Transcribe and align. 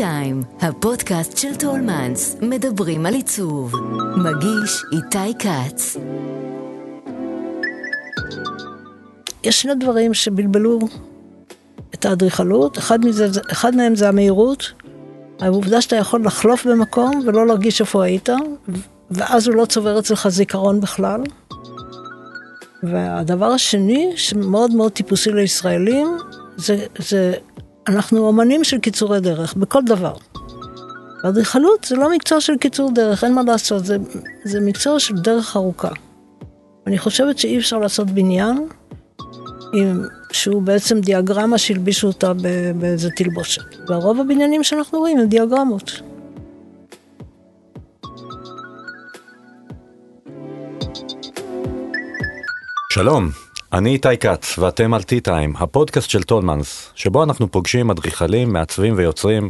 טיים, 0.00 0.42
הפודקאסט 0.60 1.36
של 1.36 1.56
טולמנס, 1.56 2.36
מדברים 2.42 3.06
על 3.06 3.14
עיצוב. 3.14 3.72
מגיש 4.16 4.82
איתי 4.92 5.38
כץ. 5.38 5.96
יש 9.44 9.62
שני 9.62 9.74
דברים 9.74 10.14
שבלבלו 10.14 10.78
את 11.94 12.04
האדריכלות, 12.04 12.78
אחד, 12.78 13.04
מזה, 13.04 13.26
אחד 13.52 13.76
מהם 13.76 13.94
זה 13.94 14.08
המהירות, 14.08 14.72
העובדה 15.40 15.80
שאתה 15.80 15.96
יכול 15.96 16.24
לחלוף 16.24 16.66
במקום 16.66 17.22
ולא 17.26 17.46
להרגיש 17.46 17.80
איפה 17.80 18.04
היית, 18.04 18.28
ואז 19.10 19.48
הוא 19.48 19.54
לא 19.54 19.64
צובר 19.64 19.98
אצלך 19.98 20.28
זיכרון 20.28 20.80
בכלל. 20.80 21.20
והדבר 22.82 23.46
השני, 23.52 24.12
שמאוד 24.16 24.74
מאוד 24.74 24.92
טיפוסי 24.92 25.32
לישראלים, 25.32 26.16
זה, 26.56 26.86
זה 26.98 27.34
אנחנו 27.88 28.30
אמנים 28.30 28.64
של 28.64 28.78
קיצורי 28.78 29.20
דרך, 29.20 29.54
בכל 29.54 29.82
דבר. 29.86 30.14
ואדריכלות 31.24 31.84
זה 31.84 31.96
לא 31.96 32.10
מקצוע 32.14 32.40
של 32.40 32.56
קיצור 32.56 32.90
דרך, 32.94 33.24
אין 33.24 33.34
מה 33.34 33.42
לעשות, 33.46 33.84
זה, 33.84 33.96
זה 34.44 34.60
מקצוע 34.60 35.00
של 35.00 35.14
דרך 35.14 35.56
ארוכה. 35.56 35.90
אני 36.86 36.98
חושבת 36.98 37.38
שאי 37.38 37.58
אפשר 37.58 37.78
לעשות 37.78 38.10
בניין, 38.10 38.68
עם, 39.72 40.04
שהוא 40.32 40.62
בעצם 40.62 41.00
דיאגרמה 41.00 41.58
שהלבישו 41.58 42.06
אותה 42.06 42.32
באיזה 42.78 43.10
תלבושת. 43.10 43.88
והרוב 43.88 44.20
הבניינים 44.20 44.64
שאנחנו 44.64 44.98
רואים 44.98 45.18
הם 45.18 45.26
דיאגרמות. 45.26 46.00
שלום, 52.92 53.30
אני 53.72 53.92
איתי 53.92 54.16
כץ 54.16 54.58
ואתם 54.58 54.94
על 54.94 55.00
T-Time, 55.00 55.62
הפודקאסט 55.62 56.10
של 56.10 56.22
טולמנס, 56.22 56.90
שבו 56.94 57.24
אנחנו 57.24 57.50
פוגשים 57.50 57.90
אדריכלים, 57.90 58.52
מעצבים 58.52 58.94
ויוצרים 58.96 59.48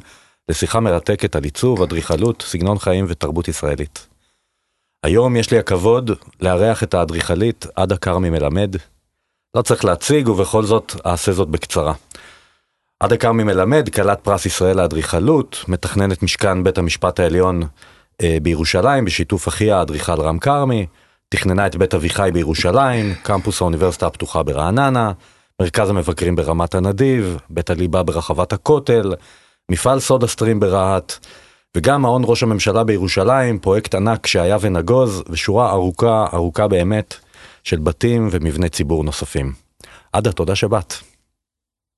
לשיחה 0.49 0.81
מרתקת 0.81 1.37
על 1.37 1.45
עיצוב, 1.45 1.83
אדריכלות, 1.83 2.43
סגנון 2.47 2.79
חיים 2.79 3.05
ותרבות 3.09 3.49
ישראלית. 3.49 4.07
היום 5.05 5.37
יש 5.37 5.51
לי 5.51 5.59
הכבוד 5.59 6.11
לארח 6.41 6.83
את 6.83 6.95
האדריכלית 6.95 7.67
עדה 7.77 7.97
כרמי 7.97 8.31
מלמד. 8.31 8.77
לא 9.57 9.63
צריך 9.63 9.85
להציג 9.85 10.29
ובכל 10.29 10.63
זאת 10.63 10.93
אעשה 11.07 11.33
זאת 11.33 11.49
בקצרה. 11.49 11.95
עדה 13.01 13.17
כרמי 13.17 13.45
מלמד, 13.45 13.89
כלת 13.89 14.21
פרס 14.21 14.47
ישראל 14.47 14.77
לאדריכלות, 14.77 15.65
מתכננת 15.69 16.23
משכן 16.23 16.65
בית 16.65 16.79
המשפט 16.79 17.21
העליון 17.21 17.63
אה, 18.23 18.37
בירושלים 18.43 19.05
בשיתוף 19.05 19.49
אחיה 19.49 19.79
האדריכל 19.79 20.21
רם 20.21 20.39
כרמי. 20.39 20.87
תכננה 21.35 21.67
את 21.67 21.77
בית 21.77 21.95
אביחי 21.95 22.31
בירושלים, 22.33 23.15
קמפוס 23.23 23.61
האוניברסיטה 23.61 24.07
הפתוחה 24.07 24.43
ברעננה, 24.43 25.13
מרכז 25.61 25.91
המבקרים 25.91 26.37
ברמת 26.37 26.75
הנדיב, 26.75 27.37
בית 27.51 27.71
הליבה 27.71 28.03
ברחבת 28.03 28.53
הכותל, 28.53 29.15
מפעל 29.71 30.01
סודה 30.01 30.27
סטרים 30.27 30.61
ברהט, 30.61 31.13
וגם 31.77 32.03
מעון 32.03 32.23
ראש 32.25 32.43
הממשלה 32.43 32.85
בירושלים, 32.85 33.59
פרויקט 33.59 33.95
ענק 33.95 34.27
שהיה 34.27 34.57
ונגוז, 34.61 35.23
ושורה 35.29 35.71
ארוכה, 35.71 36.27
ארוכה 36.33 36.69
באמת, 36.69 37.15
של 37.65 37.79
בתים 37.79 38.29
ומבני 38.31 38.69
ציבור 38.69 39.05
נוספים. 39.05 39.53
עדה, 40.13 40.33
תודה 40.33 40.55
שבאת. 40.55 40.95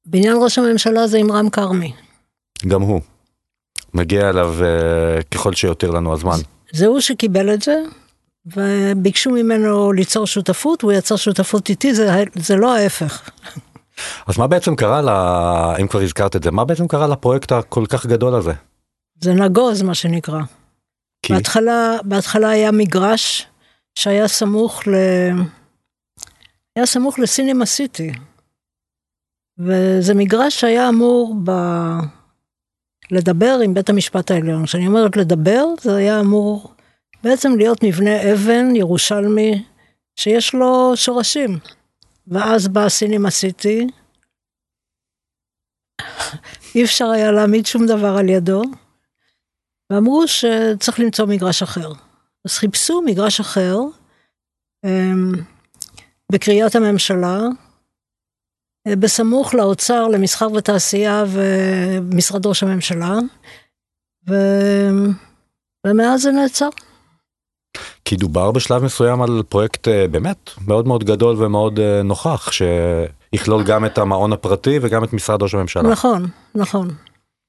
בניין 0.06 0.36
ראש 0.40 0.58
הממשלה 0.58 1.06
זה 1.06 1.18
עם 1.18 1.32
רם 1.32 1.50
כרמי. 1.50 1.92
גם 2.68 2.82
הוא. 2.82 3.00
מגיע 3.94 4.28
אליו 4.28 4.54
uh, 4.60 5.22
ככל 5.22 5.52
שיותר 5.52 5.90
לנו 5.90 6.12
הזמן. 6.12 6.38
זה 6.72 6.86
הוא 6.86 7.00
שקיבל 7.00 7.54
את 7.54 7.62
זה, 7.62 7.74
וביקשו 8.46 9.30
ממנו 9.30 9.92
ליצור 9.92 10.26
שותפות, 10.26 10.82
הוא 10.82 10.92
יצר 10.92 11.16
שותפות 11.16 11.68
איתי, 11.68 11.94
זה, 11.94 12.24
זה 12.34 12.56
לא 12.56 12.76
ההפך. 12.76 13.30
אז 14.26 14.38
מה 14.38 14.46
בעצם 14.46 14.76
קרה, 14.76 15.02
לה, 15.02 15.76
אם 15.80 15.88
כבר 15.88 16.00
הזכרת 16.00 16.36
את 16.36 16.42
זה, 16.42 16.50
מה 16.50 16.64
בעצם 16.64 16.88
קרה 16.88 17.06
לפרויקט 17.06 17.52
הכל 17.52 17.84
כך 17.88 18.06
גדול 18.06 18.34
הזה? 18.34 18.52
זה 19.20 19.34
נגוז 19.34 19.82
מה 19.82 19.94
שנקרא. 19.94 20.40
כי? 21.22 21.32
בהתחלה, 21.32 21.96
בהתחלה 22.04 22.48
היה 22.48 22.72
מגרש 22.72 23.46
שהיה 23.94 24.28
סמוך 24.28 24.82
ל... 24.86 24.94
היה 26.76 26.86
סמוך 26.86 27.18
לסינימה 27.18 27.66
סיטי. 27.66 28.12
וזה 29.58 30.14
מגרש 30.14 30.60
שהיה 30.60 30.88
אמור 30.88 31.36
ב... 31.44 31.50
לדבר 33.10 33.58
עם 33.64 33.74
בית 33.74 33.90
המשפט 33.90 34.30
העליון. 34.30 34.66
כשאני 34.66 34.86
אומרת 34.86 35.16
לדבר, 35.16 35.64
זה 35.80 35.96
היה 35.96 36.20
אמור 36.20 36.74
בעצם 37.22 37.52
להיות 37.56 37.78
מבנה 37.84 38.32
אבן 38.32 38.76
ירושלמי 38.76 39.64
שיש 40.16 40.54
לו 40.54 40.92
שורשים. 40.96 41.58
ואז 42.26 42.68
בא 42.68 42.88
סינימה 42.88 43.30
סיטי, 43.30 43.86
אי 46.74 46.84
אפשר 46.84 47.06
היה 47.06 47.32
להעמיד 47.32 47.66
שום 47.66 47.86
דבר 47.86 48.16
על 48.18 48.28
ידו, 48.28 48.62
ואמרו 49.90 50.28
שצריך 50.28 51.00
למצוא 51.00 51.26
מגרש 51.26 51.62
אחר. 51.62 51.92
אז 52.44 52.52
חיפשו 52.58 53.02
מגרש 53.02 53.40
אחר 53.40 53.76
אמ, 54.84 55.32
בקריית 56.32 56.74
הממשלה, 56.74 57.38
אה, 58.86 58.96
בסמוך 58.96 59.54
לאוצר, 59.54 60.08
למסחר 60.08 60.52
ותעשייה 60.52 61.24
ומשרד 61.32 62.46
ראש 62.46 62.62
הממשלה, 62.62 63.14
ו... 64.30 64.34
ומאז 65.86 66.22
זה 66.22 66.30
נעצר. 66.30 66.68
כי 68.04 68.16
דובר 68.16 68.50
בשלב 68.50 68.84
מסוים 68.84 69.22
על 69.22 69.42
פרויקט 69.48 69.88
אה, 69.88 70.08
באמת 70.08 70.50
מאוד 70.66 70.86
מאוד 70.86 71.04
גדול 71.04 71.42
ומאוד 71.42 71.80
אה, 71.80 72.02
נוכח 72.02 72.50
שיכלול 72.52 73.64
גם 73.64 73.84
את 73.84 73.98
המעון 73.98 74.32
הפרטי 74.32 74.78
וגם 74.82 75.04
את 75.04 75.12
משרד 75.12 75.42
ראש 75.42 75.54
הממשלה. 75.54 75.90
נכון, 75.90 76.26
נכון, 76.54 76.88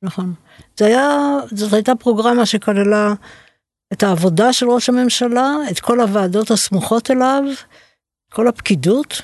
נכון. 0.03 0.33
זה 0.77 0.85
היה, 0.85 1.37
זאת 1.51 1.73
הייתה 1.73 1.95
פרוגרמה 1.95 2.45
שכללה 2.45 3.13
את 3.93 4.03
העבודה 4.03 4.53
של 4.53 4.69
ראש 4.69 4.89
הממשלה, 4.89 5.55
את 5.71 5.79
כל 5.79 6.01
הוועדות 6.01 6.51
הסמוכות 6.51 7.11
אליו, 7.11 7.43
כל 8.33 8.47
הפקידות. 8.47 9.21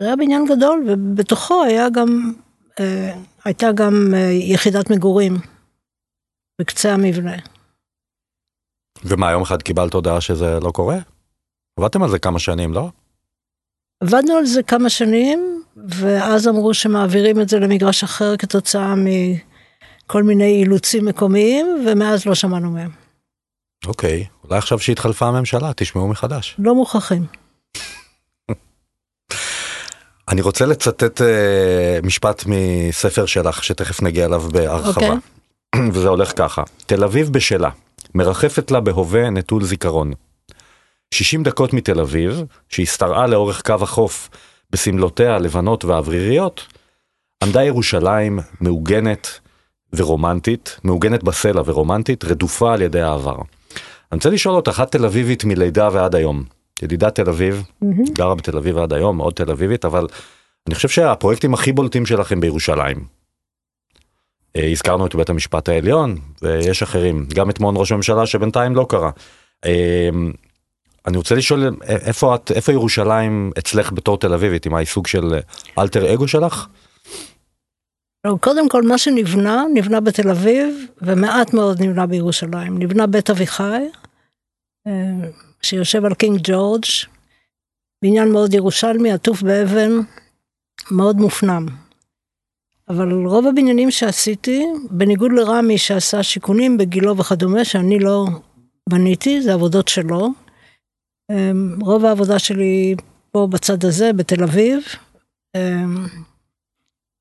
זה 0.00 0.06
היה 0.06 0.16
בניין 0.16 0.46
גדול 0.46 0.84
ובתוכו 0.88 1.64
היה 1.64 1.90
גם, 1.90 2.32
אה, 2.80 3.14
הייתה 3.44 3.72
גם 3.72 4.14
אה, 4.14 4.30
יחידת 4.32 4.90
מגורים 4.90 5.36
בקצה 6.60 6.94
המבנה. 6.94 7.36
ומה, 9.04 9.30
יום 9.30 9.42
אחד 9.42 9.62
קיבלת 9.62 9.94
הודעה 9.94 10.20
שזה 10.20 10.58
לא 10.62 10.70
קורה? 10.70 10.96
עבדתם 11.78 12.02
על 12.02 12.08
זה 12.10 12.18
כמה 12.18 12.38
שנים, 12.38 12.72
לא? 12.74 12.90
עבדנו 14.00 14.34
על 14.34 14.46
זה 14.46 14.62
כמה 14.62 14.88
שנים, 14.88 15.62
ואז 15.88 16.48
אמרו 16.48 16.74
שמעבירים 16.74 17.40
את 17.40 17.48
זה 17.48 17.58
למגרש 17.58 18.04
אחר 18.04 18.36
כתוצאה 18.36 18.94
מכל 18.96 20.22
מיני 20.22 20.60
אילוצים 20.60 21.04
מקומיים, 21.04 21.84
ומאז 21.86 22.26
לא 22.26 22.34
שמענו 22.34 22.70
מהם. 22.70 22.90
אוקיי, 23.86 24.26
אולי 24.44 24.58
עכשיו 24.58 24.78
שהתחלפה 24.78 25.26
הממשלה, 25.26 25.72
תשמעו 25.76 26.08
מחדש. 26.08 26.56
לא 26.58 26.74
מוכרחים. 26.74 27.26
אני 30.30 30.40
רוצה 30.40 30.66
לצטט 30.66 31.20
uh, 31.20 32.06
משפט 32.06 32.44
מספר 32.46 33.26
שלך, 33.26 33.64
שתכף 33.64 34.02
נגיע 34.02 34.26
אליו 34.26 34.40
בהרחבה. 34.40 35.08
Okay. 35.08 35.12
אוקיי. 35.74 35.88
וזה 35.92 36.08
הולך 36.08 36.38
ככה, 36.38 36.62
תל 36.86 37.04
אביב 37.04 37.32
בשלה. 37.32 37.70
מרחפת 38.14 38.70
לה 38.70 38.80
בהווה 38.80 39.30
נטול 39.30 39.64
זיכרון. 39.64 40.12
60 41.14 41.42
דקות 41.42 41.72
מתל 41.72 42.00
אביב, 42.00 42.42
שהשתרעה 42.68 43.26
לאורך 43.26 43.62
קו 43.62 43.74
החוף 43.80 44.30
בסמלותיה 44.70 45.34
הלבנות 45.34 45.84
והאווריריות, 45.84 46.66
עמדה 47.44 47.64
ירושלים 47.64 48.38
מעוגנת 48.60 49.28
ורומנטית, 49.92 50.80
מעוגנת 50.84 51.22
בסלע 51.22 51.62
ורומנטית, 51.64 52.24
רדופה 52.24 52.72
על 52.72 52.82
ידי 52.82 53.00
העבר. 53.00 53.36
אני 54.12 54.16
רוצה 54.16 54.30
לשאול 54.30 54.54
אותך, 54.54 54.82
את 54.82 54.92
תל 54.92 55.04
אביבית 55.04 55.44
מלידה 55.44 55.88
ועד 55.92 56.14
היום. 56.14 56.44
ידידת 56.82 57.14
תל 57.14 57.28
אביב, 57.28 57.62
mm-hmm. 57.84 58.12
גרה 58.12 58.34
בתל 58.34 58.56
אביב 58.56 58.78
עד 58.78 58.92
היום, 58.92 59.16
מאוד 59.16 59.32
תל 59.32 59.50
אביבית, 59.50 59.84
אבל 59.84 60.06
אני 60.66 60.74
חושב 60.74 60.88
שהפרויקטים 60.88 61.54
הכי 61.54 61.72
בולטים 61.72 62.06
שלכם 62.06 62.40
בירושלים. 62.40 63.17
אה, 64.56 64.70
הזכרנו 64.70 65.06
את 65.06 65.14
בית 65.14 65.30
המשפט 65.30 65.68
העליון 65.68 66.18
ויש 66.42 66.82
אחרים 66.82 67.26
גם 67.34 67.50
את 67.50 67.60
מעון 67.60 67.74
ראש 67.76 67.92
הממשלה 67.92 68.26
שבינתיים 68.26 68.76
לא 68.76 68.86
קרה. 68.88 69.10
אה, 69.64 70.08
אני 71.06 71.16
רוצה 71.16 71.34
לשאול 71.34 71.76
איפה 71.82 72.34
את 72.34 72.52
איפה 72.52 72.72
ירושלים 72.72 73.50
אצלך 73.58 73.92
בתור 73.92 74.18
תל 74.18 74.32
אביבית 74.32 74.66
עם 74.66 74.74
העיסוק 74.74 75.06
של 75.06 75.38
אלטר 75.78 76.14
אגו 76.14 76.28
שלך. 76.28 76.66
לא, 78.26 78.36
קודם 78.40 78.68
כל 78.68 78.82
מה 78.82 78.98
שנבנה 78.98 79.64
נבנה 79.74 80.00
בתל 80.00 80.30
אביב 80.30 80.86
ומעט 81.02 81.54
מאוד 81.54 81.82
נבנה 81.82 82.06
בירושלים 82.06 82.78
נבנה 82.78 83.06
בית 83.06 83.30
אביחי 83.30 83.82
אה, 84.86 85.28
שיושב 85.62 86.04
על 86.04 86.14
קינג 86.14 86.40
ג'ורג' 86.42 86.84
בניין 88.02 88.32
מאוד 88.32 88.54
ירושלמי 88.54 89.12
עטוף 89.12 89.42
באבן 89.42 89.90
מאוד 90.90 91.16
מופנם. 91.16 91.66
אבל 92.90 93.12
רוב 93.12 93.46
הבניינים 93.46 93.90
שעשיתי, 93.90 94.66
בניגוד 94.90 95.32
לרמי 95.32 95.78
שעשה 95.78 96.22
שיכונים 96.22 96.78
בגילו 96.78 97.16
וכדומה, 97.16 97.64
שאני 97.64 97.98
לא 97.98 98.26
בניתי, 98.88 99.42
זה 99.42 99.54
עבודות 99.54 99.88
שלו. 99.88 100.28
אמ, 101.30 101.78
רוב 101.80 102.04
העבודה 102.04 102.38
שלי 102.38 102.94
פה 103.32 103.46
בצד 103.50 103.84
הזה, 103.84 104.12
בתל 104.12 104.42
אביב. 104.42 104.82
אמ, 105.56 106.06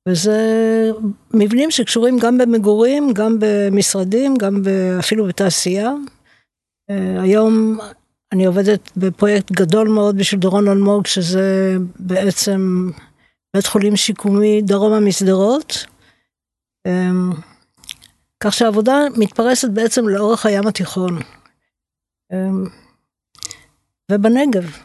וזה 0.10 0.40
מבנים 1.34 1.72
שקשורים 1.72 2.18
גם 2.20 2.38
במגורים, 2.38 3.14
גם 3.14 3.38
במשרדים, 3.40 4.36
גם 4.36 4.62
אפילו 5.00 5.26
בתעשייה. 5.26 5.94
אה, 6.90 7.22
היום 7.22 7.78
אני 8.32 8.46
עובדת 8.46 8.92
בפרויקט 8.98 9.52
גדול 9.52 9.88
מאוד 9.88 10.18
בשביל 10.18 10.40
דורון 10.40 10.68
אלמוג, 10.68 11.08
שזה 11.08 11.78
בעצם 12.00 12.90
בית 13.56 13.66
חולים 13.66 13.96
שיקומי 13.96 14.62
דרומה 14.62 15.00
משדרות. 15.00 15.86
אמ, 16.88 17.32
כך 18.44 18.54
שהעבודה 18.54 18.98
מתפרסת 19.18 19.70
בעצם 19.70 20.08
לאורך 20.08 20.46
הים 20.46 20.68
התיכון. 20.68 21.20
אמ, 22.34 22.64
ובנגב, 24.12 24.78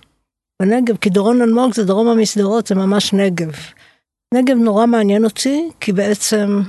בנגב, 0.62 0.96
כי 0.96 1.10
דורון 1.10 1.42
אלמוג 1.42 1.74
זה 1.74 1.84
דרומה 1.84 2.14
משדרות, 2.14 2.66
זה 2.66 2.74
ממש 2.74 3.12
נגב. 3.12 3.52
נגב 4.34 4.56
נורא 4.56 4.86
מעניין 4.86 5.24
אותי, 5.24 5.70
כי 5.80 5.92
בעצם 5.92 6.62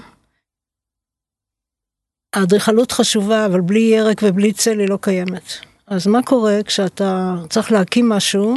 האדריכלות 2.35 2.91
חשובה, 2.91 3.45
אבל 3.45 3.61
בלי 3.61 3.79
ירק 3.79 4.17
ובלי 4.23 4.53
צל 4.53 4.79
היא 4.79 4.89
לא 4.89 4.97
קיימת. 5.01 5.43
אז 5.87 6.07
מה 6.07 6.23
קורה 6.23 6.63
כשאתה 6.65 7.35
צריך 7.49 7.71
להקים 7.71 8.09
משהו, 8.09 8.55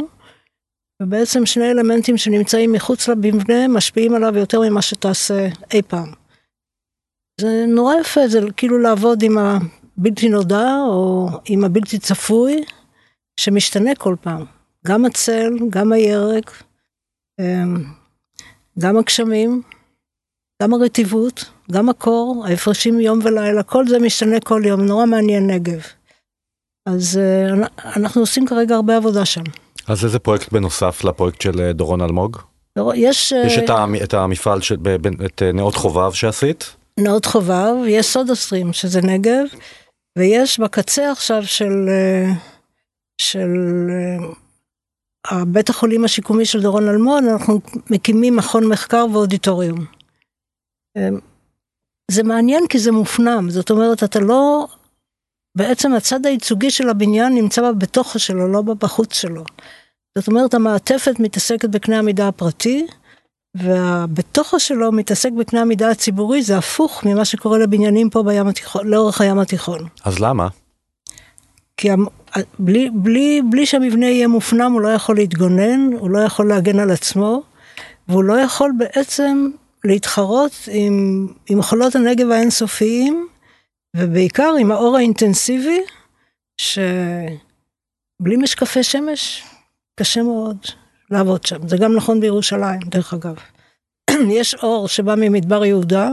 ובעצם 1.01 1.45
שני 1.45 1.71
אלמנטים 1.71 2.17
שנמצאים 2.17 2.71
מחוץ 2.71 3.07
למבנה 3.07 3.67
משפיעים 3.67 4.15
עליו 4.15 4.37
יותר 4.37 4.59
ממה 4.61 4.81
שתעשה 4.81 5.47
אי 5.73 5.81
פעם. 5.81 6.11
זה 7.41 7.65
נורא 7.67 7.95
יפה, 8.01 8.27
זה 8.27 8.39
כאילו 8.57 8.79
לעבוד 8.79 9.23
עם 9.23 9.37
הבלתי 9.37 10.29
נודע 10.29 10.75
או 10.89 11.29
עם 11.45 11.63
הבלתי 11.63 11.99
צפוי, 11.99 12.63
שמשתנה 13.39 13.95
כל 13.95 14.15
פעם. 14.21 14.45
גם 14.87 15.05
הצל, 15.05 15.53
גם 15.69 15.91
הירק, 15.91 16.63
אמ, 17.39 17.83
גם 18.79 18.97
הגשמים, 18.97 19.61
גם 20.63 20.73
הרטיבות, 20.73 21.45
גם 21.71 21.89
הקור, 21.89 22.45
ההפרשים 22.47 22.99
יום 22.99 23.19
ולילה, 23.23 23.63
כל 23.63 23.87
זה 23.87 23.99
משתנה 23.99 24.39
כל 24.39 24.61
יום, 24.65 24.81
נורא 24.81 25.05
מעניין 25.05 25.47
נגב. 25.47 25.81
אז 26.85 27.17
אה, 27.17 27.67
אנחנו 27.95 28.21
עושים 28.21 28.47
כרגע 28.47 28.75
הרבה 28.75 28.97
עבודה 28.97 29.25
שם. 29.25 29.43
אז 29.87 30.05
איזה 30.05 30.19
פרויקט 30.19 30.51
בנוסף 30.51 31.03
לפרויקט 31.03 31.41
של 31.41 31.61
אה, 31.61 31.73
דורון 31.73 32.01
אלמוג? 32.01 32.37
יש... 32.95 33.31
יש 33.31 33.57
את, 33.57 33.69
אה, 33.69 33.85
את 34.03 34.13
המפעל, 34.13 34.61
של, 34.61 34.75
את 35.25 35.41
נאות 35.53 35.75
חובב 35.75 36.13
שעשית? 36.13 36.75
נאות 36.99 37.25
חובב, 37.25 37.73
יש 37.87 38.05
סודה 38.05 38.35
סטרים 38.35 38.73
שזה 38.73 39.01
נגב, 39.01 39.45
ויש 40.17 40.59
בקצה 40.59 41.11
עכשיו 41.11 41.47
של, 41.47 41.89
של 43.21 43.49
בית 45.47 45.69
החולים 45.69 46.05
השיקומי 46.05 46.45
של 46.45 46.61
דורון 46.61 46.89
אלמוג, 46.89 47.23
אנחנו 47.31 47.59
מקימים 47.89 48.35
מכון 48.35 48.67
מחקר 48.67 49.05
ואודיטוריום. 49.13 49.85
זה 52.11 52.23
מעניין 52.23 52.67
כי 52.69 52.79
זה 52.79 52.91
מופנם, 52.91 53.49
זאת 53.49 53.71
אומרת 53.71 54.03
אתה 54.03 54.19
לא 54.19 54.67
בעצם 55.57 55.93
הצד 55.93 56.25
הייצוגי 56.25 56.71
של 56.71 56.89
הבניין 56.89 57.33
נמצא 57.33 57.71
בתוכו 57.71 58.19
שלו, 58.19 58.47
לא 58.47 58.61
בחוץ 58.61 59.13
שלו. 59.13 59.43
זאת 60.17 60.27
אומרת, 60.27 60.53
המעטפת 60.53 61.19
מתעסקת 61.19 61.69
בקנה 61.69 61.99
המידה 61.99 62.27
הפרטי, 62.27 62.87
והבתוכו 63.55 64.59
שלו 64.59 64.91
מתעסק 64.91 65.31
בקנה 65.31 65.61
המידה 65.61 65.89
הציבורי, 65.89 66.41
זה 66.41 66.57
הפוך 66.57 67.03
ממה 67.05 67.25
שקורה 67.25 67.57
לבניינים 67.57 68.09
פה 68.09 68.23
בים 68.23 68.47
התיכון, 68.47 68.87
לאורך 68.87 69.21
הים 69.21 69.39
התיכון. 69.39 69.87
אז 70.03 70.19
למה? 70.19 70.47
כי 71.77 71.89
בלי, 72.59 72.89
בלי, 72.93 73.41
בלי 73.49 73.65
שהמבנה 73.65 74.05
יהיה 74.05 74.27
מופנם, 74.27 74.71
הוא 74.71 74.81
לא 74.81 74.89
יכול 74.89 75.15
להתגונן, 75.15 75.89
הוא 75.99 76.09
לא 76.09 76.19
יכול 76.19 76.49
להגן 76.49 76.79
על 76.79 76.91
עצמו, 76.91 77.41
והוא 78.07 78.23
לא 78.23 78.33
יכול 78.33 78.71
בעצם 78.77 79.49
להתחרות 79.83 80.51
עם, 80.71 81.27
עם 81.49 81.61
חולות 81.61 81.95
הנגב 81.95 82.31
האינסופיים, 82.31 83.27
ובעיקר 83.97 84.53
עם 84.59 84.71
האור 84.71 84.97
האינטנסיבי, 84.97 85.81
שבלי 86.61 88.37
משקפי 88.37 88.83
שמש 88.83 89.43
קשה 89.99 90.23
מאוד 90.23 90.57
לעבוד 91.11 91.45
שם. 91.45 91.67
זה 91.67 91.77
גם 91.77 91.95
נכון 91.95 92.19
בירושלים, 92.19 92.79
דרך 92.79 93.13
אגב. 93.13 93.35
יש 94.39 94.55
אור 94.55 94.87
שבא 94.87 95.15
ממדבר 95.17 95.65
יהודה, 95.65 96.09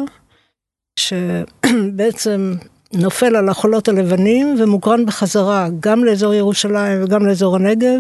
שבעצם 0.99 2.55
נופל 2.93 3.37
על 3.37 3.49
החולות 3.49 3.89
הלבנים 3.89 4.57
ומוקרן 4.59 5.07
בחזרה 5.07 5.69
גם 5.81 6.05
לאזור 6.05 6.35
ירושלים 6.35 7.05
וגם 7.05 7.27
לאזור 7.27 7.57
הנגב, 7.57 7.99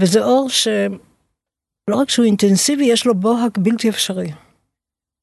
וזה 0.00 0.24
אור 0.24 0.48
שלא 0.48 1.96
רק 1.96 2.10
שהוא 2.10 2.26
אינטנסיבי, 2.26 2.84
יש 2.84 3.06
לו 3.06 3.14
בוהק 3.14 3.58
בלתי 3.58 3.88
אפשרי. 3.88 4.30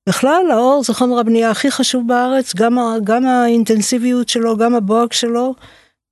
בכלל, 0.10 0.52
האור 0.52 0.84
זה 0.84 0.94
חומר 0.94 1.20
הבנייה 1.20 1.52
הכי 1.52 1.72
חשוב 1.72 2.08
בארץ, 2.08 2.56
גם, 2.56 2.78
גם 3.04 3.26
האינטנסיביות 3.26 4.30
שלו, 4.30 4.58
גם 4.58 4.76
הבוהק 4.76 5.14
שלו, 5.14 5.56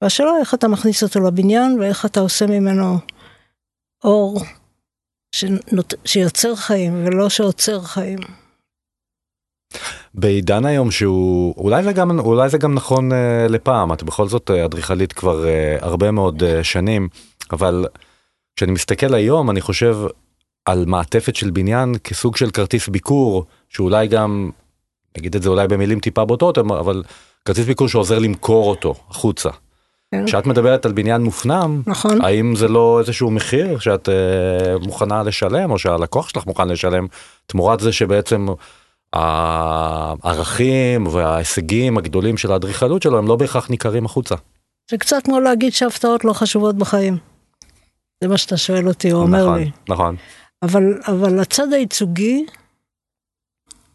והשאלה 0.01 0.31
איך 0.39 0.53
אתה 0.53 0.67
מכניס 0.67 1.03
אותו 1.03 1.19
לבניין 1.19 1.79
ואיך 1.79 2.05
אתה 2.05 2.19
עושה 2.19 2.47
ממנו 2.47 2.97
אור 4.03 4.41
שנות, 5.35 5.93
שיוצר 6.05 6.55
חיים 6.55 7.05
ולא 7.05 7.29
שעוצר 7.29 7.81
חיים. 7.81 8.19
בעידן 10.13 10.65
היום 10.65 10.91
שהוא 10.91 11.53
אולי 11.57 11.83
זה 11.83 11.93
גם 11.93 12.19
אולי 12.19 12.49
זה 12.49 12.57
גם 12.57 12.73
נכון 12.73 13.11
uh, 13.11 13.51
לפעם 13.51 13.93
את 13.93 14.03
בכל 14.03 14.27
זאת 14.27 14.51
אה, 14.51 14.65
אדריכלית 14.65 15.13
כבר 15.13 15.43
uh, 15.43 15.85
הרבה 15.85 16.11
מאוד 16.11 16.43
uh, 16.43 16.63
שנים 16.63 17.09
אבל 17.51 17.85
כשאני 18.55 18.71
מסתכל 18.71 19.13
היום 19.13 19.49
אני 19.49 19.61
חושב 19.61 19.97
על 20.65 20.85
מעטפת 20.85 21.35
של 21.35 21.51
בניין 21.51 21.95
כסוג 22.03 22.37
של 22.37 22.51
כרטיס 22.51 22.87
ביקור 22.87 23.45
שאולי 23.69 24.07
גם, 24.07 24.49
נגיד 25.17 25.35
את 25.35 25.43
זה 25.43 25.49
אולי 25.49 25.67
במילים 25.67 25.99
טיפה 25.99 26.25
בוטות, 26.25 26.57
אבל 26.57 27.03
כרטיס 27.45 27.65
ביקור 27.65 27.87
שעוזר 27.87 28.19
למכור 28.19 28.69
אותו 28.69 28.93
החוצה. 29.09 29.49
כן. 30.11 30.25
כשאת 30.25 30.45
מדברת 30.45 30.85
על 30.85 30.91
בניין 30.91 31.21
מופנם, 31.21 31.81
נכון. 31.87 32.21
האם 32.21 32.55
זה 32.55 32.67
לא 32.67 32.99
איזשהו 32.99 33.31
מחיר 33.31 33.79
שאת 33.79 34.09
אה, 34.09 34.77
מוכנה 34.81 35.23
לשלם, 35.23 35.71
או 35.71 35.79
שהלקוח 35.79 36.29
שלך 36.29 36.45
מוכן 36.45 36.67
לשלם, 36.67 37.07
תמורת 37.45 37.79
זה 37.79 37.91
שבעצם 37.91 38.47
הערכים 39.13 41.07
וההישגים 41.07 41.97
הגדולים 41.97 42.37
של 42.37 42.51
האדריכלות 42.51 43.01
שלו 43.01 43.17
הם 43.17 43.27
לא 43.27 43.35
בהכרח 43.35 43.69
ניכרים 43.69 44.05
החוצה. 44.05 44.35
זה 44.91 44.97
קצת 44.97 45.23
כמו 45.23 45.39
להגיד 45.39 45.73
שהפתעות 45.73 46.25
לא 46.25 46.33
חשובות 46.33 46.75
בחיים. 46.75 47.17
זה 48.23 48.27
מה 48.27 48.37
שאתה 48.37 48.57
שואל 48.57 48.87
אותי 48.87 49.11
או 49.11 49.17
אומר 49.17 49.43
נכון, 49.43 49.59
לי. 49.59 49.71
נכון. 49.89 50.15
אבל, 50.63 50.83
אבל 51.07 51.39
הצד 51.39 51.73
הייצוגי 51.73 52.45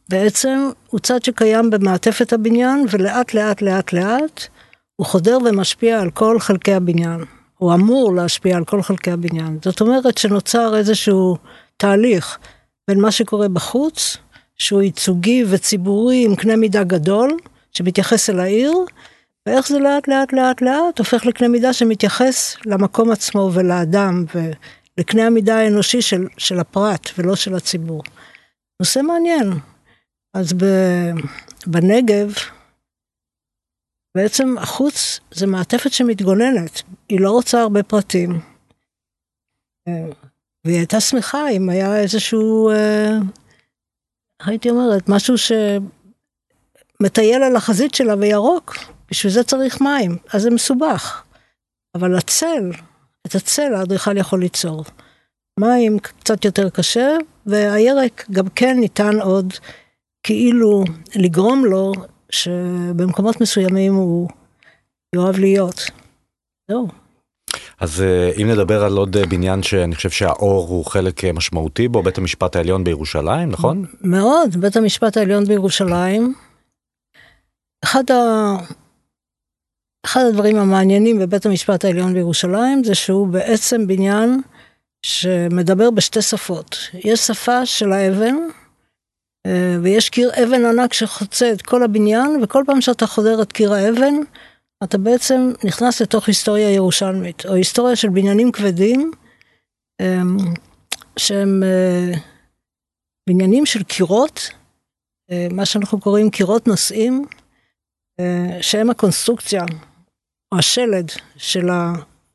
בעצם 0.08 0.70
הוא 0.90 1.00
צד 1.00 1.24
שקיים 1.24 1.70
במעטפת 1.70 2.32
הבניין 2.32 2.86
ולאט 2.90 3.34
לאט 3.34 3.62
לאט 3.62 3.92
לאט 3.92 4.46
הוא 4.96 5.06
חודר 5.06 5.38
ומשפיע 5.44 6.00
על 6.00 6.10
כל 6.10 6.40
חלקי 6.40 6.72
הבניין. 6.72 7.24
הוא 7.58 7.74
אמור 7.74 8.14
להשפיע 8.14 8.56
על 8.56 8.64
כל 8.64 8.82
חלקי 8.82 9.10
הבניין. 9.10 9.58
זאת 9.62 9.80
אומרת 9.80 10.18
שנוצר 10.18 10.76
איזשהו 10.76 11.36
תהליך 11.76 12.38
בין 12.88 13.00
מה 13.00 13.10
שקורה 13.10 13.48
בחוץ, 13.48 14.16
שהוא 14.56 14.82
ייצוגי 14.82 15.44
וציבורי 15.48 16.24
עם 16.24 16.36
קנה 16.36 16.56
מידה 16.56 16.84
גדול, 16.84 17.36
שמתייחס 17.72 18.30
אל 18.30 18.40
העיר, 18.40 18.72
ואיך 19.46 19.68
זה 19.68 19.78
לאט 19.78 20.08
לאט 20.08 20.32
לאט 20.32 20.62
לאט 20.62 20.98
הופך 20.98 21.26
לקנה 21.26 21.48
מידה 21.48 21.72
שמתייחס 21.72 22.56
למקום 22.66 23.10
עצמו 23.10 23.50
ולאדם 23.52 24.24
ולקנה 24.34 25.26
המידה 25.26 25.58
האנושי 25.58 26.02
של, 26.02 26.26
של 26.38 26.60
הפרט 26.60 27.10
ולא 27.18 27.36
של 27.36 27.54
הציבור. 27.54 28.02
נושא 28.80 29.00
מעניין. 29.00 29.50
אז 30.34 30.52
בנגב, 31.66 32.32
בעצם 34.16 34.58
החוץ 34.58 35.20
זה 35.30 35.46
מעטפת 35.46 35.92
שמתגוננת, 35.92 36.82
היא 37.08 37.20
לא 37.20 37.30
רוצה 37.30 37.60
הרבה 37.60 37.82
פרטים. 37.82 38.40
והיא 40.64 40.76
הייתה 40.78 41.00
שמחה 41.00 41.48
אם 41.48 41.70
היה 41.70 41.96
איזשהו, 41.96 42.70
אה, 42.70 43.18
הייתי 44.46 44.70
אומרת, 44.70 45.08
משהו 45.08 45.34
שמטייל 46.98 47.42
על 47.42 47.56
החזית 47.56 47.94
שלה 47.94 48.14
וירוק, 48.18 48.76
בשביל 49.10 49.32
זה 49.32 49.44
צריך 49.44 49.80
מים, 49.80 50.16
אז 50.32 50.42
זה 50.42 50.50
מסובך. 50.50 51.22
אבל 51.94 52.16
הצל, 52.16 52.70
את 53.26 53.34
הצל 53.34 53.74
האדריכל 53.74 54.16
יכול 54.16 54.40
ליצור. 54.40 54.84
מים 55.60 55.98
קצת 55.98 56.44
יותר 56.44 56.70
קשה, 56.70 57.16
והירק 57.46 58.26
גם 58.30 58.48
כן 58.48 58.76
ניתן 58.80 59.20
עוד 59.20 59.54
כאילו 60.24 60.84
לגרום 61.16 61.64
לו 61.64 61.92
שבמקומות 62.30 63.40
מסוימים 63.40 63.94
הוא 63.94 64.28
יאהב 65.14 65.38
להיות. 65.38 65.90
זהו. 66.68 66.88
אז 67.80 68.02
אה, 68.02 68.30
אם 68.42 68.50
נדבר 68.50 68.84
על 68.84 68.96
עוד 68.96 69.16
אה, 69.16 69.26
בניין 69.26 69.62
שאני 69.62 69.94
חושב 69.94 70.10
שהאור 70.10 70.68
הוא 70.68 70.86
חלק 70.86 71.24
אה, 71.24 71.32
משמעותי 71.32 71.88
בו, 71.88 72.02
בית 72.02 72.18
המשפט 72.18 72.56
העליון 72.56 72.84
בירושלים, 72.84 73.50
נכון? 73.50 73.84
מאוד, 74.00 74.56
בית 74.56 74.76
המשפט 74.76 75.16
העליון 75.16 75.44
בירושלים. 75.44 76.34
אחד, 77.84 78.10
ה... 78.10 78.56
אחד 80.06 80.20
הדברים 80.28 80.56
המעניינים 80.56 81.18
בבית 81.18 81.46
המשפט 81.46 81.84
העליון 81.84 82.14
בירושלים 82.14 82.84
זה 82.84 82.94
שהוא 82.94 83.26
בעצם 83.26 83.86
בניין 83.86 84.40
שמדבר 85.06 85.90
בשתי 85.90 86.22
שפות. 86.22 86.76
יש 86.94 87.20
שפה 87.20 87.66
של 87.66 87.92
האבן, 87.92 88.36
ויש 89.82 90.10
קיר 90.10 90.30
אבן 90.42 90.64
ענק 90.64 90.92
שחוצה 90.92 91.52
את 91.52 91.62
כל 91.62 91.82
הבניין, 91.82 92.42
וכל 92.42 92.62
פעם 92.66 92.80
שאתה 92.80 93.06
חודר 93.06 93.42
את 93.42 93.52
קיר 93.52 93.72
האבן, 93.72 94.14
אתה 94.84 94.98
בעצם 94.98 95.52
נכנס 95.64 96.02
לתוך 96.02 96.28
היסטוריה 96.28 96.70
ירושלמית, 96.70 97.46
או 97.46 97.54
היסטוריה 97.54 97.96
של 97.96 98.08
בניינים 98.08 98.52
כבדים, 98.52 99.10
אמ, 100.00 100.36
שהם 101.16 101.62
אה, 101.62 102.12
בניינים 103.28 103.66
של 103.66 103.82
קירות, 103.82 104.50
אה, 105.30 105.46
מה 105.50 105.66
שאנחנו 105.66 106.00
קוראים 106.00 106.30
קירות 106.30 106.66
נושאים, 106.66 107.24
שהם 108.60 108.90
הקונסטרוקציה, 108.90 109.64
או 110.52 110.58
השלד 110.58 111.10
של 111.36 111.66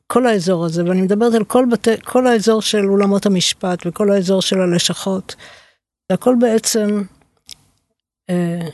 כל 0.06 0.26
האזור 0.26 0.64
הזה, 0.64 0.84
ואני 0.84 1.02
מדברת 1.02 1.34
על 1.34 1.44
כל, 1.44 1.66
בתי, 1.70 1.90
כל 2.04 2.26
האזור 2.26 2.62
של 2.62 2.90
אולמות 2.90 3.26
המשפט 3.26 3.86
וכל 3.86 4.10
האזור 4.10 4.42
של 4.42 4.60
הלשכות. 4.60 5.36
זה 6.10 6.14
הכל 6.14 6.34
בעצם 6.40 7.02
אה, 8.30 8.68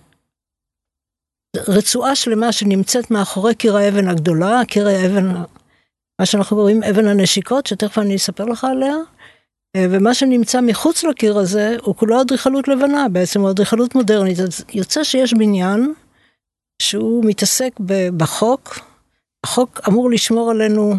רצועה 1.57 2.15
שלמה 2.15 2.53
שנמצאת 2.53 3.11
מאחורי 3.11 3.55
קיר 3.55 3.77
האבן 3.77 4.09
הגדולה, 4.09 4.63
קיר 4.69 4.89
האבן, 4.89 5.33
מה 6.21 6.27
שאנחנו 6.27 6.57
קוראים 6.57 6.83
אבן 6.83 7.07
הנשיקות, 7.07 7.67
שתכף 7.67 7.99
אני 7.99 8.17
אספר 8.17 8.45
לך 8.45 8.65
עליה, 8.65 8.95
אה, 9.77 9.87
ומה 9.91 10.15
שנמצא 10.15 10.61
מחוץ 10.61 11.05
לקיר 11.05 11.39
הזה 11.39 11.77
הוא 11.83 11.97
כולו 11.97 12.21
אדריכלות 12.21 12.69
לבנה, 12.69 13.09
בעצם 13.09 13.41
הוא 13.41 13.51
אדריכלות 13.51 13.95
מודרנית. 13.95 14.41
אז 14.41 14.65
יוצא 14.73 15.05
שיש 15.05 15.35
בניין 15.35 15.95
שהוא 16.83 17.25
מתעסק 17.25 17.71
בחוק, 18.17 18.79
החוק 19.45 19.81
אמור 19.89 20.11
לשמור 20.11 20.51
עלינו 20.51 20.95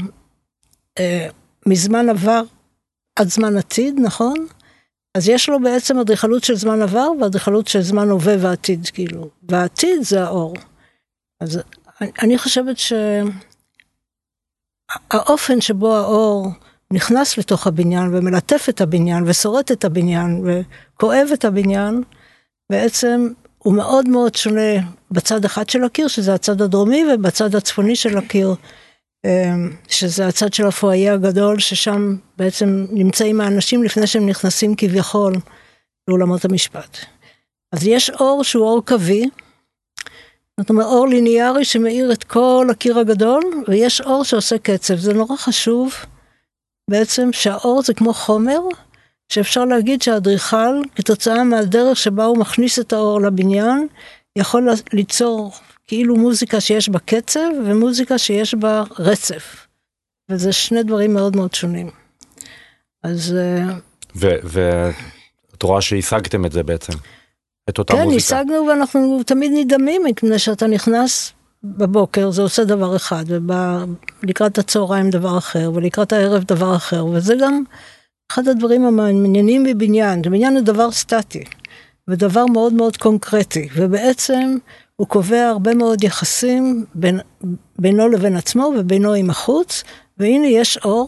אה, 0.99 1.27
מזמן 1.65 2.09
עבר 2.09 2.41
עד 3.19 3.27
זמן 3.27 3.57
עתיד, 3.57 3.99
נכון? 3.99 4.47
אז 5.17 5.29
יש 5.29 5.49
לו 5.49 5.59
בעצם 5.59 5.99
אדריכלות 5.99 6.43
של 6.43 6.55
זמן 6.55 6.81
עבר 6.81 7.07
ואדריכלות 7.21 7.67
של 7.67 7.81
זמן 7.81 8.09
הווה 8.09 8.35
ועתיד, 8.39 8.87
כאילו. 8.93 9.29
והעתיד 9.49 10.01
זה 10.01 10.23
האור. 10.23 10.55
אז 11.41 11.61
אני 12.01 12.37
חושבת 12.37 12.75
שהאופן 15.11 15.61
שבו 15.61 15.95
האור 15.95 16.47
נכנס 16.93 17.37
לתוך 17.37 17.67
הבניין 17.67 18.15
ומלטף 18.15 18.65
את 18.69 18.81
הבניין 18.81 19.23
ושורט 19.27 19.71
את 19.71 19.85
הבניין 19.85 20.43
וכואב 20.45 21.27
את 21.33 21.45
הבניין, 21.45 22.03
בעצם 22.71 23.27
הוא 23.57 23.73
מאוד 23.73 24.09
מאוד 24.09 24.35
שונה 24.35 24.81
בצד 25.11 25.45
אחד 25.45 25.69
של 25.69 25.83
הקיר, 25.83 26.07
שזה 26.07 26.33
הצד 26.33 26.61
הדרומי, 26.61 27.03
ובצד 27.13 27.55
הצפוני 27.55 27.95
של 27.95 28.17
הקיר, 28.17 28.55
שזה 29.87 30.27
הצד 30.27 30.53
של 30.53 30.67
הפואיה 30.67 31.13
הגדול, 31.13 31.59
ששם 31.59 32.15
בעצם 32.37 32.85
נמצאים 32.89 33.41
האנשים 33.41 33.83
לפני 33.83 34.07
שהם 34.07 34.29
נכנסים 34.29 34.75
כביכול 34.75 35.33
לאולמות 36.07 36.45
המשפט. 36.45 36.97
אז 37.75 37.87
יש 37.87 38.09
אור 38.09 38.43
שהוא 38.43 38.65
אור 38.65 38.85
קווי, 38.85 39.29
זאת 40.59 40.69
אומרת 40.69 40.85
אור 40.85 41.07
ליניארי 41.07 41.65
שמאיר 41.65 42.11
את 42.11 42.23
כל 42.23 42.67
הקיר 42.71 42.99
הגדול, 42.99 43.43
ויש 43.67 44.01
אור 44.01 44.23
שעושה 44.23 44.57
קצב. 44.57 44.95
זה 44.95 45.13
נורא 45.13 45.37
חשוב 45.37 45.93
בעצם 46.89 47.29
שהאור 47.33 47.81
זה 47.81 47.93
כמו 47.93 48.13
חומר, 48.13 48.59
שאפשר 49.33 49.65
להגיד 49.65 50.01
שהאדריכל, 50.01 50.81
כתוצאה 50.95 51.43
מהדרך 51.43 51.97
שבה 51.97 52.25
הוא 52.25 52.37
מכניס 52.37 52.79
את 52.79 52.93
האור 52.93 53.21
לבניין, 53.21 53.87
יכול 54.37 54.69
ליצור 54.93 55.51
כאילו 55.87 56.15
מוזיקה 56.15 56.61
שיש 56.61 56.89
בה 56.89 56.99
קצב 56.99 57.49
ומוזיקה 57.65 58.17
שיש 58.17 58.55
בה 58.55 58.83
רצף. 58.99 59.67
וזה 60.31 60.53
שני 60.53 60.83
דברים 60.83 61.13
מאוד 61.13 61.35
מאוד 61.35 61.53
שונים. 61.53 61.89
אז... 63.03 63.35
אה, 63.37 63.75
ואת 64.43 65.63
רואה 65.63 65.81
שהשגתם 65.81 66.45
את 66.45 66.51
זה 66.51 66.63
בעצם, 66.63 66.93
את 67.69 67.77
אותה 67.77 67.93
כן, 67.93 68.03
מוזיקה. 68.03 68.35
כן, 68.35 68.41
השגנו 68.41 68.67
ואנחנו 68.67 69.23
תמיד 69.25 69.51
נדהמים, 69.55 70.01
מפני 70.03 70.39
שאתה 70.39 70.67
נכנס 70.67 71.33
בבוקר, 71.63 72.31
זה 72.31 72.41
עושה 72.41 72.63
דבר 72.63 72.95
אחד, 72.95 73.25
ולקראת 74.23 74.57
הצהריים 74.57 75.09
דבר 75.09 75.37
אחר, 75.37 75.71
ולקראת 75.73 76.13
הערב 76.13 76.43
דבר 76.43 76.75
אחר, 76.75 77.05
וזה 77.05 77.35
גם 77.41 77.63
אחד 78.31 78.47
הדברים 78.47 78.85
המעניינים 78.85 79.63
בבניין, 79.63 80.21
בניין 80.21 80.53
הוא 80.53 80.61
דבר 80.61 80.91
סטטי, 80.91 81.43
ודבר 82.07 82.45
מאוד 82.45 82.73
מאוד 82.73 82.97
קונקרטי, 82.97 83.69
ובעצם 83.75 84.57
הוא 85.01 85.07
קובע 85.07 85.47
הרבה 85.47 85.73
מאוד 85.73 86.03
יחסים 86.03 86.85
בין, 86.95 87.19
בינו 87.79 88.09
לבין 88.09 88.35
עצמו 88.35 88.73
ובינו 88.77 89.13
עם 89.13 89.29
החוץ, 89.29 89.83
והנה 90.17 90.47
יש 90.47 90.77
אור 90.77 91.07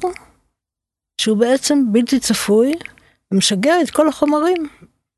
שהוא 1.22 1.38
בעצם 1.38 1.84
בלתי 1.92 2.20
צפוי, 2.20 2.74
ומשגע 3.32 3.82
את 3.82 3.90
כל 3.90 4.08
החומרים. 4.08 4.68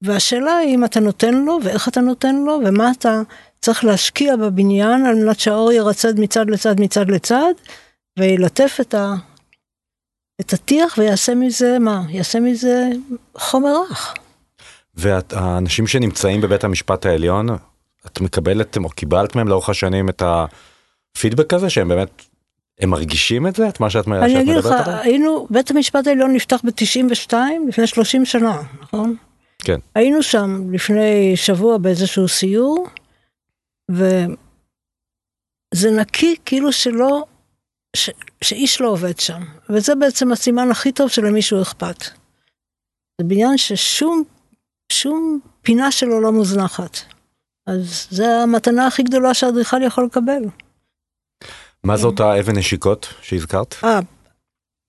והשאלה 0.01 0.57
היא 0.57 0.75
אם 0.75 0.85
אתה 0.85 0.99
נותן 0.99 1.33
לו, 1.33 1.59
ואיך 1.63 1.87
אתה 1.87 2.01
נותן 2.01 2.35
לו, 2.35 2.59
ומה 2.65 2.91
אתה 2.91 3.21
צריך 3.61 3.83
להשקיע 3.83 4.35
בבניין 4.35 5.05
על 5.05 5.15
מנת 5.15 5.39
שהאור 5.39 5.71
ירצד 5.71 6.19
מצד 6.19 6.49
לצד 6.49 6.79
מצד 6.79 7.09
לצד, 7.09 7.53
וילטף 8.19 8.77
את, 8.81 8.93
ה, 8.93 9.13
את 10.41 10.53
הטיח 10.53 10.95
ויעשה 10.97 11.35
מזה, 11.35 11.79
מה? 11.79 12.03
יעשה 12.09 12.39
מזה 12.39 12.89
חומר 13.37 13.81
רך. 13.89 14.13
והאנשים 14.93 15.87
שנמצאים 15.87 16.41
בבית 16.41 16.63
המשפט 16.63 17.05
העליון, 17.05 17.47
את 18.05 18.21
מקבלת 18.21 18.77
או 18.77 18.89
קיבלת 18.89 19.35
מהם 19.35 19.47
לאורך 19.47 19.69
השנים 19.69 20.09
את 20.09 20.23
הפידבק 20.25 21.53
הזה 21.53 21.69
שהם 21.69 21.87
באמת 21.87 22.21
הם 22.79 22.89
מרגישים 22.89 23.47
את 23.47 23.55
זה 23.55 23.69
את 23.69 23.79
מה 23.79 23.89
שאת 23.89 24.07
מדברת 24.07 24.23
עליו? 24.23 24.35
אני 24.35 24.43
אגיד 24.43 24.55
לך 24.55 24.73
היינו 25.01 25.47
בית 25.49 25.71
המשפט 25.71 26.07
העליון 26.07 26.33
נפתח 26.33 26.61
ב-92 26.63 27.33
לפני 27.67 27.87
30 27.87 28.25
שנה 28.25 28.61
נכון? 28.81 29.15
כן. 29.63 29.79
היינו 29.95 30.23
שם 30.23 30.73
לפני 30.73 31.33
שבוע 31.35 31.77
באיזשהו 31.77 32.27
סיור 32.27 32.87
וזה 33.91 34.31
נקי 35.91 36.35
כאילו 36.45 36.71
שלא 36.71 37.25
ש... 37.95 38.09
שאיש 38.41 38.81
לא 38.81 38.89
עובד 38.89 39.19
שם 39.19 39.41
וזה 39.69 39.95
בעצם 39.95 40.31
הסימן 40.31 40.71
הכי 40.71 40.91
טוב 40.91 41.09
שלמישהו 41.09 41.61
אכפת. 41.61 42.03
זה 43.21 43.27
בניין 43.27 43.57
ששום 43.57 44.23
שום 44.91 45.39
פינה 45.61 45.91
שלו 45.91 46.21
לא 46.21 46.31
מוזנחת. 46.31 46.97
אז 47.67 48.07
זה 48.09 48.37
המתנה 48.43 48.87
הכי 48.87 49.03
גדולה 49.03 49.33
שהאדריכל 49.33 49.83
יכול 49.83 50.05
לקבל. 50.05 50.41
מה 51.83 51.97
זאת 51.97 52.19
האבן 52.19 52.57
נשיקות 52.57 53.13
שהזכרת? 53.21 53.75
אה, 53.83 53.99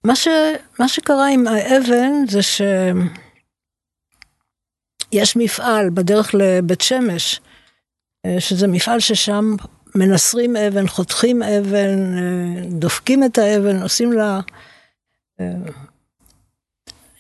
מה, 0.05 0.17
ש, 0.17 0.29
מה 0.79 0.89
שקרה 0.89 1.29
עם 1.29 1.47
האבן 1.47 2.13
זה 2.29 2.43
שיש 5.13 5.37
מפעל 5.37 5.91
בדרך 5.91 6.35
לבית 6.35 6.81
שמש, 6.81 7.41
אה, 8.27 8.41
שזה 8.41 8.67
מפעל 8.67 9.01
ששם 9.01 9.57
מנסרים 9.95 10.57
אבן, 10.57 10.89
חותכים 10.89 11.43
אבן, 11.43 12.19
אה, 12.19 12.63
דופקים 12.71 13.25
את 13.25 13.39
האבן, 13.39 13.83
עושים 13.83 14.13
לה, 14.13 14.41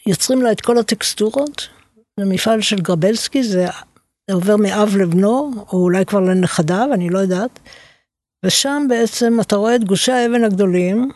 יוצרים 0.07 0.43
לה 0.43 0.53
את 0.53 0.61
כל 0.61 0.79
הטקסטורות. 0.79 1.69
זה 2.17 2.25
מפעל 2.27 2.61
של 2.61 2.81
גרבלסקי, 2.81 3.43
זה 3.43 3.67
זה 4.33 4.37
עובר 4.37 4.57
מאב 4.57 4.97
לבנו, 4.97 5.53
או 5.73 5.79
אולי 5.79 6.07
כבר 6.07 6.21
לנכדיו, 6.21 6.89
אני 6.93 7.11
לא 7.11 7.19
יודעת. 7.19 7.59
ושם 8.45 8.87
בעצם 8.89 9.41
אתה 9.41 9.57
רואה 9.57 9.75
את 9.75 9.85
גושי 9.85 10.13
האבן 10.13 10.45
הגדולים, 10.45 11.11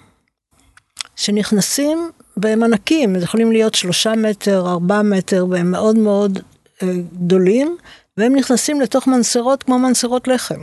שנכנסים 1.16 2.10
והם 2.36 2.62
ענקים, 2.62 3.16
יכולים 3.16 3.52
להיות 3.52 3.74
שלושה 3.74 4.12
מטר, 4.16 4.68
ארבעה 4.68 5.02
מטר, 5.02 5.46
והם 5.50 5.70
מאוד 5.70 5.96
מאוד 5.96 6.38
אה, 6.82 6.92
גדולים, 7.24 7.76
והם 8.16 8.34
נכנסים 8.34 8.80
לתוך 8.80 9.06
מנסרות 9.06 9.62
כמו 9.62 9.78
מנסרות 9.78 10.28
לחם. 10.28 10.60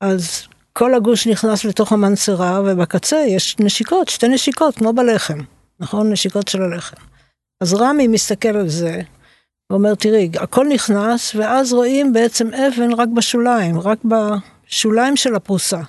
אז 0.00 0.42
כל 0.72 0.94
הגוש 0.94 1.26
נכנס 1.26 1.64
לתוך 1.64 1.92
המנסרה, 1.92 2.60
ובקצה 2.64 3.16
יש 3.16 3.56
נשיקות, 3.60 4.08
שתי 4.08 4.28
נשיקות, 4.28 4.74
כמו 4.74 4.92
בלחם, 4.92 5.38
נכון? 5.80 6.12
נשיקות 6.12 6.48
של 6.48 6.62
הלחם. 6.62 6.96
אז 7.60 7.74
רמי 7.74 8.08
מסתכל 8.08 8.56
על 8.56 8.68
זה, 8.68 9.00
ואומר, 9.70 9.94
תראי, 9.94 10.30
הכל 10.38 10.66
נכנס, 10.68 11.34
ואז 11.34 11.72
רואים 11.72 12.12
בעצם 12.12 12.48
אבן 12.54 12.92
רק 12.92 13.08
בשוליים, 13.08 13.80
רק 13.80 13.98
בשוליים 14.04 15.16
של 15.16 15.34
הפרוסה. 15.34 15.80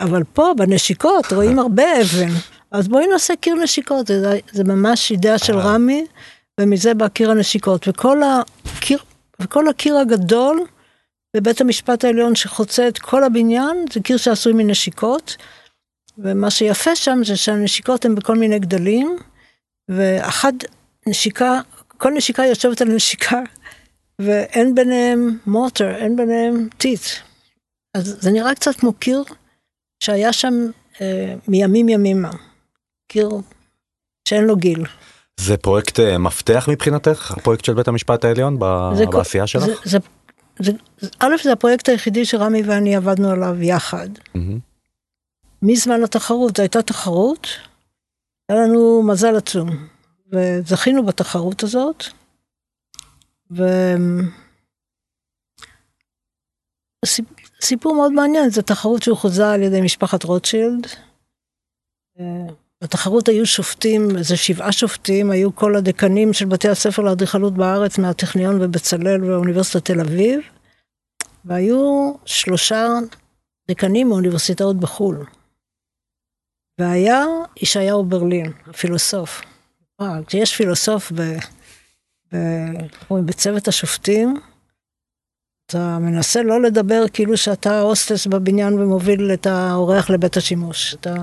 אבל 0.00 0.22
פה, 0.32 0.52
בנשיקות, 0.56 1.32
רואים 1.32 1.58
הרבה 1.58 2.00
אבן. 2.00 2.32
אז 2.70 2.88
בואי 2.88 3.06
נעשה 3.06 3.36
קיר 3.36 3.54
נשיקות, 3.54 4.06
זה, 4.06 4.38
זה 4.52 4.64
ממש 4.64 5.10
אידאה 5.10 5.38
של 5.38 5.58
אה. 5.58 5.64
רמי, 5.64 6.06
ומזה 6.60 6.94
בא 6.94 7.08
קיר 7.08 7.30
הנשיקות. 7.30 7.88
וכל 7.88 8.20
הקיר, 8.22 8.98
וכל 9.40 9.68
הקיר 9.68 9.98
הגדול 9.98 10.66
בבית 11.36 11.60
המשפט 11.60 12.04
העליון 12.04 12.34
שחוצה 12.34 12.88
את 12.88 12.98
כל 12.98 13.24
הבניין, 13.24 13.84
זה 13.92 14.00
קיר 14.00 14.16
שעשוי 14.16 14.52
מנשיקות. 14.52 15.36
ומה 16.18 16.50
שיפה 16.50 16.96
שם 16.96 17.20
זה 17.24 17.36
שהנשיקות 17.36 18.04
הן 18.04 18.14
בכל 18.14 18.36
מיני 18.36 18.58
גדלים, 18.58 19.16
ואחת 19.88 20.54
נשיקה 21.06 21.60
כל 22.02 22.10
נשיקה 22.10 22.44
יושבת 22.44 22.80
על 22.80 22.88
נשיקה, 22.88 23.40
ואין 24.18 24.74
ביניהם 24.74 25.38
מוטר, 25.46 25.96
אין 25.96 26.16
ביניהם 26.16 26.68
טיט. 26.76 27.00
אז 27.94 28.16
זה 28.20 28.30
נראה 28.30 28.54
קצת 28.54 28.76
כמו 28.76 28.92
קיר 28.92 29.24
שהיה 30.04 30.32
שם 30.32 30.54
אה, 31.00 31.34
מימים 31.48 31.88
ימימה. 31.88 32.30
קיר 33.08 33.30
שאין 34.28 34.44
לו 34.44 34.56
גיל. 34.56 34.84
זה 35.40 35.56
פרויקט 35.56 36.00
אה, 36.00 36.18
מפתח 36.18 36.68
מבחינתך, 36.70 37.30
הפרויקט 37.30 37.64
של 37.64 37.74
בית 37.74 37.88
המשפט 37.88 38.24
העליון 38.24 38.56
ב- 38.58 38.90
זה 38.96 39.06
בעשייה 39.06 39.46
שלך? 39.46 39.64
זה, 39.64 39.74
זה, 39.84 39.98
זה, 40.58 40.72
זה, 40.98 41.08
א', 41.18 41.34
זה 41.42 41.52
הפרויקט 41.52 41.88
היחידי 41.88 42.24
שרמי 42.24 42.62
ואני 42.62 42.96
עבדנו 42.96 43.30
עליו 43.30 43.62
יחד. 43.62 44.08
מהמם. 44.34 44.58
מזמן 45.62 46.02
התחרות, 46.02 46.56
זו 46.56 46.62
הייתה 46.62 46.82
תחרות, 46.82 47.46
היה 48.48 48.58
לנו 48.60 49.02
מזל 49.02 49.36
עצום, 49.36 49.86
וזכינו 50.32 51.06
בתחרות 51.06 51.62
הזאת, 51.62 52.04
ו... 53.50 53.62
סיפ- 57.06 57.50
סיפור 57.60 57.94
מאוד 57.94 58.12
מעניין, 58.12 58.50
זו 58.50 58.62
תחרות 58.62 59.02
שהוכרזה 59.02 59.50
על 59.50 59.62
ידי 59.62 59.80
משפחת 59.80 60.24
רוטשילד. 60.24 60.86
אה, 62.20 62.54
בתחרות 62.82 63.28
היו 63.28 63.46
שופטים, 63.46 64.16
איזה 64.18 64.36
שבעה 64.36 64.72
שופטים, 64.72 65.30
היו 65.30 65.54
כל 65.54 65.76
הדקנים 65.76 66.32
של 66.32 66.44
בתי 66.46 66.68
הספר 66.68 67.02
לאדריכלות 67.02 67.54
בארץ, 67.54 67.98
מהטכניון 67.98 68.62
ובצלאל 68.62 69.24
ואוניברסיטת 69.24 69.84
תל 69.84 70.00
אביב, 70.00 70.40
והיו 71.44 72.12
שלושה 72.24 72.86
דקנים 73.70 74.08
מאוניברסיטאות 74.08 74.76
בחו"ל. 74.76 75.26
והיה 76.80 77.24
ישעיהו 77.56 78.04
ברלין, 78.04 78.52
הפילוסוף. 78.66 79.51
אה, 80.02 80.24
כשיש 80.26 80.56
פילוסוף 80.56 81.12
ב, 81.12 81.22
ב, 82.32 82.36
בצוות 83.10 83.68
השופטים, 83.68 84.40
אתה 85.66 85.98
מנסה 85.98 86.42
לא 86.42 86.62
לדבר 86.62 87.04
כאילו 87.12 87.36
שאתה 87.36 87.80
הוסטס 87.80 88.26
בבניין 88.26 88.78
ומוביל 88.78 89.30
את 89.34 89.46
האורח 89.46 90.10
לבית 90.10 90.36
השימוש. 90.36 90.94
אתה... 90.94 91.14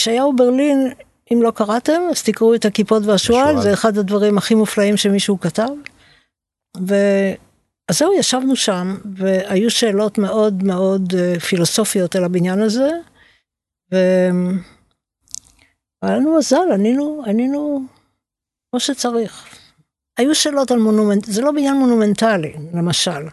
ישעיהו 0.00 0.36
ברלין, 0.36 0.92
אם 1.32 1.42
לא 1.42 1.50
קראתם, 1.50 2.02
אז 2.10 2.22
תקראו 2.22 2.54
את 2.54 2.64
הכיפות 2.64 3.02
והשועל, 3.06 3.48
השועל. 3.48 3.62
זה 3.62 3.72
אחד 3.72 3.98
הדברים 3.98 4.38
הכי 4.38 4.54
מופלאים 4.54 4.96
שמישהו 4.96 5.40
כתב. 5.40 5.68
ו... 6.88 6.94
אז 7.88 7.98
זהו, 7.98 8.12
ישבנו 8.18 8.56
שם, 8.56 8.96
והיו 9.16 9.70
שאלות 9.70 10.18
מאוד 10.18 10.62
מאוד 10.62 11.14
אה, 11.18 11.40
פילוסופיות 11.40 12.16
על 12.16 12.24
הבניין 12.24 12.60
הזה, 12.60 12.90
והיה 16.04 16.16
לנו 16.16 16.36
מזל, 16.38 16.72
ענינו, 16.74 17.22
ענינו 17.26 17.82
כמו 18.70 18.80
שצריך. 18.80 19.46
היו 20.18 20.34
שאלות 20.34 20.70
על 20.70 20.78
מונומנט, 20.78 21.24
זה 21.24 21.42
לא 21.42 21.52
בניין 21.52 21.76
מונומנטלי, 21.76 22.54
למשל. 22.74 23.28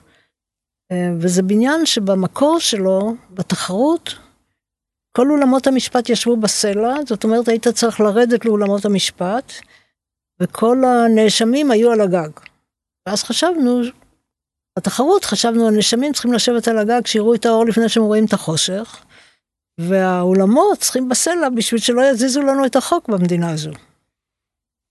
אה, 0.91 1.09
וזה 1.19 1.43
בניין 1.43 1.85
שבמקור 1.85 2.59
שלו, 2.59 3.15
בתחרות, 3.29 4.15
כל 5.17 5.31
אולמות 5.31 5.67
המשפט 5.67 6.09
ישבו 6.09 6.37
בסלע, 6.37 6.95
זאת 7.07 7.23
אומרת 7.23 7.47
היית 7.47 7.67
צריך 7.67 7.99
לרדת 7.99 8.45
לאולמות 8.45 8.85
המשפט, 8.85 9.51
וכל 10.39 10.83
הנאשמים 10.85 11.71
היו 11.71 11.91
על 11.91 12.01
הגג. 12.01 12.29
ואז 13.05 13.23
חשבנו, 13.23 13.81
בתחרות 14.77 15.25
חשבנו, 15.25 15.67
הנאשמים 15.67 16.13
צריכים 16.13 16.33
לשבת 16.33 16.67
על 16.67 16.77
הגג, 16.77 17.05
שיראו 17.05 17.33
את 17.33 17.45
האור 17.45 17.65
לפני 17.65 17.89
שהם 17.89 18.03
רואים 18.03 18.25
את 18.25 18.33
החושך, 18.33 19.03
והאולמות 19.77 20.79
צריכים 20.79 21.09
בסלע 21.09 21.49
בשביל 21.49 21.81
שלא 21.81 22.01
יזיזו 22.01 22.41
לנו 22.41 22.65
את 22.65 22.75
החוק 22.75 23.09
במדינה 23.09 23.51
הזו. 23.51 23.71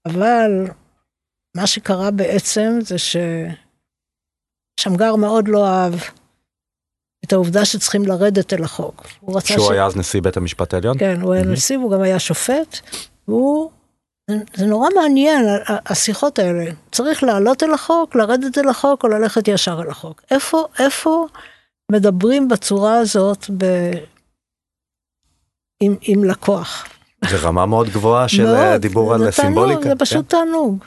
אבל 0.06 0.66
מה 1.56 1.66
שקרה 1.66 2.10
בעצם 2.10 2.78
זה 2.80 2.96
ששמגר 4.78 5.16
מאוד 5.16 5.48
לא 5.48 5.66
אהב 5.66 5.94
את 7.24 7.32
העובדה 7.32 7.64
שצריכים 7.64 8.06
לרדת 8.06 8.52
אל 8.52 8.64
החוק. 8.64 9.06
הוא 9.20 9.36
רצה 9.36 9.54
שהוא 9.54 9.72
היה 9.72 9.86
אז 9.86 9.96
נשיא 9.96 10.22
בית 10.22 10.36
המשפט 10.36 10.74
העליון? 10.74 10.98
כן, 10.98 11.20
הוא 11.20 11.34
היה. 11.34 11.44
נשיא, 11.44 11.78
והוא 11.78 11.92
גם 11.92 12.02
היה 12.02 12.18
שופט, 12.18 12.80
והוא... 13.28 13.70
זה, 14.54 14.66
נורא 14.66 14.88
מעניין, 14.94 15.46
השיחות 15.66 16.38
האלה. 16.38 16.64
צריך 16.92 17.22
לעלות 17.22 17.62
אל 17.62 17.74
החוק, 17.74 18.14
לרדת 18.14 18.58
אל 18.58 18.68
החוק, 18.68 19.04
או 19.04 19.08
ללכת 19.08 19.48
ישר 19.48 19.80
אל 19.82 19.90
החוק. 19.90 20.22
איפה, 20.30 20.66
איפה 20.78 21.26
מדברים 21.92 22.48
בצורה 22.48 22.98
הזאת 22.98 23.50
ב... 23.58 23.64
עם, 25.80 25.96
עם 26.02 26.24
לקוח? 26.24 26.86
זה 27.30 27.36
רמה 27.36 27.66
מאוד 27.66 27.88
גבוהה 27.88 28.28
של 28.28 28.44
מאוד, 28.44 28.56
אה, 28.56 28.78
דיבור 28.78 29.18
זה 29.18 29.24
על 29.24 29.30
סימבוליקה. 29.30 29.82
זה 29.82 29.96
פשוט 29.98 30.28
תענוג. 30.28 30.84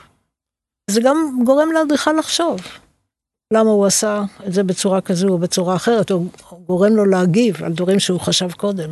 זה 0.90 1.00
גם 1.00 1.38
גורם 1.44 1.72
לאדריכל 1.72 2.12
לחשוב. 2.12 2.60
למה 3.52 3.70
הוא 3.70 3.86
עשה 3.86 4.22
את 4.46 4.52
זה 4.52 4.62
בצורה 4.62 5.00
כזו 5.00 5.28
או 5.28 5.38
בצורה 5.38 5.76
אחרת, 5.76 6.10
או 6.10 6.24
גורם 6.66 6.92
לו 6.92 7.04
להגיב 7.04 7.64
על 7.64 7.72
דברים 7.72 8.00
שהוא 8.00 8.20
חשב 8.20 8.52
קודם. 8.52 8.90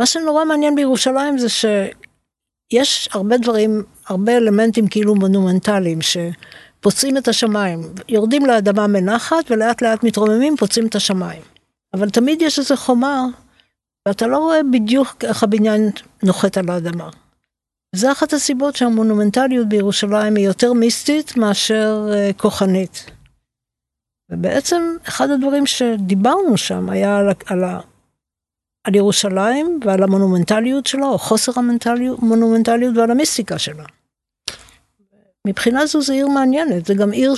מה 0.00 0.06
שנורא 0.06 0.44
מעניין 0.44 0.74
בירושלים 0.74 1.38
זה 1.38 1.48
שיש 1.48 3.08
הרבה 3.12 3.38
דברים, 3.38 3.82
הרבה 4.06 4.36
אלמנטים 4.36 4.88
כאילו 4.88 5.14
מונומנטליים 5.14 5.98
שפוצעים 6.02 7.16
את 7.16 7.28
השמיים, 7.28 7.80
יורדים 8.08 8.46
לאדמה 8.46 8.86
מנחת 8.86 9.50
ולאט 9.50 9.82
לאט 9.82 10.04
מתרוממים, 10.04 10.56
פוצעים 10.56 10.86
את 10.86 10.94
השמיים. 10.94 11.42
אבל 11.94 12.10
תמיד 12.10 12.42
יש 12.42 12.58
איזו 12.58 12.76
חומה, 12.76 13.24
ואתה 14.08 14.26
לא 14.26 14.38
רואה 14.38 14.62
בדיוק 14.72 15.24
איך 15.24 15.42
הבניין 15.42 15.90
נוחת 16.22 16.56
על 16.56 16.70
האדמה. 16.70 17.10
זה 17.94 18.12
אחת 18.12 18.32
הסיבות 18.32 18.76
שהמונומנטליות 18.76 19.68
בירושלים 19.68 20.36
היא 20.36 20.46
יותר 20.46 20.72
מיסטית 20.72 21.36
מאשר 21.36 22.08
אה, 22.12 22.30
כוחנית. 22.36 23.10
ובעצם 24.30 24.96
אחד 25.08 25.30
הדברים 25.30 25.66
שדיברנו 25.66 26.56
שם 26.56 26.90
היה 26.90 27.16
על, 27.16 27.28
על, 27.46 27.64
על 28.84 28.94
ירושלים 28.94 29.80
ועל 29.84 30.02
המונומנטליות 30.02 30.86
שלה, 30.86 31.06
או 31.06 31.18
חוסר 31.18 31.52
המונומנטליות, 31.56 32.18
מונומנטליות 32.18 32.96
ועל 32.96 33.10
המיסטיקה 33.10 33.58
שלה. 33.58 33.84
מבחינה 35.46 35.86
זו 35.86 36.02
זו 36.02 36.12
עיר 36.12 36.28
מעניינת, 36.28 36.86
זה 36.86 36.94
גם 36.94 37.10
עיר 37.10 37.34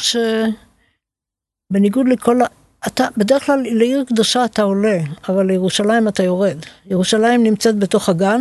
שבניגוד 1.71 2.09
לכל. 2.09 2.41
אתה, 2.87 3.07
בדרך 3.17 3.47
כלל 3.47 3.63
לעיר 3.73 4.05
קדושה 4.05 4.45
אתה 4.45 4.63
עולה, 4.63 4.99
אבל 5.29 5.47
לירושלים 5.47 6.09
אתה 6.09 6.23
יורד. 6.23 6.57
ירושלים 6.87 7.43
נמצאת 7.43 7.79
בתוך 7.79 8.09
הגן, 8.09 8.41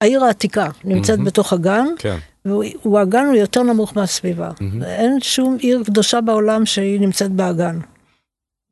העיר 0.00 0.24
העתיקה 0.24 0.68
נמצאת 0.84 1.18
מהמם. 1.18 1.24
בתוך 1.24 1.52
הגן, 1.52 1.86
כן. 1.98 2.16
והוא 2.44 2.98
הגן 2.98 3.26
הוא 3.26 3.36
יותר 3.36 3.62
נמוך 3.62 3.96
מהסביבה. 3.96 4.50
מהמם. 4.60 4.82
אין 4.82 5.20
שום 5.20 5.56
עיר 5.60 5.82
קדושה 5.84 6.20
בעולם 6.20 6.66
שהיא 6.66 7.00
נמצאת 7.00 7.30
באגן. 7.30 7.78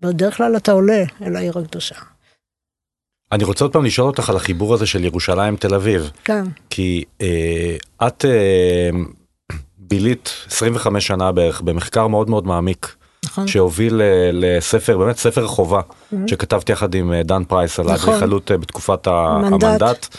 בדרך 0.01 0.37
כלל 0.37 0.57
אתה 0.57 0.73
עולה 0.73 1.05
אל 1.23 1.37
העיר 1.37 1.59
הקדושה. 1.59 1.95
אני 3.33 3.45
רוצה 3.45 3.65
עוד 3.65 3.73
פעם 3.73 3.85
לשאול 3.85 4.07
אותך 4.07 4.31
על 4.31 4.37
החיבור 4.37 4.75
הזה 4.75 4.87
של 4.87 5.05
ירושלים 5.05 5.57
תל 5.57 5.75
אביב, 5.75 6.11
כן, 6.25 6.45
כי 6.71 7.05
אה, 7.21 7.77
את 8.07 8.25
אה, 8.25 8.91
בילית 9.79 10.31
25 10.47 11.07
שנה 11.07 11.33
בערך 11.33 11.61
במחקר 11.61 12.07
מאוד 12.07 12.31
מאוד 12.31 12.47
מעמיק, 12.47 12.97
נכון. 13.29 13.47
שהוביל 13.47 14.01
אה, 14.03 14.31
לספר, 14.33 14.99
באמת 14.99 15.17
ספר 15.17 15.47
חובה, 15.47 15.81
Mhm. 15.81 16.17
שכתבתי 16.27 16.73
יחד 16.73 16.95
עם 16.95 17.13
אה, 17.13 17.23
דן 17.23 17.45
פרייס 17.45 17.81
על 17.81 17.93
נכון. 17.93 18.09
האדריכלות 18.15 18.51
אה, 18.51 18.57
בתקופת 18.57 19.07
ה- 19.07 19.39
מנדט. 19.43 19.63
המנדט, 19.65 20.17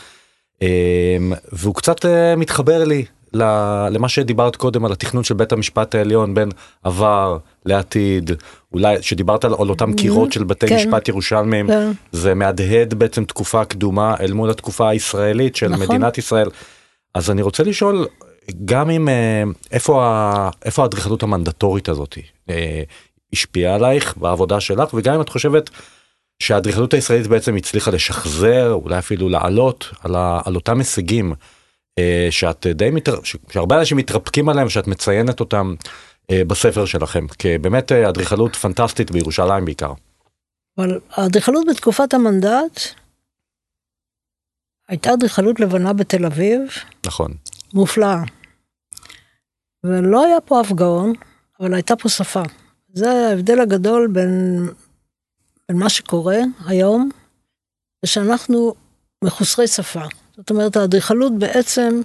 אה, 0.62 1.18
והוא 1.52 1.76
קצת 1.76 2.06
מתחבר 2.38 2.84
לי 2.84 3.06
למה 3.34 4.10
שדיברת 4.10 4.56
קודם 4.56 4.86
על 4.86 4.92
התכנון 4.92 5.24
של 5.24 5.34
בית 5.34 5.52
המשפט 5.52 5.96
העליון 5.96 6.34
בין 6.34 6.50
עבר 6.84 7.38
לעתיד, 7.66 8.32
אולי 8.74 8.96
שדיברת 9.02 9.46
על, 9.46 9.54
על 9.60 9.70
אותם. 9.70 9.94
קירות 9.94 10.32
של 10.32 10.44
בתי 10.44 10.68
כן. 10.68 10.76
משפט 10.76 11.08
ירושלמים. 11.08 11.68
כן. 11.68 11.92
זה 12.12 12.34
מהדהד 12.34 12.94
בעצם 12.94 13.24
תקופה 13.26 13.66
קדומה 13.66 14.16
אל 14.20 14.34
מול 14.34 14.50
התקופה 14.50 14.90
הישראלית 14.90 15.56
של 15.56 15.68
נכון. 15.68 15.86
מדינת 15.86 16.18
ישראל. 16.18 16.50
אז 17.16 17.32
אני 17.32 17.42
רוצה 17.42 17.64
לשאול 17.64 18.08
גם 18.66 18.90
אם 18.90 19.10
אה, 19.10 19.44
איפה 19.72 20.50
איפה 20.66 20.82
האדריכלות 20.84 21.24
המנדטורית 21.24 21.90
הזאת 21.90 22.18
אה, 22.50 22.84
השפיעה 23.34 23.76
עלייך 23.76 24.18
בעבודה 24.18 24.60
שלך 24.60 24.94
וגם 24.94 25.16
אם 25.16 25.22
את 25.22 25.30
חושבת 25.30 25.70
שהאדריכלות 26.44 26.94
הישראלית 26.94 27.28
בעצם 27.28 27.56
הצליחה 27.56 27.92
לשחזר 27.92 28.72
אולי 28.72 28.98
אפילו 28.98 29.30
לעלות 29.30 29.90
על, 30.04 30.16
ה, 30.16 30.42
על 30.46 30.56
אותם 30.56 30.78
הישגים 30.78 31.34
אה, 32.00 32.28
שאת 32.30 32.68
די 32.68 32.90
מתר... 32.90 33.16
שהרבה 33.24 33.80
אנשים 33.80 33.98
מתרפקים 33.98 34.50
עליהם 34.50 34.70
שאת 34.70 34.88
מציינת 34.88 35.40
אותם 35.40 35.76
בספר 36.32 36.86
שלכם 36.86 37.28
כבאמת 37.40 37.92
אדריכלות 37.92 38.56
פנטסטית 38.56 39.12
בירושלים 39.12 39.66
בעיקר. 39.66 39.94
אבל 40.78 41.00
האדריכלות 41.12 41.68
בתקופת 41.70 42.14
המנדט 42.14 42.82
הייתה 44.88 45.14
אדריכלות 45.14 45.60
לבנה 45.60 45.94
בתל 45.94 46.26
אביב, 46.26 46.60
נכון. 47.06 47.34
מופלאה. 47.74 48.24
ולא 49.84 50.26
היה 50.26 50.42
פה 50.42 50.62
אף 50.62 50.72
גאון, 50.72 51.14
אבל 51.60 51.74
הייתה 51.74 51.96
פה 51.96 52.10
שפה. 52.10 52.44
זה 52.94 53.12
ההבדל 53.12 53.60
הגדול 53.60 54.08
בין, 54.08 54.66
בין 55.70 55.78
מה 55.78 55.90
שקורה 55.90 56.38
היום, 56.66 57.10
זה 58.06 58.12
שאנחנו 58.12 58.74
מחוסרי 59.24 59.68
שפה. 59.68 60.04
זאת 60.38 60.50
אומרת, 60.50 60.78
האדריכלות 60.78 61.40
בעצם 61.40 62.02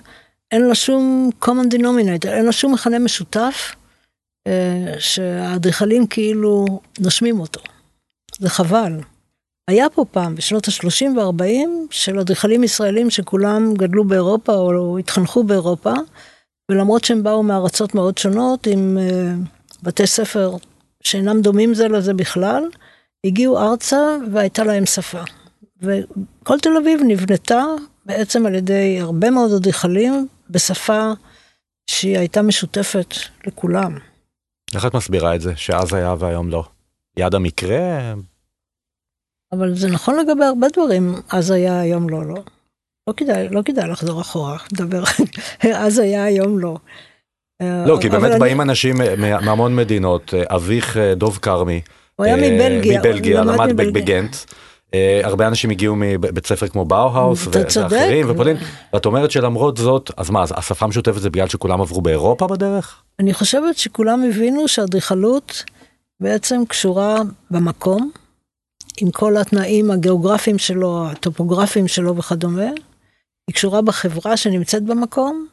אין 0.53 0.63
לה 0.63 0.75
שום 0.75 1.31
common 1.45 1.75
denominator, 1.75 2.29
אין 2.29 2.45
לה 2.45 2.53
שום 2.53 2.75
מכנה 2.75 2.99
משותף, 2.99 3.75
אה, 4.47 4.95
שהאדריכלים 4.99 6.07
כאילו 6.07 6.81
נושמים 7.01 7.41
אותו. 7.41 7.61
זה 8.39 8.51
חבל. 8.51 9.01
היה 9.69 9.91
פה 9.91 10.05
פעם, 10.11 10.35
בשנות 10.35 10.69
ה-30 10.69 11.19
וה-40, 11.19 11.69
של 11.91 12.19
אדריכלים 12.19 12.65
ישראלים 12.65 13.11
שכולם 13.11 13.75
גדלו 13.75 14.05
באירופה 14.05 14.53
או 14.55 14.99
התחנכו 14.99 15.45
באירופה, 15.45 15.93
ולמרות 16.70 17.05
שהם 17.05 17.22
באו 17.22 17.42
מארצות 17.42 17.94
מאוד 17.94 18.18
שונות, 18.18 18.66
עם 18.66 18.98
uh, 18.98 19.83
בתי 19.83 20.07
ספר 20.07 20.57
שאינם 21.03 21.40
דומים 21.40 21.74
זה 21.74 21.88
לזה 21.88 22.14
בכלל, 22.14 22.64
הגיעו 23.27 23.59
ארצה 23.59 24.16
והייתה 24.33 24.64
להם 24.64 24.87
שפה. 24.87 25.22
וכל 25.83 26.59
תל 26.61 26.77
אביב 26.83 27.00
נבנתה 27.07 27.64
בעצם 28.07 28.46
על 28.46 28.55
ידי 28.55 29.00
הרבה 29.00 29.31
מאוד 29.31 29.53
אדריכלים 29.53 30.29
בשפה 30.50 31.12
שהיא 31.90 32.18
הייתה 32.18 32.42
משותפת 32.42 33.14
לכולם. 33.46 33.98
איך 34.74 34.87
את 34.87 34.94
מסבירה 34.94 35.35
את 35.35 35.40
זה, 35.40 35.57
שאז 35.57 35.94
היה 35.94 36.14
והיום 36.18 36.50
לא? 36.50 36.64
יד 37.16 37.35
המקרה? 37.35 38.14
אבל 39.53 39.74
זה 39.74 39.88
נכון 39.88 40.16
לגבי 40.20 40.44
הרבה 40.44 40.66
דברים, 40.72 41.14
אז 41.33 41.50
היה, 41.50 41.81
היום 41.81 42.09
לא, 42.09 42.27
לא. 42.27 42.42
לא 43.09 43.14
כדאי, 43.17 43.49
לא 43.49 43.62
כדאי 43.64 43.88
לחזור 43.88 44.21
אחורה, 44.21 44.57
לדבר, 44.73 45.03
אז 45.85 45.99
היה, 45.99 46.25
היום 46.25 46.59
לא. 46.59 46.77
לא, 47.87 47.99
כי 48.01 48.09
באמת 48.09 48.40
באים. 48.40 48.61
אנשים 48.61 48.97
מהמון 49.19 49.77
מדינות, 49.77 50.35
אביך 50.35 50.97
אה, 50.97 51.14
דוב 51.14 51.38
כרמי. 51.43 51.81
הוא 52.17 52.27
היה 52.27 52.37
מבלגיה, 52.37 53.01
מבלגיה, 53.01 53.45
למד 53.45 53.77
בגנט. 53.77 54.37
אה, 54.95 55.21
הרבה 55.25 55.47
אנשים 55.47 55.71
הגיעו 55.71 55.97
מבית 55.99 56.47
ספר 56.47 56.69
כמו 56.69 56.85
באו-האוס 56.85 57.47
ואחרים 57.47 58.31
ופולין 58.31 58.57
ואת 58.93 59.07
אומרת 59.07 59.31
שלמרות 59.31 59.77
זאת 59.77 60.11
אז 60.17 60.31
מה 60.31 60.43
השפה 60.43 60.87
משותפת 60.87 61.21
זה 61.21 61.31
בגלל 61.31 61.49
שכולם 61.49 61.81
עברו 61.81 62.03
באירופה 62.03 62.47
בדרך? 62.47 63.03
אני 63.21 63.35
חושבת 63.35 63.77
שכולם 63.77 64.25
הבינו 64.29 64.69
שאדריכלות 64.69 65.64
בעצם 66.21 66.62
קשורה 66.69 67.17
במקום 67.51 68.11
עם 69.01 69.11
כל 69.11 69.37
התנאים 69.37 69.90
הגיאוגרפיים 69.90 70.59
שלו 70.59 71.07
הטופוגרפיים 71.11 71.88
שלו 71.88 72.17
וכדומה. 72.17 72.71
היא 73.48 73.54
קשורה 73.54 73.83
בחברה 73.83 74.37
שנמצאת 74.37 74.83
במקום 74.83 75.46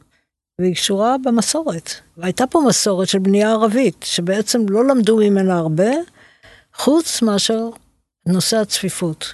והיא 0.58 0.74
קשורה 0.74 1.16
במסורת. 1.24 1.90
והייתה 2.16 2.46
פה 2.46 2.62
מסורת 2.68 3.08
של 3.08 3.18
בנייה 3.18 3.50
ערבית 3.50 4.04
שבעצם 4.08 4.60
לא 4.68 4.84
למדו 4.84 5.16
ממנה 5.16 5.58
הרבה 5.58 5.90
חוץ 6.74 7.22
מאשר 7.22 7.68
נושא 8.26 8.56
הצפיפות, 8.56 9.32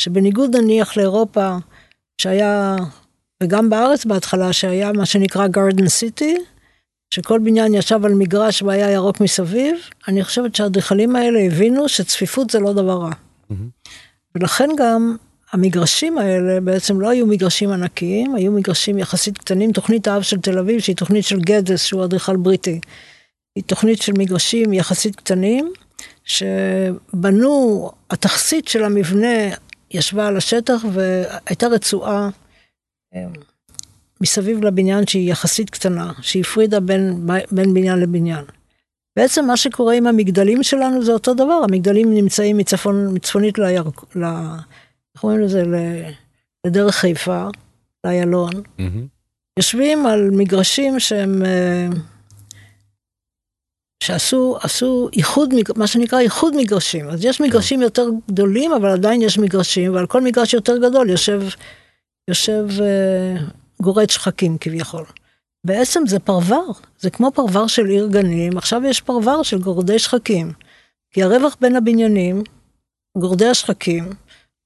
שבניגוד 0.00 0.56
נניח 0.56 0.96
לאירופה, 0.96 1.56
שהיה, 2.20 2.76
וגם 3.42 3.70
בארץ 3.70 4.04
בהתחלה, 4.04 4.52
שהיה 4.52 4.92
מה 4.92 5.06
שנקרא 5.06 5.46
גרדן 5.46 5.88
סיטי, 5.88 6.36
שכל 7.14 7.38
בניין 7.38 7.74
ישב 7.74 8.04
על 8.04 8.14
מגרש 8.14 8.62
והיה 8.62 8.90
ירוק 8.90 9.20
מסביב, 9.20 9.76
אני 10.08 10.24
חושבת 10.24 10.54
שהאדריכלים 10.54 11.16
האלה 11.16 11.40
הבינו 11.40 11.88
שצפיפות 11.88 12.50
זה 12.50 12.58
לא 12.58 12.72
דבר 12.72 12.96
רע. 12.96 13.10
Mm-hmm. 13.10 13.88
ולכן 14.34 14.68
גם 14.76 15.16
המגרשים 15.52 16.18
האלה 16.18 16.60
בעצם 16.60 17.00
לא 17.00 17.08
היו 17.08 17.26
מגרשים 17.26 17.70
ענקיים, 17.70 18.34
היו 18.34 18.52
מגרשים 18.52 18.98
יחסית 18.98 19.38
קטנים. 19.38 19.72
תוכנית 19.72 20.08
האב 20.08 20.22
של 20.22 20.40
תל 20.40 20.58
אביב, 20.58 20.80
שהיא 20.80 20.96
תוכנית 20.96 21.24
של 21.24 21.40
גדס, 21.40 21.82
שהוא 21.82 22.04
אדריכל 22.04 22.36
בריטי, 22.36 22.80
היא 23.56 23.64
תוכנית 23.64 24.02
של 24.02 24.12
מגרשים 24.18 24.72
יחסית 24.72 25.16
קטנים, 25.16 25.72
שבנו, 26.24 27.90
התכסית 28.10 28.68
של 28.68 28.84
המבנה 28.84 29.54
ישבה 29.90 30.26
על 30.26 30.36
השטח 30.36 30.84
והייתה 30.92 31.66
רצועה 31.66 32.28
אה, 33.14 33.20
מסביב 34.20 34.64
לבניין 34.64 35.06
שהיא 35.06 35.30
יחסית 35.30 35.70
קטנה, 35.70 36.12
שהפרידה 36.20 36.80
בין, 36.80 37.26
בין 37.50 37.74
בניין 37.74 37.98
לבניין. 37.98 38.44
בעצם 39.16 39.46
מה 39.46 39.56
שקורה 39.56 39.94
עם 39.94 40.06
המגדלים 40.06 40.62
שלנו 40.62 41.04
זה 41.04 41.12
אותו 41.12 41.34
דבר, 41.34 41.60
המגדלים 41.64 42.14
נמצאים 42.14 42.56
מצפון, 42.56 43.14
מצפונית 43.14 43.58
לירק, 43.58 44.16
ל... 44.16 44.24
איך 45.14 45.20
קוראים 45.20 45.40
לזה? 45.40 45.62
לדרך 46.66 46.94
חיפה, 46.94 47.46
לאיילון. 48.04 48.52
יושבים 49.58 50.06
על 50.06 50.30
מגרשים 50.30 51.00
שהם 51.00 51.44
אה, 51.44 51.88
שעשו 54.02 54.56
עשו 54.60 55.08
איחוד, 55.12 55.54
מה 55.76 55.86
שנקרא 55.86 56.20
איחוד 56.20 56.56
מגרשים. 56.56 57.08
אז 57.08 57.24
יש 57.24 57.40
מגרשים 57.40 57.78
כן. 57.78 57.82
יותר 57.82 58.08
גדולים, 58.28 58.72
אבל 58.72 58.88
עדיין 58.88 59.22
יש 59.22 59.38
מגרשים, 59.38 59.94
ועל 59.94 60.06
כל 60.06 60.20
מגרש 60.20 60.54
יותר 60.54 60.78
גדול 60.78 61.10
יושב, 61.10 61.42
יושב 62.28 62.66
אה, 62.80 63.36
גורד 63.82 64.10
שחקים 64.10 64.58
כביכול. 64.58 65.04
בעצם 65.66 66.02
זה 66.06 66.18
פרבר, 66.18 66.64
זה 67.00 67.10
כמו 67.10 67.30
פרבר 67.34 67.66
של 67.66 67.86
עיר 67.86 68.08
גנים, 68.08 68.58
עכשיו 68.58 68.84
יש 68.84 69.00
פרבר 69.00 69.42
של 69.42 69.58
גורדי 69.58 69.98
שחקים. 69.98 70.52
כי 71.10 71.22
הרווח 71.22 71.56
בין 71.60 71.76
הבניינים, 71.76 72.42
גורדי 73.18 73.48
השחקים, 73.48 74.10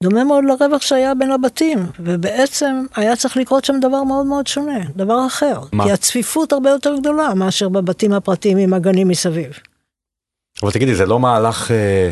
דומה 0.02 0.24
מאוד 0.24 0.44
לרווח 0.44 0.82
שהיה 0.82 1.14
בין 1.14 1.30
הבתים, 1.30 1.78
ובעצם 2.00 2.86
היה 2.96 3.16
צריך 3.16 3.36
לקרות 3.36 3.64
שם 3.64 3.80
דבר 3.80 4.02
מאוד 4.02 4.26
מאוד 4.26 4.46
שונה, 4.46 4.78
דבר 4.96 5.26
אחר. 5.26 5.60
מה? 5.72 5.84
כי 5.84 5.92
הצפיפות 5.92 6.52
הרבה 6.52 6.70
יותר 6.70 6.96
גדולה 6.96 7.34
מאשר 7.34 7.68
בבתים 7.68 8.12
הפרטיים 8.12 8.58
עם 8.58 8.74
הגנים 8.74 9.08
מסביב. 9.08 9.52
אבל 10.62 10.70
תגידי, 10.70 10.94
זה 10.94 11.06
לא 11.06 11.20
מהלך 11.20 11.70
אה, 11.70 12.10